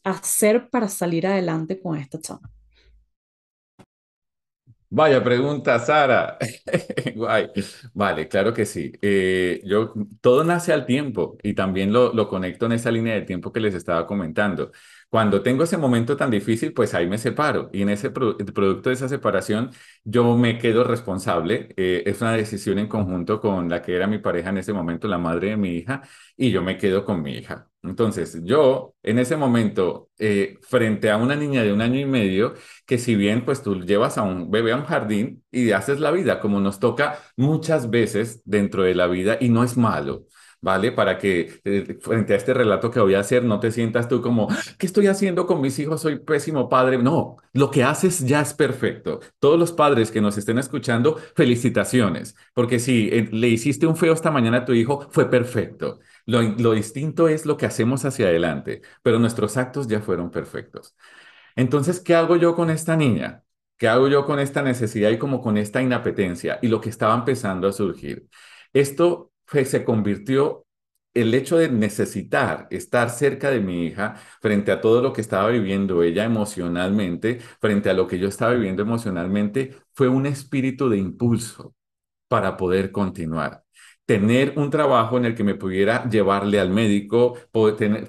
hacer 0.05 0.70
para 0.70 0.88
salir 0.88 1.26
adelante 1.26 1.80
con 1.80 1.98
esta 1.98 2.20
chama. 2.20 2.50
Vaya 4.95 5.24
pregunta, 5.24 5.78
Sara. 5.78 6.36
Guay. 7.16 7.51
Vale, 7.95 8.28
claro 8.28 8.53
que 8.53 8.66
sí. 8.66 8.93
Eh, 9.01 9.62
yo, 9.64 9.95
todo 10.20 10.45
nace 10.45 10.70
al 10.72 10.84
tiempo 10.84 11.38
y 11.43 11.55
también 11.55 11.93
lo, 11.95 12.12
lo 12.12 12.28
conecto 12.28 12.66
en 12.66 12.72
esa 12.72 12.90
línea 12.90 13.14
de 13.14 13.22
tiempo 13.22 13.51
que 13.53 13.61
les 13.61 13.74
estaba 13.74 14.07
comentando. 14.07 14.70
Cuando 15.13 15.43
tengo 15.43 15.65
ese 15.65 15.77
momento 15.77 16.17
tan 16.17 16.31
difícil, 16.31 16.73
pues 16.73 16.95
ahí 16.95 17.07
me 17.07 17.19
separo 17.19 17.69
y 17.71 17.83
en 17.83 17.91
ese 17.91 18.09
producto 18.11 18.89
de 18.89 18.95
esa 18.95 19.11
separación 19.11 19.71
yo 20.05 20.39
me 20.39 20.57
quedo 20.59 20.85
responsable. 20.85 21.69
Eh, 21.77 22.03
es 22.07 22.23
una 22.23 22.33
decisión 22.33 22.79
en 22.79 22.89
conjunto 22.89 23.39
con 23.39 23.69
la 23.69 23.83
que 23.83 23.95
era 23.95 24.07
mi 24.07 24.19
pareja 24.21 24.49
en 24.49 24.57
ese 24.59 24.73
momento, 24.73 25.09
la 25.09 25.19
madre 25.19 25.51
de 25.51 25.59
mi 25.59 25.69
hija, 25.77 26.01
y 26.35 26.51
yo 26.51 26.63
me 26.63 26.79
quedo 26.79 27.05
con 27.05 27.21
mi 27.23 27.35
hija. 27.37 27.69
Entonces, 27.83 28.41
yo 28.43 28.95
en 29.03 29.19
ese 29.19 29.37
momento, 29.37 30.09
eh, 30.19 30.57
frente 30.63 31.11
a 31.11 31.19
una 31.19 31.37
niña 31.37 31.63
de 31.63 31.75
un 31.75 31.83
año 31.83 32.01
y 32.01 32.07
medio, 32.07 32.55
que 32.87 32.97
si 32.97 33.15
bien 33.15 33.45
pues 33.45 33.63
tú 33.63 33.81
llevas 33.83 34.17
a 34.17 34.23
un 34.23 34.51
bebé 34.51 34.73
a 34.73 34.77
un 34.77 34.85
jardín 34.87 35.45
y 35.51 35.73
haces 35.73 36.01
la 36.01 36.11
vida, 36.11 36.41
como 36.41 36.59
nos 36.61 36.81
toca 36.81 37.19
muchas 37.37 37.91
veces 37.91 38.41
dentro 38.47 38.83
de 38.83 38.95
la 38.95 39.09
vida, 39.09 39.37
y 39.41 39.51
no 39.51 39.63
es 39.63 39.77
malo. 39.77 40.27
¿Vale? 40.63 40.93
Para 40.93 41.19
que 41.19 41.61
eh, 41.65 41.99
frente 42.01 42.33
a 42.35 42.37
este 42.39 42.55
relato 42.55 42.91
que 42.91 43.01
voy 43.01 43.15
a 43.15 43.21
hacer 43.21 43.45
no 43.45 43.61
te 43.61 43.71
sientas 43.73 44.09
tú 44.09 44.23
como, 44.23 44.49
¿qué 44.79 44.87
estoy 44.87 45.09
haciendo 45.09 45.47
con 45.47 45.61
mis 45.61 45.79
hijos? 45.79 46.01
Soy 46.03 46.21
pésimo 46.21 46.69
padre. 46.71 46.99
No, 46.99 47.37
lo 47.53 47.71
que 47.71 47.85
haces 47.85 48.21
ya 48.27 48.41
es 48.41 48.55
perfecto. 48.55 49.21
Todos 49.41 49.59
los 49.59 49.73
padres 49.73 50.11
que 50.11 50.23
nos 50.23 50.39
estén 50.39 50.59
escuchando, 50.59 51.17
felicitaciones, 51.37 52.37
porque 52.55 52.79
si 52.79 53.09
eh, 53.13 53.29
le 53.33 53.49
hiciste 53.49 53.87
un 53.87 53.97
feo 53.97 54.15
esta 54.15 54.31
mañana 54.31 54.59
a 54.59 54.65
tu 54.65 54.73
hijo, 54.73 55.09
fue 55.11 55.29
perfecto. 55.31 56.01
Lo, 56.27 56.41
lo 56.43 56.73
distinto 56.73 57.29
es 57.29 57.45
lo 57.47 57.57
que 57.59 57.67
hacemos 57.67 58.05
hacia 58.07 58.29
adelante, 58.29 58.83
pero 59.03 59.19
nuestros 59.19 59.57
actos 59.59 59.89
ya 59.89 60.01
fueron 60.01 60.31
perfectos. 60.31 60.97
Entonces, 61.57 62.01
¿qué 62.01 62.15
hago 62.15 62.37
yo 62.37 62.55
con 62.57 62.71
esta 62.71 62.97
niña? 62.97 63.45
¿Qué 63.77 63.89
hago 63.89 64.09
yo 64.09 64.25
con 64.27 64.39
esta 64.39 64.63
necesidad 64.63 65.11
y 65.11 65.19
como 65.19 65.41
con 65.41 65.57
esta 65.59 65.83
inapetencia 65.83 66.59
y 66.63 66.69
lo 66.69 66.81
que 66.81 66.89
estaba 66.91 67.15
empezando 67.15 67.69
a 67.69 67.73
surgir? 67.73 68.29
Esto 68.73 69.32
se 69.64 69.84
convirtió 69.84 70.66
el 71.14 71.34
hecho 71.34 71.59
de 71.59 71.68
necesitar 71.70 72.66
estar 72.70 73.11
cerca 73.11 73.50
de 73.50 73.61
mi 73.61 73.86
hija 73.86 74.14
frente 74.40 74.72
a 74.72 74.80
todo 74.80 75.03
lo 75.03 75.12
que 75.12 75.20
estaba 75.20 75.48
viviendo 75.50 76.03
ella 76.03 76.24
emocionalmente, 76.24 77.40
frente 77.61 77.90
a 77.90 77.94
lo 77.94 78.07
que 78.07 78.18
yo 78.18 78.28
estaba 78.28 78.55
viviendo 78.55 78.82
emocionalmente, 78.82 79.76
fue 79.92 80.09
un 80.09 80.26
espíritu 80.26 80.88
de 80.88 80.98
impulso 80.98 81.74
para 82.28 82.57
poder 82.57 82.92
continuar. 82.92 83.62
Tener 84.07 84.55
un 84.57 84.70
trabajo 84.70 85.16
en 85.16 85.26
el 85.26 85.34
que 85.34 85.44
me 85.44 85.55
pudiera 85.55 86.09
llevarle 86.09 86.59
al 86.59 86.70
médico, 86.70 87.36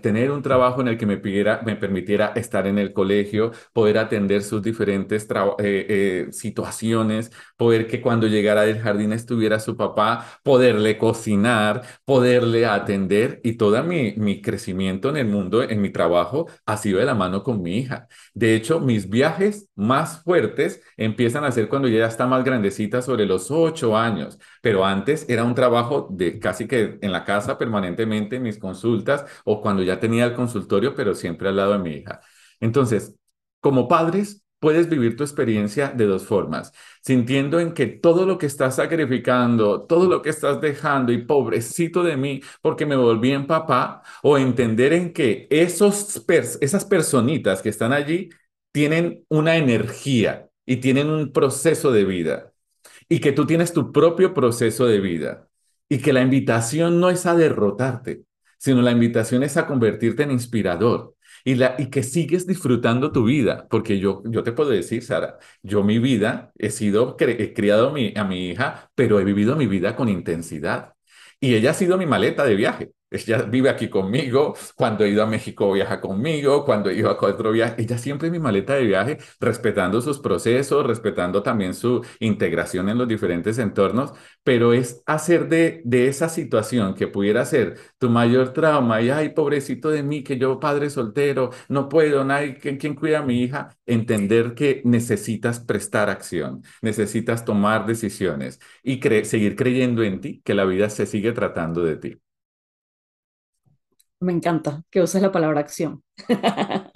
tener, 0.01 0.31
un 0.31 0.41
trabajo 0.41 0.81
en 0.81 0.87
el 0.89 0.97
que 0.97 1.05
me, 1.05 1.17
pudiera, 1.17 1.61
me 1.65 1.75
permitiera 1.75 2.33
estar 2.35 2.65
en 2.67 2.79
el 2.79 2.93
colegio, 2.93 3.51
poder 3.73 3.97
atender 3.99 4.41
sus 4.43 4.61
diferentes 4.61 5.27
eh, 5.29 5.55
eh, 5.59 6.27
situaciones, 6.31 7.31
poder 7.63 7.87
que 7.87 8.01
cuando 8.01 8.27
llegara 8.27 8.63
del 8.63 8.79
jardín 8.81 9.13
estuviera 9.13 9.57
su 9.59 9.77
papá, 9.77 10.39
poderle 10.43 10.97
cocinar, 10.97 11.83
poderle 12.03 12.65
atender 12.65 13.39
y 13.43 13.53
todo 13.53 13.81
mi, 13.83 14.13
mi 14.17 14.41
crecimiento 14.41 15.09
en 15.09 15.17
el 15.17 15.27
mundo, 15.27 15.63
en 15.63 15.81
mi 15.81 15.89
trabajo, 15.91 16.47
ha 16.65 16.75
sido 16.77 16.99
de 16.99 17.05
la 17.05 17.15
mano 17.15 17.41
con 17.41 17.61
mi 17.61 17.77
hija. 17.77 18.07
De 18.33 18.53
hecho, 18.55 18.79
mis 18.81 19.09
viajes 19.09 19.69
más 19.75 20.21
fuertes 20.23 20.81
empiezan 20.97 21.45
a 21.45 21.51
ser 21.53 21.69
cuando 21.69 21.87
ella 21.87 22.07
está 22.07 22.27
más 22.27 22.43
grandecita, 22.43 23.01
sobre 23.01 23.25
los 23.25 23.49
ocho 23.49 23.95
años, 23.97 24.37
pero 24.61 24.85
antes 24.85 25.25
era 25.29 25.43
un 25.45 25.55
trabajo 25.55 26.07
de 26.11 26.39
casi 26.39 26.67
que 26.67 26.97
en 27.01 27.11
la 27.13 27.23
casa 27.23 27.57
permanentemente, 27.57 28.35
en 28.37 28.43
mis 28.43 28.57
consultas 28.59 29.25
o 29.45 29.61
cuando 29.61 29.83
ya 29.83 29.99
tenía 29.99 30.25
el 30.25 30.33
consultorio, 30.33 30.95
pero 30.95 31.15
siempre 31.15 31.47
al 31.49 31.55
lado 31.55 31.73
de 31.73 31.79
mi 31.79 31.91
hija. 31.95 32.19
Entonces, 32.59 33.15
como 33.61 33.87
padres, 33.87 34.42
puedes 34.63 34.87
vivir 34.87 35.17
tu 35.17 35.23
experiencia 35.23 35.89
de 35.89 36.05
dos 36.05 36.25
formas, 36.25 36.71
sintiendo 37.01 37.59
en 37.59 37.73
que 37.73 37.85
todo 37.85 38.25
lo 38.25 38.37
que 38.37 38.45
estás 38.45 38.77
sacrificando, 38.77 39.81
todo 39.83 40.07
lo 40.07 40.21
que 40.21 40.29
estás 40.29 40.61
dejando 40.61 41.11
y 41.11 41.25
pobrecito 41.25 42.01
de 42.01 42.15
mí 42.15 42.41
porque 42.61 42.85
me 42.85 42.95
volví 42.95 43.31
en 43.33 43.45
papá, 43.45 44.03
o 44.21 44.37
entender 44.37 44.93
en 44.93 45.11
que 45.11 45.47
esos 45.49 46.23
esas 46.61 46.85
personitas 46.85 47.61
que 47.61 47.67
están 47.69 47.91
allí 47.91 48.29
tienen 48.71 49.25
una 49.27 49.57
energía 49.57 50.47
y 50.65 50.77
tienen 50.77 51.09
un 51.09 51.33
proceso 51.33 51.91
de 51.91 52.05
vida 52.05 52.53
y 53.09 53.19
que 53.19 53.33
tú 53.33 53.45
tienes 53.45 53.73
tu 53.73 53.91
propio 53.91 54.33
proceso 54.33 54.85
de 54.87 55.01
vida 55.01 55.49
y 55.89 55.99
que 55.99 56.13
la 56.13 56.21
invitación 56.21 57.01
no 57.01 57.09
es 57.09 57.25
a 57.25 57.35
derrotarte, 57.35 58.23
sino 58.57 58.81
la 58.81 58.91
invitación 58.91 59.43
es 59.43 59.57
a 59.57 59.67
convertirte 59.67 60.23
en 60.23 60.31
inspirador 60.31 61.15
y, 61.43 61.55
la, 61.55 61.75
y 61.77 61.89
que 61.89 62.03
sigues 62.03 62.47
disfrutando 62.47 63.11
tu 63.11 63.25
vida, 63.25 63.67
porque 63.69 63.99
yo, 63.99 64.23
yo 64.25 64.43
te 64.43 64.51
puedo 64.53 64.69
decir, 64.69 65.03
Sara, 65.03 65.37
yo 65.61 65.83
mi 65.83 65.99
vida 65.99 66.51
he 66.57 66.69
sido, 66.69 67.15
he 67.19 67.53
criado 67.53 67.91
mi, 67.91 68.13
a 68.15 68.23
mi 68.23 68.49
hija, 68.49 68.89
pero 68.95 69.19
he 69.19 69.23
vivido 69.23 69.55
mi 69.55 69.67
vida 69.67 69.95
con 69.95 70.09
intensidad. 70.09 70.93
Y 71.39 71.55
ella 71.55 71.71
ha 71.71 71.73
sido 71.73 71.97
mi 71.97 72.05
maleta 72.05 72.45
de 72.45 72.55
viaje. 72.55 72.91
Ella 73.13 73.43
vive 73.43 73.69
aquí 73.69 73.89
conmigo, 73.89 74.55
cuando 74.75 75.03
he 75.05 75.09
ido 75.09 75.23
a 75.23 75.25
México 75.27 75.71
viaja 75.71 76.01
conmigo, 76.01 76.65
cuando 76.65 76.89
he 76.89 76.95
ido 76.95 77.09
a 77.09 77.13
otro 77.25 77.51
viaje, 77.51 77.75
ella 77.81 77.97
siempre 77.97 78.27
es 78.27 78.31
mi 78.31 78.39
maleta 78.39 78.73
de 78.75 78.83
viaje, 78.85 79.17
respetando 79.39 80.01
sus 80.01 80.19
procesos, 80.19 80.85
respetando 80.85 81.43
también 81.43 81.73
su 81.73 82.03
integración 82.19 82.89
en 82.89 82.97
los 82.97 83.07
diferentes 83.07 83.57
entornos, 83.59 84.13
pero 84.43 84.73
es 84.73 85.01
hacer 85.05 85.47
de, 85.49 85.81
de 85.85 86.07
esa 86.07 86.29
situación 86.29 86.95
que 86.95 87.07
pudiera 87.07 87.45
ser 87.45 87.77
tu 87.97 88.09
mayor 88.09 88.53
trauma 88.53 89.01
y, 89.01 89.09
ay, 89.09 89.29
pobrecito 89.29 89.89
de 89.89 90.03
mí, 90.03 90.23
que 90.23 90.37
yo 90.37 90.59
padre 90.59 90.89
soltero, 90.89 91.51
no 91.69 91.89
puedo, 91.89 92.23
nadie, 92.25 92.55
¿quién, 92.59 92.77
quién 92.77 92.95
cuida 92.95 93.19
a 93.19 93.21
mi 93.23 93.41
hija? 93.43 93.69
Entender 93.85 94.53
que 94.55 94.81
necesitas 94.85 95.59
prestar 95.59 96.09
acción, 96.09 96.63
necesitas 96.81 97.45
tomar 97.45 97.85
decisiones 97.85 98.59
y 98.83 98.99
seguir 99.25 99.55
creyendo 99.55 100.03
en 100.03 100.21
ti, 100.21 100.41
que 100.43 100.53
la 100.53 100.65
vida 100.65 100.89
se 100.89 101.05
sigue 101.05 101.31
tratando 101.33 101.83
de 101.83 101.97
ti. 101.97 102.22
Me 104.23 104.31
encanta 104.33 104.83
que 104.89 105.01
uses 105.01 105.21
la 105.21 105.31
palabra 105.31 105.59
acción, 105.59 106.03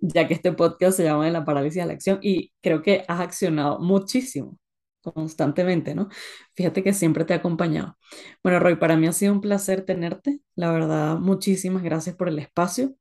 ya 0.00 0.26
que 0.26 0.34
este 0.34 0.52
podcast 0.52 0.96
se 0.96 1.04
llama 1.04 1.26
de 1.26 1.30
la 1.32 1.44
parálisis 1.44 1.80
de 1.82 1.86
la 1.86 1.92
acción 1.94 2.18
y 2.22 2.52
creo 2.60 2.82
que 2.82 3.04
has 3.08 3.20
accionado 3.20 3.78
muchísimo, 3.78 4.58
constantemente, 5.02 5.94
¿no? 5.94 6.08
Fíjate 6.54 6.82
que 6.82 6.92
siempre 6.92 7.24
te 7.24 7.32
he 7.34 7.36
acompañado. 7.36 7.96
Bueno, 8.42 8.58
Roy, 8.60 8.76
para 8.76 8.96
mí 8.96 9.06
ha 9.06 9.12
sido 9.12 9.32
un 9.32 9.40
placer 9.40 9.84
tenerte, 9.84 10.40
la 10.56 10.72
verdad, 10.72 11.16
muchísimas 11.18 11.82
gracias 11.84 12.16
por 12.16 12.28
el 12.28 12.38
espacio. 12.40 12.94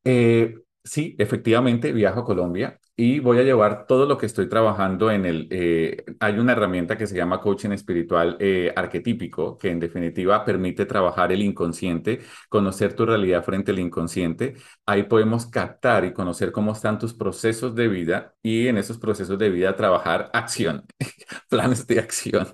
Eh, 0.04 0.65
Sí, 0.88 1.16
efectivamente, 1.18 1.92
viajo 1.92 2.20
a 2.20 2.24
Colombia 2.26 2.80
y 2.96 3.20
voy 3.20 3.40
a 3.40 3.44
llevar 3.44 3.88
todo 3.88 4.06
lo 4.06 4.20
que 4.20 4.28
estoy 4.28 4.48
trabajando 4.48 5.10
en 5.10 5.26
el... 5.26 5.48
eh, 5.50 6.06
hay 6.20 6.38
una 6.38 6.52
herramienta 6.52 6.96
que 6.96 7.08
se 7.08 7.16
llama 7.18 7.42
coaching 7.42 7.72
espiritual 7.72 8.38
eh, 8.40 8.72
arquetípico, 8.76 9.58
que 9.58 9.72
en 9.72 9.80
definitiva 9.80 10.46
permite 10.46 10.86
trabajar 10.86 11.32
el 11.32 11.42
inconsciente, 11.42 12.20
conocer 12.50 12.94
tu 12.94 13.04
realidad 13.08 13.44
frente 13.44 13.72
al 13.72 13.80
inconsciente. 13.80 14.54
Ahí 14.86 15.04
podemos 15.04 15.48
captar 15.48 16.06
y 16.06 16.14
conocer 16.14 16.52
cómo 16.52 16.74
están 16.74 17.00
tus 17.00 17.16
procesos 17.16 17.74
de 17.74 17.88
vida 17.88 18.36
y 18.44 18.68
en 18.68 18.78
esos 18.78 19.00
procesos 19.00 19.40
de 19.40 19.50
vida 19.50 19.76
trabajar 19.76 20.30
acción, 20.34 20.86
planes 21.50 21.88
de 21.88 22.00
acción. 22.00 22.48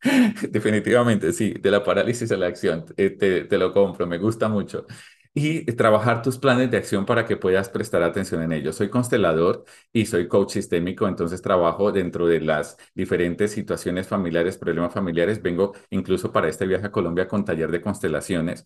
Definitivamente, 0.50 1.32
sí, 1.32 1.54
de 1.54 1.70
la 1.70 1.82
parálisis 1.84 2.30
a 2.32 2.36
la 2.36 2.46
acción. 2.46 2.84
Eh, 2.96 3.10
te, 3.10 3.44
te 3.44 3.58
lo 3.58 3.72
compro, 3.72 4.06
me 4.06 4.18
gusta 4.18 4.48
mucho. 4.48 4.86
Y 5.36 5.64
trabajar 5.72 6.22
tus 6.22 6.38
planes 6.38 6.70
de 6.70 6.76
acción 6.76 7.04
para 7.04 7.26
que 7.26 7.36
puedas 7.36 7.68
prestar 7.68 8.04
atención 8.04 8.40
en 8.42 8.52
ellos. 8.52 8.76
Soy 8.76 8.88
constelador 8.88 9.64
y 9.92 10.06
soy 10.06 10.28
coach 10.28 10.52
sistémico, 10.52 11.08
entonces 11.08 11.42
trabajo 11.42 11.90
dentro 11.90 12.28
de 12.28 12.40
las 12.40 12.76
diferentes 12.94 13.50
situaciones 13.50 14.06
familiares, 14.06 14.56
problemas 14.58 14.94
familiares. 14.94 15.42
Vengo 15.42 15.74
incluso 15.90 16.30
para 16.30 16.48
este 16.48 16.66
viaje 16.68 16.86
a 16.86 16.92
Colombia 16.92 17.26
con 17.26 17.44
taller 17.44 17.72
de 17.72 17.80
constelaciones. 17.80 18.64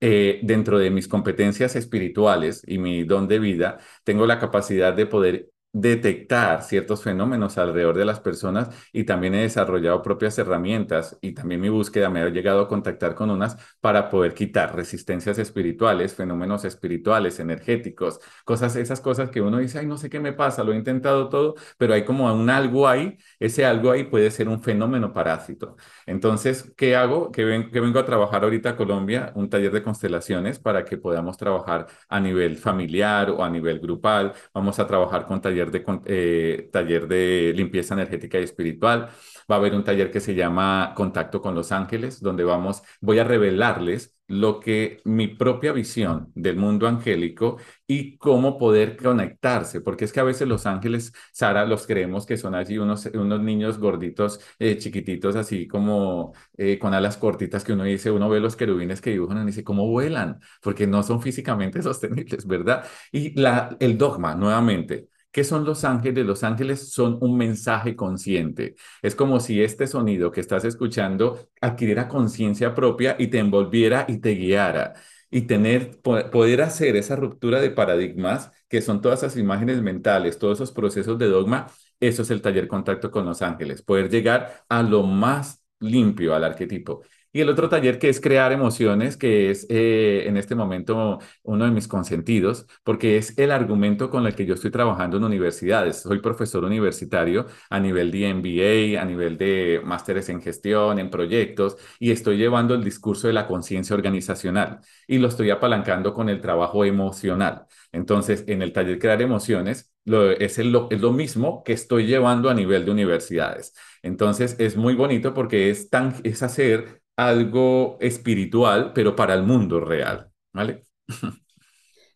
Eh, 0.00 0.40
dentro 0.42 0.78
de 0.80 0.90
mis 0.90 1.06
competencias 1.06 1.76
espirituales 1.76 2.62
y 2.66 2.78
mi 2.78 3.04
don 3.04 3.28
de 3.28 3.38
vida, 3.38 3.78
tengo 4.02 4.26
la 4.26 4.40
capacidad 4.40 4.92
de 4.92 5.06
poder 5.06 5.50
detectar 5.72 6.62
ciertos 6.62 7.02
fenómenos 7.04 7.56
alrededor 7.56 7.96
de 7.96 8.04
las 8.04 8.18
personas 8.18 8.68
y 8.92 9.04
también 9.04 9.34
he 9.34 9.42
desarrollado 9.42 10.02
propias 10.02 10.36
herramientas 10.38 11.16
y 11.20 11.32
también 11.32 11.60
mi 11.60 11.68
búsqueda 11.68 12.10
me 12.10 12.20
ha 12.20 12.28
llegado 12.28 12.60
a 12.62 12.68
contactar 12.68 13.14
con 13.14 13.30
unas 13.30 13.56
para 13.80 14.10
poder 14.10 14.34
quitar 14.34 14.74
resistencias 14.74 15.38
espirituales, 15.38 16.14
fenómenos 16.14 16.64
espirituales, 16.64 17.38
energéticos, 17.38 18.18
cosas, 18.44 18.74
esas 18.74 19.00
cosas 19.00 19.30
que 19.30 19.40
uno 19.40 19.58
dice, 19.58 19.78
ay, 19.78 19.86
no 19.86 19.96
sé 19.96 20.10
qué 20.10 20.18
me 20.18 20.32
pasa, 20.32 20.64
lo 20.64 20.72
he 20.72 20.76
intentado 20.76 21.28
todo, 21.28 21.54
pero 21.78 21.94
hay 21.94 22.04
como 22.04 22.32
un 22.34 22.50
algo 22.50 22.88
ahí, 22.88 23.16
ese 23.38 23.64
algo 23.64 23.92
ahí 23.92 24.04
puede 24.04 24.30
ser 24.32 24.48
un 24.48 24.62
fenómeno 24.62 25.12
parásito. 25.12 25.76
Entonces, 26.06 26.72
¿qué 26.76 26.96
hago? 26.96 27.30
Que, 27.30 27.44
ven, 27.44 27.70
que 27.70 27.80
vengo 27.80 27.98
a 28.00 28.04
trabajar 28.04 28.42
ahorita 28.42 28.70
a 28.70 28.76
Colombia, 28.76 29.32
un 29.36 29.48
taller 29.48 29.72
de 29.72 29.82
constelaciones 29.84 30.58
para 30.58 30.84
que 30.84 30.96
podamos 30.96 31.36
trabajar 31.36 31.86
a 32.08 32.18
nivel 32.20 32.56
familiar 32.56 33.30
o 33.30 33.44
a 33.44 33.50
nivel 33.50 33.78
grupal. 33.78 34.32
Vamos 34.52 34.78
a 34.80 34.86
trabajar 34.86 35.26
con 35.26 35.40
talleres 35.40 35.59
taller 35.66 35.70
de, 35.70 35.84
eh, 36.06 36.68
taller 36.72 37.08
de 37.08 37.52
limpieza 37.54 37.94
energética 37.94 38.38
y 38.40 38.44
espiritual. 38.44 39.08
Va 39.50 39.56
a 39.56 39.58
haber 39.58 39.74
un 39.74 39.84
taller 39.84 40.10
que 40.10 40.20
se 40.20 40.34
llama 40.34 40.92
Contacto 40.96 41.40
con 41.40 41.54
los 41.54 41.72
Ángeles, 41.72 42.20
donde 42.20 42.44
vamos, 42.44 42.82
voy 43.00 43.18
a 43.18 43.24
revelarles 43.24 44.14
lo 44.28 44.60
que 44.60 45.00
mi 45.04 45.26
propia 45.26 45.72
visión 45.72 46.30
del 46.36 46.54
mundo 46.56 46.86
angélico 46.86 47.56
y 47.86 48.16
cómo 48.16 48.58
poder 48.58 48.96
conectarse, 48.96 49.80
porque 49.80 50.04
es 50.04 50.12
que 50.12 50.20
a 50.20 50.24
veces 50.24 50.46
los 50.46 50.66
ángeles, 50.66 51.12
Sara, 51.32 51.66
los 51.66 51.84
creemos 51.86 52.26
que 52.26 52.36
son 52.36 52.54
allí 52.54 52.78
unos, 52.78 53.06
unos 53.06 53.40
niños 53.40 53.78
gorditos, 53.78 54.38
eh, 54.60 54.78
chiquititos, 54.78 55.34
así 55.34 55.66
como 55.66 56.32
eh, 56.56 56.78
con 56.78 56.94
alas 56.94 57.16
cortitas 57.16 57.64
que 57.64 57.72
uno 57.72 57.82
dice, 57.84 58.12
uno 58.12 58.28
ve 58.28 58.38
los 58.38 58.54
querubines 58.54 59.00
que 59.00 59.10
dibujan 59.10 59.42
y 59.42 59.46
dice, 59.46 59.64
¿cómo 59.64 59.88
vuelan? 59.88 60.38
Porque 60.62 60.86
no 60.86 61.02
son 61.02 61.20
físicamente 61.20 61.82
sostenibles, 61.82 62.46
¿verdad? 62.46 62.84
Y 63.12 63.34
el 63.80 63.98
dogma, 63.98 64.34
nuevamente, 64.34 65.08
¿Qué 65.32 65.44
son 65.44 65.64
los 65.64 65.84
ángeles? 65.84 66.26
Los 66.26 66.42
ángeles 66.42 66.92
son 66.92 67.18
un 67.20 67.36
mensaje 67.36 67.94
consciente. 67.94 68.74
Es 69.00 69.14
como 69.14 69.38
si 69.38 69.62
este 69.62 69.86
sonido 69.86 70.32
que 70.32 70.40
estás 70.40 70.64
escuchando 70.64 71.48
adquiriera 71.60 72.08
conciencia 72.08 72.74
propia 72.74 73.14
y 73.18 73.28
te 73.28 73.38
envolviera 73.38 74.06
y 74.08 74.18
te 74.18 74.30
guiara. 74.34 74.94
Y 75.30 75.42
tener, 75.42 76.00
poder 76.00 76.62
hacer 76.62 76.96
esa 76.96 77.14
ruptura 77.14 77.60
de 77.60 77.70
paradigmas, 77.70 78.50
que 78.68 78.82
son 78.82 79.00
todas 79.00 79.20
esas 79.22 79.36
imágenes 79.36 79.80
mentales, 79.80 80.38
todos 80.38 80.58
esos 80.58 80.72
procesos 80.72 81.16
de 81.18 81.26
dogma, 81.26 81.68
eso 82.00 82.22
es 82.22 82.30
el 82.30 82.42
taller 82.42 82.66
Contacto 82.66 83.10
con 83.12 83.26
los 83.26 83.40
Ángeles. 83.42 83.82
Poder 83.82 84.10
llegar 84.10 84.64
a 84.68 84.82
lo 84.82 85.04
más 85.04 85.62
limpio, 85.78 86.34
al 86.34 86.42
arquetipo. 86.44 87.02
Y 87.32 87.40
el 87.42 87.48
otro 87.48 87.68
taller 87.68 88.00
que 88.00 88.08
es 88.08 88.20
crear 88.20 88.50
emociones, 88.50 89.16
que 89.16 89.50
es 89.50 89.64
eh, 89.70 90.24
en 90.26 90.36
este 90.36 90.56
momento 90.56 91.20
uno 91.44 91.64
de 91.64 91.70
mis 91.70 91.86
consentidos, 91.86 92.66
porque 92.82 93.18
es 93.18 93.38
el 93.38 93.52
argumento 93.52 94.10
con 94.10 94.26
el 94.26 94.34
que 94.34 94.46
yo 94.46 94.54
estoy 94.54 94.72
trabajando 94.72 95.16
en 95.18 95.24
universidades. 95.24 96.00
Soy 96.02 96.18
profesor 96.20 96.64
universitario 96.64 97.46
a 97.70 97.78
nivel 97.78 98.10
de 98.10 98.28
MBA, 98.34 99.00
a 99.00 99.04
nivel 99.04 99.38
de 99.38 99.80
másteres 99.84 100.28
en 100.28 100.42
gestión, 100.42 100.98
en 100.98 101.08
proyectos, 101.08 101.76
y 102.00 102.10
estoy 102.10 102.36
llevando 102.36 102.74
el 102.74 102.82
discurso 102.82 103.28
de 103.28 103.32
la 103.34 103.46
conciencia 103.46 103.94
organizacional 103.94 104.80
y 105.06 105.18
lo 105.18 105.28
estoy 105.28 105.50
apalancando 105.50 106.12
con 106.12 106.28
el 106.28 106.40
trabajo 106.40 106.84
emocional. 106.84 107.66
Entonces, 107.92 108.44
en 108.48 108.62
el 108.62 108.72
taller 108.72 108.98
Crear 108.98 109.22
Emociones, 109.22 109.92
lo, 110.04 110.30
es, 110.32 110.58
lo, 110.58 110.88
es 110.90 111.00
lo 111.00 111.12
mismo 111.12 111.62
que 111.62 111.72
estoy 111.74 112.06
llevando 112.06 112.50
a 112.50 112.54
nivel 112.54 112.84
de 112.84 112.90
universidades. 112.90 113.74
Entonces, 114.02 114.56
es 114.58 114.76
muy 114.76 114.94
bonito 114.94 115.34
porque 115.34 115.70
es, 115.70 115.90
tan, 115.90 116.14
es 116.24 116.42
hacer 116.42 116.99
algo 117.28 117.98
espiritual, 118.00 118.92
pero 118.94 119.16
para 119.16 119.34
el 119.34 119.42
mundo 119.44 119.80
real, 119.80 120.30
¿vale? 120.52 120.84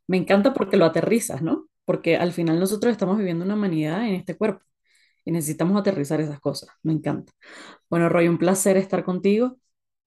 Me 0.07 0.17
encanta 0.17 0.55
porque 0.55 0.77
lo 0.77 0.85
aterrizas, 0.85 1.43
¿no? 1.43 1.69
Porque 1.85 2.17
al 2.17 2.33
final 2.33 2.59
nosotros 2.61 2.93
estamos 2.93 3.19
viviendo 3.19 3.45
una 3.45 3.55
humanidad 3.55 4.07
en 4.07 4.15
este 4.15 4.37
cuerpo 4.37 4.65
y 5.25 5.33
necesitamos 5.33 5.79
aterrizar 5.81 6.21
esas 6.21 6.41
cosas. 6.41 6.71
Me 6.83 6.93
encanta. 6.93 7.33
Bueno, 7.91 8.09
Roy, 8.09 8.29
un 8.29 8.39
placer 8.39 8.77
estar 8.77 9.05
contigo. 9.05 9.59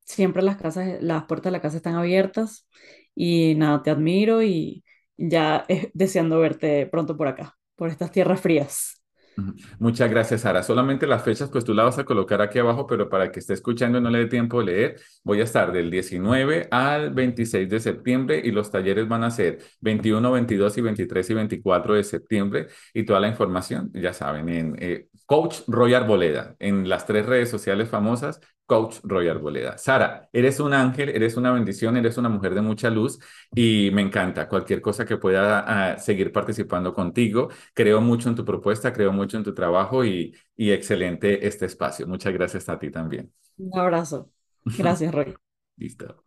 Siempre 0.05 0.43
las 0.43 0.57
casas, 0.57 1.01
las 1.01 1.25
puertas 1.25 1.51
de 1.51 1.57
la 1.57 1.61
casa 1.61 1.77
están 1.77 1.95
abiertas 1.95 2.67
y 3.15 3.55
nada, 3.55 3.83
te 3.83 3.91
admiro 3.91 4.43
y 4.43 4.83
ya 5.17 5.65
deseando 5.93 6.39
verte 6.39 6.87
pronto 6.87 7.17
por 7.17 7.27
acá, 7.27 7.57
por 7.75 7.89
estas 7.89 8.11
tierras 8.11 8.41
frías. 8.41 9.03
Muchas 9.77 10.09
gracias, 10.09 10.41
Sara. 10.41 10.63
Solamente 10.63 11.05
las 11.05 11.23
fechas, 11.23 11.49
pues 11.51 11.63
tú 11.63 11.73
las 11.75 11.85
vas 11.85 11.99
a 11.99 12.05
colocar 12.05 12.41
aquí 12.41 12.57
abajo, 12.57 12.87
pero 12.87 13.07
para 13.07 13.31
que 13.31 13.39
esté 13.39 13.53
escuchando 13.53 13.99
y 13.99 14.01
no 14.01 14.09
le 14.09 14.19
dé 14.19 14.25
tiempo 14.25 14.59
de 14.59 14.65
leer, 14.65 15.01
voy 15.23 15.41
a 15.41 15.43
estar 15.43 15.71
del 15.71 15.91
19 15.91 16.67
al 16.71 17.11
26 17.13 17.69
de 17.69 17.79
septiembre 17.79 18.41
y 18.43 18.49
los 18.51 18.71
talleres 18.71 19.07
van 19.07 19.23
a 19.23 19.29
ser 19.29 19.59
21, 19.81 20.31
22 20.31 20.77
y 20.79 20.81
23 20.81 21.29
y 21.29 21.33
24 21.35 21.93
de 21.93 22.03
septiembre 22.03 22.67
y 22.93 23.03
toda 23.05 23.19
la 23.19 23.27
información, 23.27 23.91
ya 23.93 24.11
saben, 24.11 24.49
en 24.49 24.75
eh, 24.79 25.07
Coach 25.27 25.59
Roy 25.67 25.93
Arboleda, 25.93 26.55
en 26.57 26.89
las 26.89 27.05
tres 27.05 27.25
redes 27.27 27.49
sociales 27.49 27.89
famosas, 27.89 28.39
Coach 28.67 28.97
Roy 29.03 29.27
Arboleda. 29.29 29.77
Sara, 29.79 30.29
eres 30.33 30.59
un 30.59 30.73
ángel, 30.73 31.09
eres 31.09 31.37
una 31.37 31.51
bendición, 31.51 31.97
eres 31.97 32.17
una 32.17 32.29
mujer 32.29 32.53
de 32.53 32.61
mucha 32.61 32.91
luz 32.91 33.19
y 33.55 33.89
me 33.93 34.03
encanta 34.03 34.47
cualquier 34.49 34.81
cosa 34.81 35.05
que 35.05 35.17
pueda 35.17 35.95
uh, 35.97 36.01
seguir 36.01 36.31
participando 36.33 36.93
contigo. 36.93 37.49
Creo 37.73 38.01
mucho 38.01 38.29
en 38.29 38.35
tu 38.35 38.45
propuesta, 38.45 38.93
creo 38.93 39.11
mucho 39.13 39.37
en 39.37 39.43
tu 39.45 39.53
trabajo 39.55 40.05
y, 40.05 40.35
y 40.55 40.71
excelente 40.71 41.47
este 41.47 41.65
espacio. 41.65 42.07
Muchas 42.07 42.33
gracias 42.33 42.69
a 42.69 42.77
ti 42.79 42.91
también. 42.91 43.33
Un 43.57 43.77
abrazo. 43.79 44.31
Gracias, 44.77 45.13
Roy. 45.13 45.35
Listo. 45.77 46.26